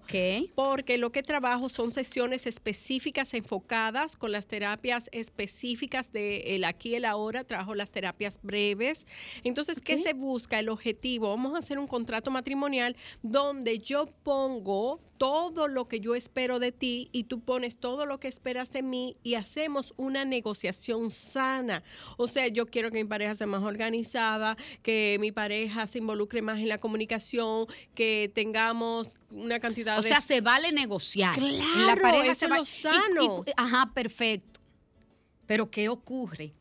porque 0.60 0.97
lo 0.97 1.14
que 1.14 1.24
trabajo 1.24 1.70
son 1.70 1.89
sesiones 1.89 2.45
específicas 2.45 3.34
enfocadas 3.34 4.18
con 4.18 4.34
las 4.34 4.45
terapias 4.45 5.07
específicas 5.14 6.12
de 6.12 6.53
el 6.53 6.66
aquí 6.66 6.89
y 6.89 6.95
el 6.95 7.05
ahora, 7.05 7.45
trabajo 7.45 7.76
las 7.76 7.91
terapias 7.91 8.41
breves. 8.43 9.07
Entonces, 9.45 9.80
¿qué 9.82 9.97
se 9.97 10.12
busca? 10.12 10.60
El 10.60 10.68
objetivo, 10.68 11.30
vamos 11.30 11.55
a 11.55 11.60
hacer 11.60 11.80
un 11.80 11.88
contrato 11.88 12.30
matrimonial 12.30 12.97
donde 13.22 13.78
yo 13.78 14.07
pongo 14.22 14.99
todo 15.20 15.68
lo 15.68 15.88
que 15.88 15.99
yo 15.99 16.16
espero 16.16 16.60
de 16.60 16.72
ti 16.72 17.10
y 17.12 17.26
tú 17.26 17.41
pones 17.41 17.78
todo 17.78 18.05
lo 18.05 18.20
que 18.20 18.30
esperas 18.30 18.72
de 18.72 18.82
mí 18.82 19.18
y 19.22 19.36
hacemos 19.36 19.93
una 19.97 20.24
negociación 20.24 21.12
sana. 21.12 21.84
O 22.18 22.28
sea, 22.28 22.47
yo 22.47 22.66
quiero 22.66 22.89
que 22.89 23.03
mi 23.03 23.07
pareja 23.07 23.36
sea 23.36 23.45
más 23.45 23.62
organizada, 23.62 24.57
que 24.82 25.18
mi 25.20 25.32
pareja 25.34 25.88
se 25.88 25.99
involucre 25.99 26.41
más 26.41 26.60
en 26.60 26.70
la 26.70 26.78
comunicación, 26.78 27.68
que 27.93 28.32
tengamos 28.34 29.10
una 29.30 29.60
cantidad 29.60 29.99
O 29.99 30.01
de... 30.01 30.07
sea, 30.07 30.22
se 30.22 30.39
vale 30.51 30.71
negociar. 30.71 31.35
Claro, 31.35 32.21
eso 32.23 32.45
es 32.45 32.51
va- 32.51 32.57
lo 32.57 32.65
sano. 32.65 33.43
y- 33.45 33.49
y- 33.49 33.53
ajá, 33.57 33.91
perfecto. 33.93 34.59
Pero 35.47 35.69
¿qué 35.69 35.89
ocurre? 35.89 36.53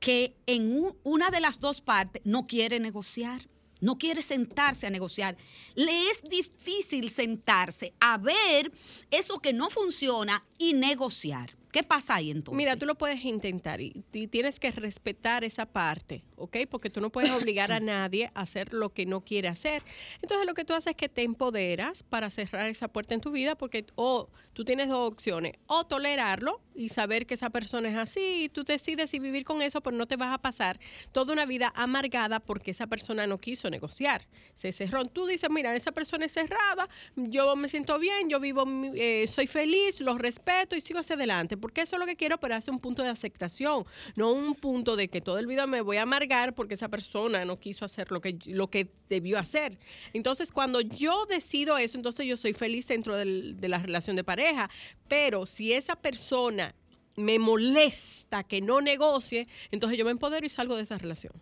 Que 0.00 0.34
en 0.46 0.62
un- 0.80 0.96
una 1.04 1.30
de 1.30 1.40
las 1.40 1.58
dos 1.60 1.80
partes 1.80 2.22
no 2.24 2.46
quiere 2.46 2.78
negociar, 2.80 3.48
no 3.80 3.96
quiere 3.98 4.22
sentarse 4.22 4.86
a 4.86 4.90
negociar. 4.90 5.36
Le 5.74 6.10
es 6.10 6.22
difícil 6.22 7.08
sentarse 7.10 7.92
a 8.00 8.18
ver 8.18 8.72
eso 9.10 9.38
que 9.40 9.52
no 9.52 9.70
funciona 9.70 10.44
y 10.58 10.72
negociar. 10.74 11.56
¿Qué 11.74 11.82
pasa 11.82 12.14
ahí 12.14 12.30
entonces? 12.30 12.56
Mira, 12.56 12.76
tú 12.76 12.86
lo 12.86 12.94
puedes 12.94 13.24
intentar 13.24 13.80
y, 13.80 14.04
y 14.12 14.28
tienes 14.28 14.60
que 14.60 14.70
respetar 14.70 15.42
esa 15.42 15.66
parte, 15.66 16.22
¿ok? 16.36 16.58
Porque 16.70 16.88
tú 16.88 17.00
no 17.00 17.10
puedes 17.10 17.32
obligar 17.32 17.72
a 17.72 17.80
nadie 17.80 18.30
a 18.32 18.42
hacer 18.42 18.72
lo 18.72 18.94
que 18.94 19.06
no 19.06 19.22
quiere 19.24 19.48
hacer. 19.48 19.82
Entonces 20.22 20.46
lo 20.46 20.54
que 20.54 20.64
tú 20.64 20.72
haces 20.72 20.92
es 20.92 20.96
que 20.96 21.08
te 21.08 21.22
empoderas 21.22 22.04
para 22.04 22.30
cerrar 22.30 22.68
esa 22.68 22.86
puerta 22.86 23.14
en 23.14 23.20
tu 23.20 23.32
vida 23.32 23.56
porque 23.56 23.86
o 23.96 24.28
tú 24.52 24.64
tienes 24.64 24.88
dos 24.88 25.10
opciones, 25.10 25.54
o 25.66 25.84
tolerarlo 25.84 26.60
y 26.76 26.90
saber 26.90 27.26
que 27.26 27.34
esa 27.34 27.50
persona 27.50 27.88
es 27.88 27.96
así 27.96 28.44
y 28.44 28.48
tú 28.48 28.62
decides 28.62 29.10
si 29.10 29.18
vivir 29.18 29.44
con 29.44 29.60
eso, 29.60 29.80
pero 29.80 29.96
no 29.96 30.06
te 30.06 30.14
vas 30.14 30.32
a 30.32 30.38
pasar 30.38 30.78
toda 31.10 31.32
una 31.32 31.44
vida 31.44 31.72
amargada 31.74 32.38
porque 32.38 32.70
esa 32.70 32.86
persona 32.86 33.26
no 33.26 33.40
quiso 33.40 33.68
negociar, 33.68 34.28
se 34.54 34.70
cerró. 34.70 35.04
Tú 35.06 35.26
dices, 35.26 35.50
mira, 35.50 35.74
esa 35.74 35.90
persona 35.90 36.26
es 36.26 36.32
cerrada, 36.32 36.88
yo 37.16 37.56
me 37.56 37.66
siento 37.66 37.98
bien, 37.98 38.30
yo 38.30 38.38
vivo, 38.38 38.64
eh, 38.94 39.26
soy 39.26 39.48
feliz, 39.48 40.00
los 40.00 40.18
respeto 40.18 40.76
y 40.76 40.80
sigo 40.80 41.00
hacia 41.00 41.16
adelante 41.16 41.56
porque 41.64 41.80
eso 41.80 41.96
es 41.96 42.00
lo 42.00 42.04
que 42.04 42.14
quiero, 42.14 42.36
pero 42.36 42.56
hace 42.56 42.70
un 42.70 42.78
punto 42.78 43.02
de 43.02 43.08
aceptación, 43.08 43.86
no 44.16 44.34
un 44.34 44.54
punto 44.54 44.96
de 44.96 45.08
que 45.08 45.22
todo 45.22 45.38
el 45.38 45.46
vida 45.46 45.66
me 45.66 45.80
voy 45.80 45.96
a 45.96 46.02
amargar 46.02 46.54
porque 46.54 46.74
esa 46.74 46.90
persona 46.90 47.42
no 47.46 47.58
quiso 47.58 47.86
hacer 47.86 48.12
lo 48.12 48.20
que, 48.20 48.36
lo 48.44 48.68
que 48.68 48.90
debió 49.08 49.38
hacer. 49.38 49.78
Entonces, 50.12 50.52
cuando 50.52 50.82
yo 50.82 51.24
decido 51.24 51.78
eso, 51.78 51.96
entonces 51.96 52.26
yo 52.26 52.36
soy 52.36 52.52
feliz 52.52 52.86
dentro 52.86 53.16
de 53.16 53.66
la 53.66 53.78
relación 53.78 54.14
de 54.14 54.24
pareja, 54.24 54.68
pero 55.08 55.46
si 55.46 55.72
esa 55.72 55.96
persona 55.96 56.74
me 57.16 57.38
molesta 57.38 58.44
que 58.44 58.60
no 58.60 58.82
negocie, 58.82 59.48
entonces 59.70 59.96
yo 59.96 60.04
me 60.04 60.10
empodero 60.10 60.44
y 60.44 60.50
salgo 60.50 60.76
de 60.76 60.82
esa 60.82 60.98
relación. 60.98 61.32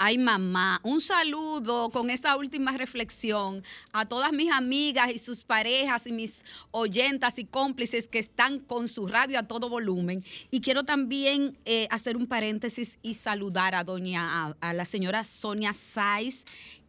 Ay, 0.00 0.16
mamá, 0.16 0.80
un 0.84 1.00
saludo 1.00 1.90
con 1.90 2.08
esa 2.08 2.36
última 2.36 2.70
reflexión 2.70 3.64
a 3.92 4.06
todas 4.06 4.32
mis 4.32 4.52
amigas 4.52 5.10
y 5.12 5.18
sus 5.18 5.42
parejas 5.42 6.06
y 6.06 6.12
mis 6.12 6.44
oyentas 6.70 7.40
y 7.40 7.44
cómplices 7.44 8.06
que 8.06 8.20
están 8.20 8.60
con 8.60 8.86
su 8.86 9.08
radio 9.08 9.40
a 9.40 9.48
todo 9.48 9.68
volumen. 9.68 10.22
Y 10.52 10.60
quiero 10.60 10.84
también 10.84 11.58
eh, 11.64 11.88
hacer 11.90 12.16
un 12.16 12.28
paréntesis 12.28 12.96
y 13.02 13.14
saludar 13.14 13.74
a 13.74 13.82
doña, 13.82 14.46
a, 14.46 14.56
a 14.60 14.72
la 14.72 14.84
señora 14.84 15.24
Sonia 15.24 15.74
Saiz 15.74 16.44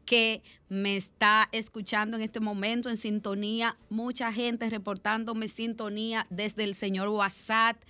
que 0.06 0.44
me 0.70 0.96
está 0.96 1.50
escuchando 1.52 2.16
en 2.16 2.22
este 2.22 2.40
momento 2.40 2.92
en 2.92 2.98
sintonía. 2.98 3.76
Mucha 3.90 4.32
gente 4.32 4.70
reportándome 4.70 5.48
sintonía 5.48 6.28
desde 6.30 6.64
el 6.64 6.76
señor 6.76 7.08
WhatsApp. 7.08 7.82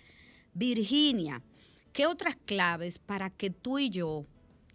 Virginia, 0.53 1.41
¿qué 1.91 2.07
otras 2.07 2.38
claves 2.45 2.99
para 2.99 3.30
que 3.30 3.49
tú 3.49 3.80
y 3.80 3.89
yo 3.89 4.26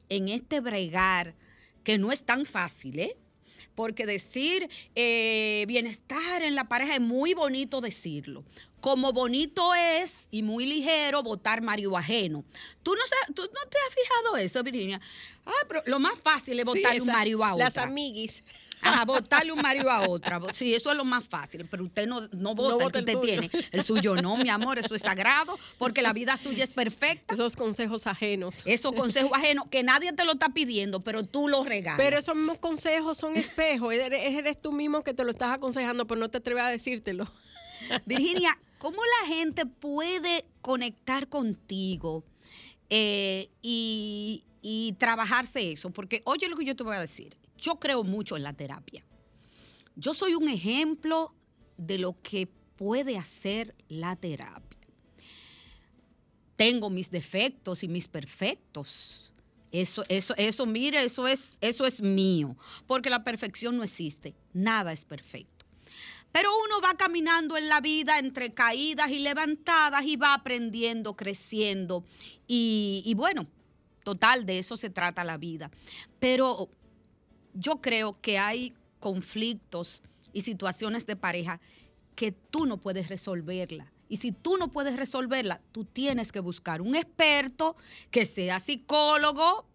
en 0.09 0.29
este 0.29 0.61
bregar, 0.61 1.35
que 1.83 1.99
no 1.99 2.13
es 2.13 2.25
tan 2.25 2.47
fácil, 2.47 2.99
¿eh? 2.99 3.17
Porque 3.75 4.07
decir 4.07 4.69
eh, 4.95 5.65
bienestar 5.67 6.43
en 6.43 6.55
la 6.55 6.69
pareja 6.69 6.95
es 6.95 7.01
muy 7.01 7.35
bonito 7.35 7.81
decirlo. 7.81 8.45
Como 8.85 9.15
bonito 9.15 9.75
es 9.75 10.29
y 10.31 10.43
muy 10.43 10.67
ligero 10.67 11.23
votar 11.23 11.63
Mario 11.63 11.97
ajeno. 11.97 12.45
¿Tú 12.83 12.95
no, 12.95 13.01
¿Tú 13.35 13.41
no 13.45 13.71
te 13.71 13.79
has 13.79 13.95
fijado 13.95 14.37
eso, 14.37 14.63
Virginia? 14.63 15.01
Ah, 15.47 15.65
pero 15.67 15.83
lo 15.87 15.99
más 15.99 16.21
fácil 16.21 16.61
es 16.61 16.67
votarle 16.67 17.01
un 17.01 17.07
Mario 17.07 17.43
a 17.43 17.55
otra. 17.55 17.65
Las 17.65 17.79
amiguis. 17.79 18.45
Ajá, 18.83 19.05
votarle 19.07 19.53
un 19.53 19.63
Mario 19.63 19.91
a 19.91 20.07
otra. 20.07 20.39
Sí, 20.53 20.75
eso 20.75 20.91
es 20.91 20.99
lo 20.99 21.07
más 21.07 21.27
fácil, 21.27 21.67
pero 21.71 21.85
usted 21.85 22.07
no, 22.07 22.29
no 22.33 22.55
vota 22.55 22.85
el 22.85 22.93
que 22.93 22.99
usted 22.99 23.19
tiene. 23.21 23.51
El 23.73 23.85
suyo 23.85 24.17
no, 24.17 24.37
mi 24.37 24.51
amor, 24.51 24.79
eso 24.79 24.95
es 24.95 25.01
sagrado, 25.01 25.59
porque 25.79 26.03
la 26.03 26.13
vida 26.13 26.37
suya 26.37 26.63
es 26.63 26.71
perfecta. 26.71 27.33
Esos 27.33 27.57
consejos 27.57 28.07
ajenos. 28.07 28.61
Esos 28.67 28.93
consejos 28.95 29.33
ajenos 29.33 29.65
que 29.71 29.83
nadie 29.83 30.13
te 30.13 30.27
lo 30.27 30.33
está 30.33 30.51
pidiendo, 30.51 31.01
pero 31.01 31.25
tú 31.25 31.49
los 31.49 31.65
regalas. 31.65 31.97
Pero 31.97 32.19
esos 32.19 32.37
mismos 32.37 32.59
consejos 32.59 33.17
son 33.17 33.39
espejos. 33.39 33.95
eres, 33.95 34.35
eres 34.35 34.61
tú 34.61 34.73
mismo 34.73 35.03
que 35.03 35.15
te 35.15 35.25
lo 35.25 35.31
estás 35.31 35.53
aconsejando, 35.53 36.07
pero 36.07 36.21
no 36.21 36.29
te 36.29 36.37
atreves 36.37 36.65
a 36.65 36.69
decírtelo. 36.69 37.27
Virginia, 38.07 38.59
¿cómo 38.85 39.01
la 39.23 39.29
gente 39.29 39.65
puede 39.65 40.45
conectar 40.61 41.31
contigo 41.31 42.23
eh, 42.91 43.49
y, 43.63 44.45
y 44.61 44.93
trabajarse 44.99 45.73
eso? 45.73 45.89
Porque 45.89 46.21
oye 46.27 46.51
lo 46.51 46.57
que 46.57 46.67
yo 46.67 46.77
te 46.77 46.85
voy 46.85 46.95
a 46.95 47.01
decir. 47.01 47.35
Yo 47.57 47.77
creo 47.77 48.05
mucho 48.05 48.37
en 48.37 48.43
la 48.43 48.53
terapia. 48.53 49.03
Yo 49.97 50.13
soy 50.13 50.35
un 50.35 50.51
ejemplo 50.51 51.33
de 51.79 51.97
lo 51.97 52.21
que 52.21 52.47
puede 52.77 53.17
hacer 53.17 53.75
la 53.89 54.17
terapia. 54.17 54.79
Tengo 56.57 56.91
mis 56.91 57.11
defectos 57.11 57.85
y 57.85 57.89
mis 57.89 58.07
perfectos. 58.07 59.33
Eso, 59.73 60.05
eso, 60.11 60.35
eso, 60.37 60.67
mire, 60.67 61.03
eso 61.03 61.27
es, 61.27 61.57
eso 61.63 61.87
es 61.87 62.03
mío, 62.03 62.55
porque 62.87 63.09
la 63.09 63.25
perfección 63.25 63.79
no 63.79 63.83
existe, 63.83 64.35
nada 64.53 64.93
es 64.93 65.07
perfecto. 65.07 65.54
Pero 66.35 66.51
uno 66.65 66.81
va 66.81 66.97
caminando 66.97 67.57
en 67.57 67.69
la 67.69 67.81
vida 67.81 68.19
entre 68.19 68.53
caídas 68.53 69.09
y 69.13 69.21
levantadas 69.21 70.05
y 70.05 70.17
va 70.17 70.35
aprendiendo, 70.35 71.15
creciendo. 71.15 72.05
Y, 72.49 73.15
bueno, 73.17 73.47
total, 74.03 74.45
de 74.45 74.59
eso 74.59 74.77
se 74.77 74.91
trata 74.91 75.23
la 75.23 75.37
vida. 75.37 75.71
Pero 76.19 76.71
yo 77.53 77.81
creo 77.81 78.21
que 78.21 78.41
hay 78.41 78.75
conflictos 78.99 80.03
y 80.33 80.41
situaciones 80.41 81.07
de 81.07 81.15
pareja 81.15 81.61
que 82.17 82.33
tú 82.33 82.67
no 82.67 82.79
puedes 82.79 83.07
resolverla. 83.09 83.93
Y 84.09 84.17
si 84.17 84.33
tú 84.33 84.57
no 84.57 84.73
puedes 84.73 84.97
resolverla, 84.97 85.61
tú 85.71 85.85
tienes 85.85 86.33
que 86.33 86.41
buscar 86.41 86.83
un 86.83 86.97
experto 86.97 87.77
que 88.11 88.25
sea 88.25 88.59
psicólogo, 88.59 89.67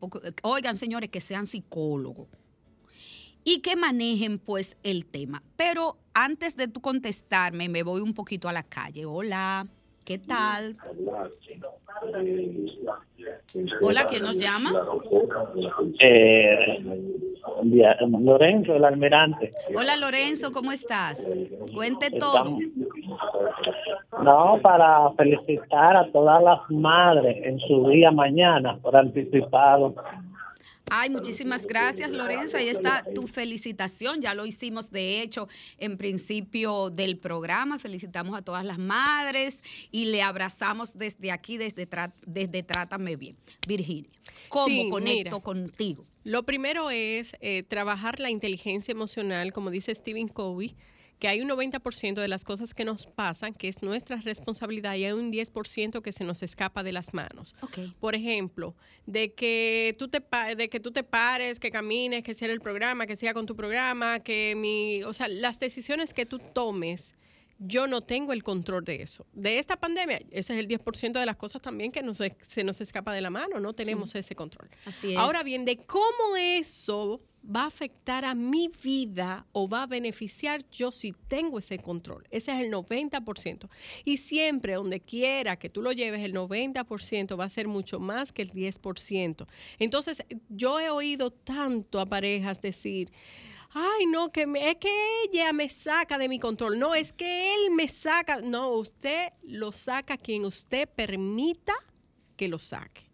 oigan 0.44 0.78
señores, 0.78 1.10
que 1.10 1.22
sean 1.22 1.48
psicólogos 1.48 2.28
y 3.50 3.62
que 3.62 3.76
manejen 3.76 4.38
pues 4.38 4.78
el 4.84 5.08
tema. 5.08 5.42
Pero 5.58 5.98
antes 6.14 6.56
de 6.56 6.68
tú 6.68 6.82
contestarme, 6.82 7.68
me 7.68 7.82
voy 7.82 8.00
un 8.02 8.14
poquito 8.14 8.48
a 8.48 8.54
la 8.54 8.62
calle. 8.62 9.08
Hola, 9.08 9.66
¿qué 10.06 10.20
tal? 10.20 10.78
Hola, 13.82 14.06
¿quién 14.06 14.22
nos 14.22 14.38
llama? 14.38 14.72
Eh, 16.00 16.80
Lorenzo, 18.22 18.76
el 18.76 18.86
almirante. 18.86 19.50
Hola 19.76 19.98
Lorenzo, 19.98 20.52
¿cómo 20.52 20.72
estás? 20.72 21.26
Cuente 21.74 22.12
todo. 22.12 22.56
No, 24.24 24.60
para 24.62 25.12
felicitar 25.14 25.98
a 25.98 26.12
todas 26.12 26.44
las 26.44 26.60
madres 26.70 27.36
en 27.44 27.58
su 27.62 27.90
día 27.90 28.12
mañana 28.12 28.78
por 28.78 28.96
anticipado. 28.96 29.96
Ay, 30.92 31.10
muchísimas 31.10 31.68
gracias, 31.68 32.12
Lorenzo. 32.12 32.58
Ahí 32.58 32.68
está 32.68 33.06
tu 33.14 33.28
felicitación. 33.28 34.22
Ya 34.22 34.34
lo 34.34 34.46
hicimos, 34.46 34.90
de 34.92 35.22
hecho, 35.22 35.48
en 35.78 35.98
principio 35.98 36.90
del 36.90 37.18
programa. 37.18 37.78
Felicitamos 37.78 38.38
a 38.38 38.42
todas 38.42 38.66
las 38.66 38.80
madres 38.80 39.62
y 39.92 40.06
le 40.06 40.24
abrazamos 40.24 40.98
desde 40.98 41.32
aquí, 41.32 41.58
desde, 41.58 41.88
desde 42.26 42.64
Trátame 42.64 43.16
Bien. 43.16 43.38
Virginia, 43.68 44.10
¿cómo 44.50 44.90
conecto 44.90 45.42
contigo? 45.42 46.06
Lo 46.24 46.44
primero 46.44 46.90
es 46.90 47.36
eh, 47.40 47.64
trabajar 47.64 48.20
la 48.20 48.30
inteligencia 48.30 48.92
emocional, 48.92 49.54
como 49.54 49.70
dice 49.70 49.94
Stephen 49.94 50.28
Covey 50.28 50.76
que 51.20 51.28
hay 51.28 51.42
un 51.42 51.50
90% 51.50 52.16
de 52.16 52.28
las 52.28 52.44
cosas 52.44 52.74
que 52.74 52.86
nos 52.86 53.06
pasan 53.06 53.54
que 53.54 53.68
es 53.68 53.84
nuestra 53.84 54.18
responsabilidad 54.18 54.96
y 54.96 55.06
hay 55.06 55.12
un 55.12 55.32
10% 55.32 56.02
que 56.02 56.12
se 56.12 56.24
nos 56.24 56.42
escapa 56.42 56.82
de 56.82 56.94
las 56.94 57.14
manos. 57.14 57.56
Por 58.00 58.16
ejemplo, 58.16 58.76
de 59.06 59.34
que 59.34 59.96
tú 60.00 60.08
te 60.08 60.24
de 60.56 60.70
que 60.70 60.80
tú 60.80 60.92
te 60.92 61.04
pares, 61.04 61.60
que 61.60 61.72
camines, 61.72 62.24
que 62.24 62.34
cierre 62.34 62.54
el 62.54 62.62
programa, 62.62 63.06
que 63.06 63.16
siga 63.16 63.34
con 63.34 63.46
tu 63.46 63.56
programa, 63.56 64.20
que 64.20 64.56
mi, 64.56 65.04
o 65.04 65.14
sea, 65.14 65.28
las 65.28 65.60
decisiones 65.60 66.14
que 66.14 66.26
tú 66.26 66.40
tomes 66.40 67.16
yo 67.60 67.88
no 67.88 68.00
tengo 68.00 68.32
el 68.32 68.42
control 68.42 68.86
de 68.86 69.02
eso. 69.02 69.26
De 69.34 69.60
esta 69.60 69.76
pandemia, 69.76 70.22
ese 70.32 70.54
es 70.54 70.60
el 70.60 70.68
10% 70.70 71.20
de 71.20 71.26
las 71.26 71.36
cosas 71.36 71.62
también 71.62 71.92
que 71.92 72.02
nos, 72.02 72.18
se 72.18 72.64
nos 72.64 72.80
escapa 72.80 73.12
de 73.12 73.20
la 73.20 73.30
mano, 73.30 73.60
no 73.60 73.74
tenemos 73.74 74.16
ese 74.16 74.34
control. 74.34 74.70
Así 74.86 75.12
es. 75.12 75.18
Ahora 75.18 75.44
bien, 75.44 75.66
de 75.66 75.76
cómo 75.76 76.38
eso 76.38 77.20
va 77.44 77.64
a 77.64 77.68
afectar 77.68 78.26
a 78.26 78.36
mi 78.36 78.70
vida 78.84 79.46
o 79.52 79.68
va 79.68 79.84
a 79.84 79.88
beneficiar 79.88 80.64
yo 80.70 80.92
si 80.92 81.14
tengo 81.28 81.60
ese 81.60 81.80
control. 81.80 82.26
Ese 82.32 82.52
es 82.52 82.64
el 82.64 82.72
90%. 82.72 83.70
Y 84.06 84.18
siempre, 84.18 84.74
donde 84.74 85.00
quiera 85.00 85.58
que 85.58 85.70
tú 85.70 85.82
lo 85.82 85.92
lleves, 85.92 86.22
el 86.22 86.34
90% 86.34 87.40
va 87.40 87.46
a 87.46 87.50
ser 87.50 87.68
mucho 87.68 88.00
más 88.00 88.32
que 88.32 88.42
el 88.42 88.52
10%. 88.52 89.48
Entonces, 89.80 90.24
yo 90.50 90.80
he 90.80 90.90
oído 90.90 91.32
tanto 91.32 92.00
a 92.00 92.06
parejas 92.06 92.62
decir, 92.62 93.12
ay, 93.72 94.06
no, 94.08 94.32
que 94.32 94.44
es 94.44 94.76
que 94.76 95.24
ella 95.24 95.54
me 95.54 95.70
saca 95.70 96.18
de 96.18 96.30
mi 96.30 96.40
control. 96.40 96.80
No, 96.80 96.96
es 96.96 97.14
que 97.14 97.54
él 97.54 97.72
me 97.72 97.88
saca. 97.88 98.42
No, 98.42 98.70
usted 98.70 99.34
lo 99.44 99.72
saca 99.72 100.18
quien 100.18 100.46
usted 100.46 100.88
permita 100.90 101.74
que 102.36 102.48
lo 102.48 102.60
saque. 102.60 103.09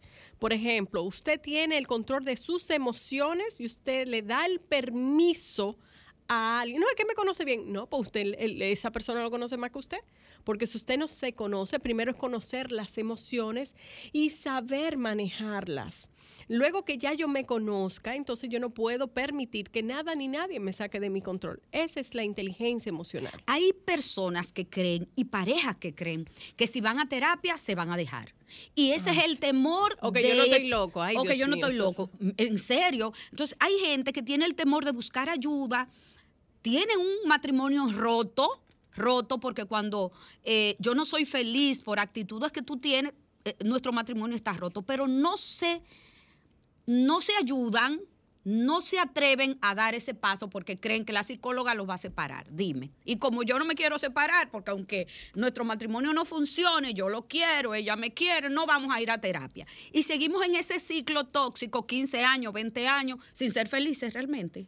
Por 0.46 0.54
ejemplo, 0.54 1.02
usted 1.02 1.42
tiene 1.42 1.76
el 1.76 1.88
control 1.88 2.24
de 2.24 2.36
sus 2.36 2.70
emociones 2.70 3.60
y 3.60 3.66
usted 3.66 4.06
le 4.06 4.22
da 4.22 4.46
el 4.46 4.60
permiso 4.60 5.80
a 6.28 6.60
alguien. 6.60 6.80
No, 6.82 6.88
es 6.88 6.94
que 6.94 7.04
me 7.04 7.16
conoce 7.16 7.44
bien. 7.46 7.74
No, 7.74 7.90
pues 7.90 8.04
usted, 8.04 8.36
esa 8.38 8.92
persona 8.92 9.24
lo 9.24 9.32
conoce 9.32 9.58
más 9.58 9.72
que 9.72 9.80
usted. 9.80 9.98
Porque 10.44 10.68
si 10.68 10.78
usted 10.78 11.00
no 11.00 11.08
se 11.08 11.34
conoce, 11.34 11.80
primero 11.80 12.12
es 12.12 12.18
conocer 12.18 12.72
las 12.72 13.00
emociones 13.00 13.74
y 14.12 14.30
saber 14.30 14.98
manejarlas. 14.98 16.10
Luego 16.48 16.86
que 16.86 16.98
ya 16.98 17.14
yo 17.14 17.28
me 17.28 17.46
conozca, 17.46 18.16
entonces 18.16 18.50
yo 18.50 18.60
no 18.60 18.70
puedo 18.70 19.08
permitir 19.08 19.70
que 19.70 19.84
nada 19.84 20.16
ni 20.16 20.28
nadie 20.28 20.60
me 20.60 20.74
saque 20.74 21.00
de 21.00 21.10
mi 21.10 21.22
control. 21.22 21.62
Esa 21.72 22.00
es 22.00 22.14
la 22.16 22.24
inteligencia 22.24 22.90
emocional. 22.90 23.34
Hay 23.46 23.74
personas 23.74 24.52
que 24.52 24.68
creen 24.68 25.08
y 25.16 25.26
parejas 25.26 25.78
que 25.78 25.94
creen 25.96 26.30
que 26.56 26.68
si 26.68 26.82
van 26.82 27.00
a 27.00 27.08
terapia 27.10 27.58
se 27.58 27.76
van 27.76 27.92
a 27.92 27.98
dejar. 27.98 28.34
Y 28.76 28.92
ese 28.92 29.10
es 29.10 29.24
el 29.26 29.40
temor 29.40 29.98
O 30.02 30.12
que 30.12 30.28
yo 30.28 30.36
no 30.36 30.44
estoy 30.44 30.68
loco. 30.68 31.02
Ay, 31.02 31.16
o 31.18 31.24
que 31.24 31.38
yo 31.38 31.48
no 31.48 31.56
estoy 31.56 31.72
es- 31.72 31.78
loco. 31.78 32.10
En 32.38 32.58
serio. 32.60 33.12
Entonces, 33.32 33.58
hay 33.60 33.78
gente 33.80 34.14
que 34.14 34.22
tiene 34.22 34.46
el 34.46 34.56
temor 34.56 34.86
de 34.86 34.92
buscar 34.92 35.30
ayuda, 35.30 35.90
tiene 36.62 36.96
un 36.98 37.28
matrimonio 37.28 37.88
roto, 37.92 38.62
roto, 38.96 39.40
porque 39.40 39.66
cuando 39.66 40.12
eh, 40.44 40.76
yo 40.80 40.96
no 40.96 41.06
soy 41.06 41.26
feliz 41.26 41.82
por 41.82 42.00
actitudes 42.00 42.52
que 42.52 42.62
tú 42.62 42.78
tienes, 42.78 43.14
eh, 43.44 43.56
nuestro 43.64 43.92
matrimonio 43.92 44.36
está 44.36 44.54
roto, 44.54 44.82
pero 44.82 45.08
no 45.08 45.38
se, 45.38 45.82
no 46.86 47.22
se 47.22 47.34
ayudan, 47.36 48.02
no 48.44 48.82
se 48.82 49.00
atreven 49.00 49.58
a 49.62 49.74
dar 49.74 49.96
ese 49.96 50.14
paso 50.14 50.50
porque 50.50 50.80
creen 50.80 51.04
que 51.04 51.14
la 51.14 51.24
psicóloga 51.24 51.74
los 51.74 51.90
va 51.90 51.96
a 51.96 51.98
separar. 51.98 52.48
Dime. 52.52 52.92
Y 53.04 53.18
como 53.18 53.44
yo 53.44 53.58
no 53.58 53.66
me 53.66 53.74
quiero 53.74 53.98
separar, 53.98 54.52
porque 54.52 54.72
aunque 54.72 55.08
nuestro 55.34 55.66
matrimonio 55.66 56.14
no 56.14 56.26
funcione, 56.26 56.94
yo 56.94 57.10
lo 57.10 57.28
quiero, 57.28 57.74
ella 57.74 57.96
me 57.96 58.14
quiere, 58.14 58.50
no 58.50 58.68
vamos 58.68 58.94
a 58.94 59.02
ir 59.02 59.10
a 59.10 59.20
terapia. 59.20 59.66
Y 59.92 60.04
seguimos 60.04 60.46
en 60.46 60.56
ese 60.56 60.80
ciclo 60.80 61.26
tóxico, 61.26 61.88
15 61.88 62.24
años, 62.24 62.54
20 62.54 62.88
años, 62.88 63.20
sin 63.34 63.52
ser 63.52 63.68
felices 63.68 64.14
realmente. 64.14 64.68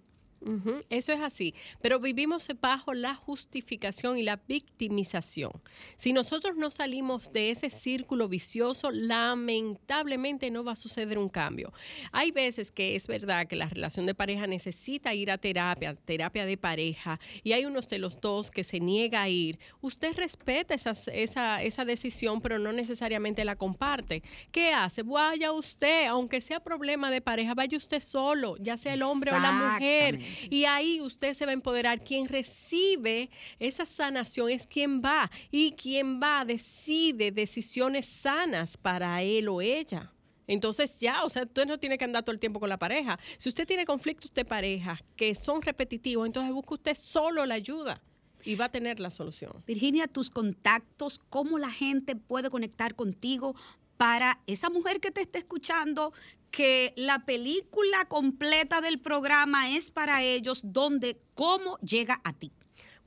Eso 0.89 1.11
es 1.11 1.19
así, 1.21 1.53
pero 1.81 1.99
vivimos 1.99 2.47
bajo 2.61 2.93
la 2.93 3.13
justificación 3.15 4.17
y 4.17 4.23
la 4.23 4.37
victimización. 4.47 5.51
Si 5.97 6.13
nosotros 6.13 6.55
no 6.55 6.71
salimos 6.71 7.31
de 7.33 7.51
ese 7.51 7.69
círculo 7.69 8.27
vicioso, 8.29 8.91
lamentablemente 8.91 10.49
no 10.51 10.63
va 10.63 10.73
a 10.73 10.75
suceder 10.75 11.17
un 11.17 11.29
cambio. 11.29 11.73
Hay 12.11 12.31
veces 12.31 12.71
que 12.71 12.95
es 12.95 13.07
verdad 13.07 13.47
que 13.47 13.55
la 13.55 13.67
relación 13.67 14.05
de 14.05 14.13
pareja 14.15 14.47
necesita 14.47 15.13
ir 15.13 15.31
a 15.31 15.37
terapia, 15.37 15.95
terapia 15.95 16.45
de 16.45 16.57
pareja, 16.57 17.19
y 17.43 17.53
hay 17.53 17.65
unos 17.65 17.87
de 17.87 17.97
los 17.99 18.19
dos 18.21 18.51
que 18.51 18.63
se 18.63 18.79
niega 18.79 19.21
a 19.23 19.29
ir. 19.29 19.59
Usted 19.81 20.13
respeta 20.15 20.73
esas- 20.73 21.09
esa, 21.13 21.61
esa 21.63 21.85
decisión, 21.85 22.41
pero 22.41 22.59
no 22.59 22.71
necesariamente 22.71 23.43
la 23.45 23.55
comparte. 23.55 24.23
¿Qué 24.51 24.71
hace? 24.73 25.03
Vaya 25.03 25.51
usted, 25.51 26.07
aunque 26.07 26.41
sea 26.41 26.59
problema 26.59 27.11
de 27.11 27.21
pareja, 27.21 27.53
vaya 27.53 27.77
usted 27.77 27.99
solo, 28.01 28.55
ya 28.57 28.77
sea 28.77 28.93
el 28.93 29.01
hombre 29.03 29.31
o 29.31 29.39
la 29.39 29.51
mujer. 29.73 30.19
Y 30.49 30.65
ahí 30.65 31.01
usted 31.01 31.33
se 31.33 31.45
va 31.45 31.51
a 31.51 31.53
empoderar. 31.53 31.99
Quien 31.99 32.27
recibe 32.27 33.29
esa 33.59 33.85
sanación 33.85 34.49
es 34.49 34.67
quien 34.67 35.01
va. 35.01 35.29
Y 35.51 35.71
quien 35.71 36.21
va 36.21 36.45
decide 36.45 37.31
decisiones 37.31 38.05
sanas 38.05 38.77
para 38.77 39.21
él 39.21 39.47
o 39.49 39.61
ella. 39.61 40.11
Entonces 40.47 40.99
ya, 40.99 41.23
o 41.23 41.29
sea, 41.29 41.43
usted 41.43 41.65
no 41.65 41.77
tiene 41.77 41.97
que 41.97 42.05
andar 42.05 42.23
todo 42.23 42.33
el 42.33 42.39
tiempo 42.39 42.59
con 42.59 42.69
la 42.69 42.79
pareja. 42.79 43.19
Si 43.38 43.49
usted 43.49 43.67
tiene 43.67 43.85
conflictos 43.85 44.33
de 44.33 44.45
pareja 44.45 44.99
que 45.15 45.35
son 45.35 45.61
repetitivos, 45.61 46.25
entonces 46.25 46.53
busca 46.53 46.75
usted 46.75 46.95
solo 46.95 47.45
la 47.45 47.55
ayuda 47.55 48.01
y 48.45 48.55
va 48.55 48.65
a 48.65 48.71
tener 48.71 48.99
la 48.99 49.09
solución. 49.09 49.51
Virginia, 49.67 50.07
tus 50.07 50.29
contactos, 50.29 51.19
cómo 51.29 51.57
la 51.57 51.71
gente 51.71 52.15
puede 52.15 52.49
conectar 52.49 52.95
contigo 52.95 53.55
para 53.97 54.39
esa 54.47 54.69
mujer 54.69 54.99
que 54.99 55.11
te 55.11 55.21
está 55.21 55.39
escuchando, 55.39 56.13
que 56.51 56.93
la 56.95 57.25
película 57.25 58.05
completa 58.05 58.81
del 58.81 58.99
programa 58.99 59.75
es 59.75 59.91
para 59.91 60.23
ellos, 60.23 60.61
donde 60.63 61.19
cómo 61.35 61.77
llega 61.79 62.21
a 62.23 62.33
ti. 62.33 62.51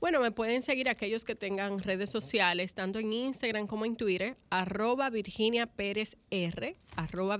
Bueno, 0.01 0.19
me 0.19 0.31
pueden 0.31 0.61
seguir 0.63 0.89
aquellos 0.89 1.23
que 1.23 1.35
tengan 1.35 1.77
redes 1.77 2.09
sociales, 2.09 2.73
tanto 2.73 2.97
en 2.97 3.13
Instagram 3.13 3.67
como 3.67 3.85
en 3.85 3.95
Twitter, 3.95 4.35
arroba 4.49 5.11
Virginia 5.11 5.67
Pérez 5.67 6.17
R, 6.31 6.75
arroba 6.95 7.39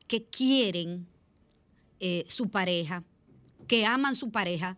que 0.07 0.25
quieren 0.25 1.07
eh, 2.01 2.25
su 2.29 2.49
pareja, 2.49 3.03
que 3.67 3.85
aman 3.85 4.15
su 4.15 4.31
pareja, 4.31 4.77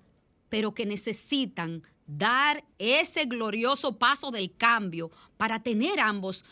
pero 0.48 0.72
que 0.72 0.86
necesitan 0.86 1.82
dar 2.06 2.64
ese 2.78 3.26
glorioso 3.26 3.98
paso 3.98 4.30
del 4.30 4.54
cambio 4.56 5.10
para 5.36 5.62
tener 5.62 6.00
ambos 6.00 6.44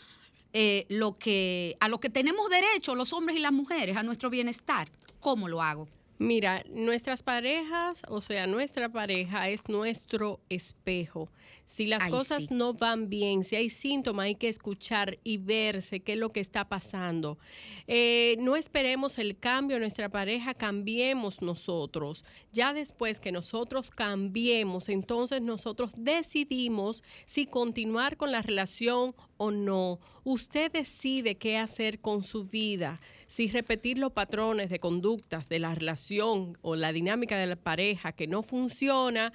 eh, 0.53 0.85
lo 0.89 1.17
que, 1.17 1.75
a 1.79 1.89
lo 1.89 1.99
que 1.99 2.09
tenemos 2.09 2.49
derecho 2.49 2.95
los 2.95 3.13
hombres 3.13 3.37
y 3.37 3.39
las 3.39 3.51
mujeres, 3.51 3.97
a 3.97 4.03
nuestro 4.03 4.29
bienestar? 4.29 4.89
¿Cómo 5.19 5.47
lo 5.47 5.61
hago? 5.61 5.87
Mira, 6.17 6.63
nuestras 6.69 7.23
parejas, 7.23 8.03
o 8.09 8.21
sea, 8.21 8.45
nuestra 8.45 8.89
pareja 8.89 9.49
es 9.49 9.67
nuestro 9.69 10.39
espejo. 10.49 11.29
Si 11.69 11.85
las 11.85 12.01
Ay, 12.01 12.09
cosas 12.09 12.45
sí. 12.45 12.55
no 12.55 12.73
van 12.73 13.09
bien, 13.09 13.43
si 13.43 13.55
hay 13.55 13.69
síntomas, 13.69 14.23
hay 14.23 14.33
que 14.33 14.49
escuchar 14.49 15.19
y 15.23 15.37
verse 15.37 15.99
qué 15.99 16.13
es 16.13 16.17
lo 16.17 16.29
que 16.29 16.39
está 16.39 16.67
pasando. 16.67 17.37
Eh, 17.85 18.37
no 18.39 18.55
esperemos 18.55 19.19
el 19.19 19.37
cambio 19.37 19.75
de 19.75 19.81
nuestra 19.81 20.09
pareja, 20.09 20.55
cambiemos 20.55 21.43
nosotros. 21.43 22.25
Ya 22.51 22.73
después 22.73 23.19
que 23.19 23.31
nosotros 23.31 23.91
cambiemos, 23.91 24.89
entonces 24.89 25.43
nosotros 25.43 25.91
decidimos 25.95 27.03
si 27.27 27.45
continuar 27.45 28.17
con 28.17 28.31
la 28.31 28.41
relación 28.41 29.13
o 29.37 29.51
no. 29.51 29.99
Usted 30.23 30.71
decide 30.71 31.37
qué 31.37 31.57
hacer 31.57 31.99
con 31.99 32.23
su 32.23 32.45
vida, 32.45 32.99
si 33.27 33.47
repetir 33.47 33.99
los 33.99 34.11
patrones 34.11 34.69
de 34.69 34.79
conductas 34.79 35.47
de 35.49 35.59
la 35.59 35.75
relación 35.75 36.57
o 36.61 36.75
la 36.75 36.91
dinámica 36.91 37.37
de 37.37 37.45
la 37.45 37.55
pareja 37.55 38.11
que 38.11 38.27
no 38.27 38.41
funciona 38.41 39.31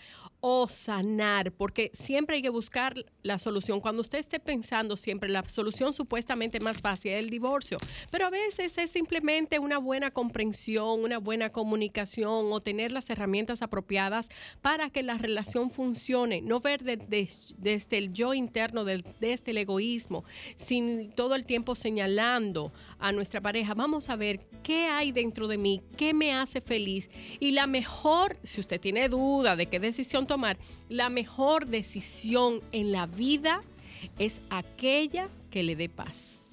o 0.46 0.68
sanar, 0.68 1.52
porque 1.52 1.90
siempre 1.94 2.36
hay 2.36 2.42
que 2.42 2.50
buscar 2.50 2.94
la 3.22 3.38
solución. 3.38 3.80
Cuando 3.80 4.02
usted 4.02 4.18
esté 4.18 4.40
pensando 4.40 4.94
siempre 4.94 5.30
la 5.30 5.42
solución 5.48 5.94
supuestamente 5.94 6.60
más 6.60 6.82
fácil 6.82 7.12
es 7.12 7.20
el 7.20 7.30
divorcio, 7.30 7.78
pero 8.10 8.26
a 8.26 8.30
veces 8.30 8.76
es 8.76 8.90
simplemente 8.90 9.58
una 9.58 9.78
buena 9.78 10.10
comprensión, 10.10 11.02
una 11.02 11.16
buena 11.16 11.48
comunicación 11.48 12.52
o 12.52 12.60
tener 12.60 12.92
las 12.92 13.08
herramientas 13.08 13.62
apropiadas 13.62 14.28
para 14.60 14.90
que 14.90 15.02
la 15.02 15.16
relación 15.16 15.70
funcione, 15.70 16.42
no 16.42 16.60
ver 16.60 16.82
de- 16.84 16.98
de- 16.98 17.30
desde 17.56 17.96
el 17.96 18.12
yo 18.12 18.34
interno, 18.34 18.84
desde 18.84 19.50
el 19.50 19.56
egoísmo, 19.56 20.24
sin 20.58 21.10
todo 21.12 21.36
el 21.36 21.46
tiempo 21.46 21.74
señalando 21.74 22.70
a 22.98 23.12
nuestra 23.12 23.40
pareja, 23.40 23.72
vamos 23.72 24.10
a 24.10 24.16
ver 24.16 24.40
qué 24.62 24.88
hay 24.88 25.10
dentro 25.10 25.48
de 25.48 25.56
mí, 25.56 25.80
qué 25.96 26.12
me 26.12 26.34
hace 26.34 26.60
feliz 26.60 27.08
y 27.40 27.52
la 27.52 27.66
mejor, 27.66 28.36
si 28.42 28.60
usted 28.60 28.78
tiene 28.78 29.08
duda 29.08 29.56
de 29.56 29.64
qué 29.70 29.80
decisión 29.80 30.26
la 30.88 31.08
mejor 31.08 31.66
decisión 31.66 32.60
en 32.72 32.92
la 32.92 33.06
vida 33.06 33.62
es 34.18 34.40
aquella 34.50 35.28
que 35.50 35.62
le 35.62 35.76
dé 35.76 35.88
paz. 35.88 36.46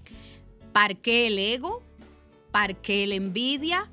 ¿Parqué 0.73 1.27
el 1.27 1.37
ego? 1.37 1.81
¿Parqué 2.51 3.05
la 3.07 3.15
envidia? 3.15 3.89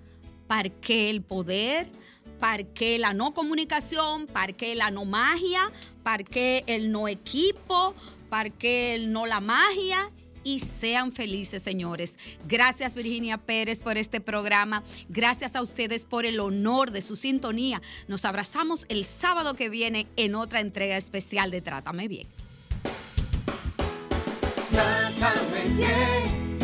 ¿Parqué 0.47 1.11
el 1.11 1.23
poder? 1.23 1.89
¿Parqué 2.41 2.99
la 2.99 3.13
no 3.13 3.35
comunicación? 3.35 4.27
¿Parqué 4.27 4.75
la 4.75 4.91
no 4.91 5.05
magia? 5.05 5.73
¿Parqué 6.03 6.65
el 6.67 6.93
no 6.93 7.09
equipo? 7.09 7.95
¿Parqué 8.29 8.95
el 8.95 9.13
no 9.13 9.27
la 9.27 9.41
magia? 9.41 10.11
Y 10.49 10.61
sean 10.61 11.13
felices, 11.13 11.63
señores. 11.63 12.15
Gracias, 12.49 12.95
Virginia 12.95 13.37
Pérez, 13.37 13.81
por 13.81 13.99
este 13.99 14.19
programa. 14.19 14.83
Gracias 15.11 15.55
a 15.55 15.61
ustedes 15.61 16.07
por 16.07 16.25
el 16.25 16.41
honor 16.41 16.91
de 16.91 17.03
su 17.03 17.17
sintonía. 17.17 17.83
Nos 18.07 18.25
abrazamos 18.25 18.87
el 18.89 19.05
sábado 19.05 19.53
que 19.53 19.69
viene 19.69 20.07
en 20.17 20.35
otra 20.35 20.61
entrega 20.61 20.97
especial 20.97 21.51
de 21.51 21.61
Trátame 21.61 22.09
Bien. 22.09 22.27
Trátame 24.71 25.69
bien, 25.77 26.59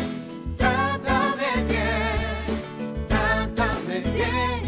trátame 0.57 1.63
bien, 1.67 3.07
trátame 3.07 3.99
bien, 3.99 4.61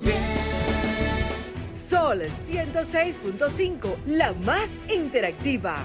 bien. 0.00 1.72
Sol 1.72 2.20
106.5, 2.20 3.96
la 4.06 4.32
más 4.34 4.70
interactiva. 4.88 5.84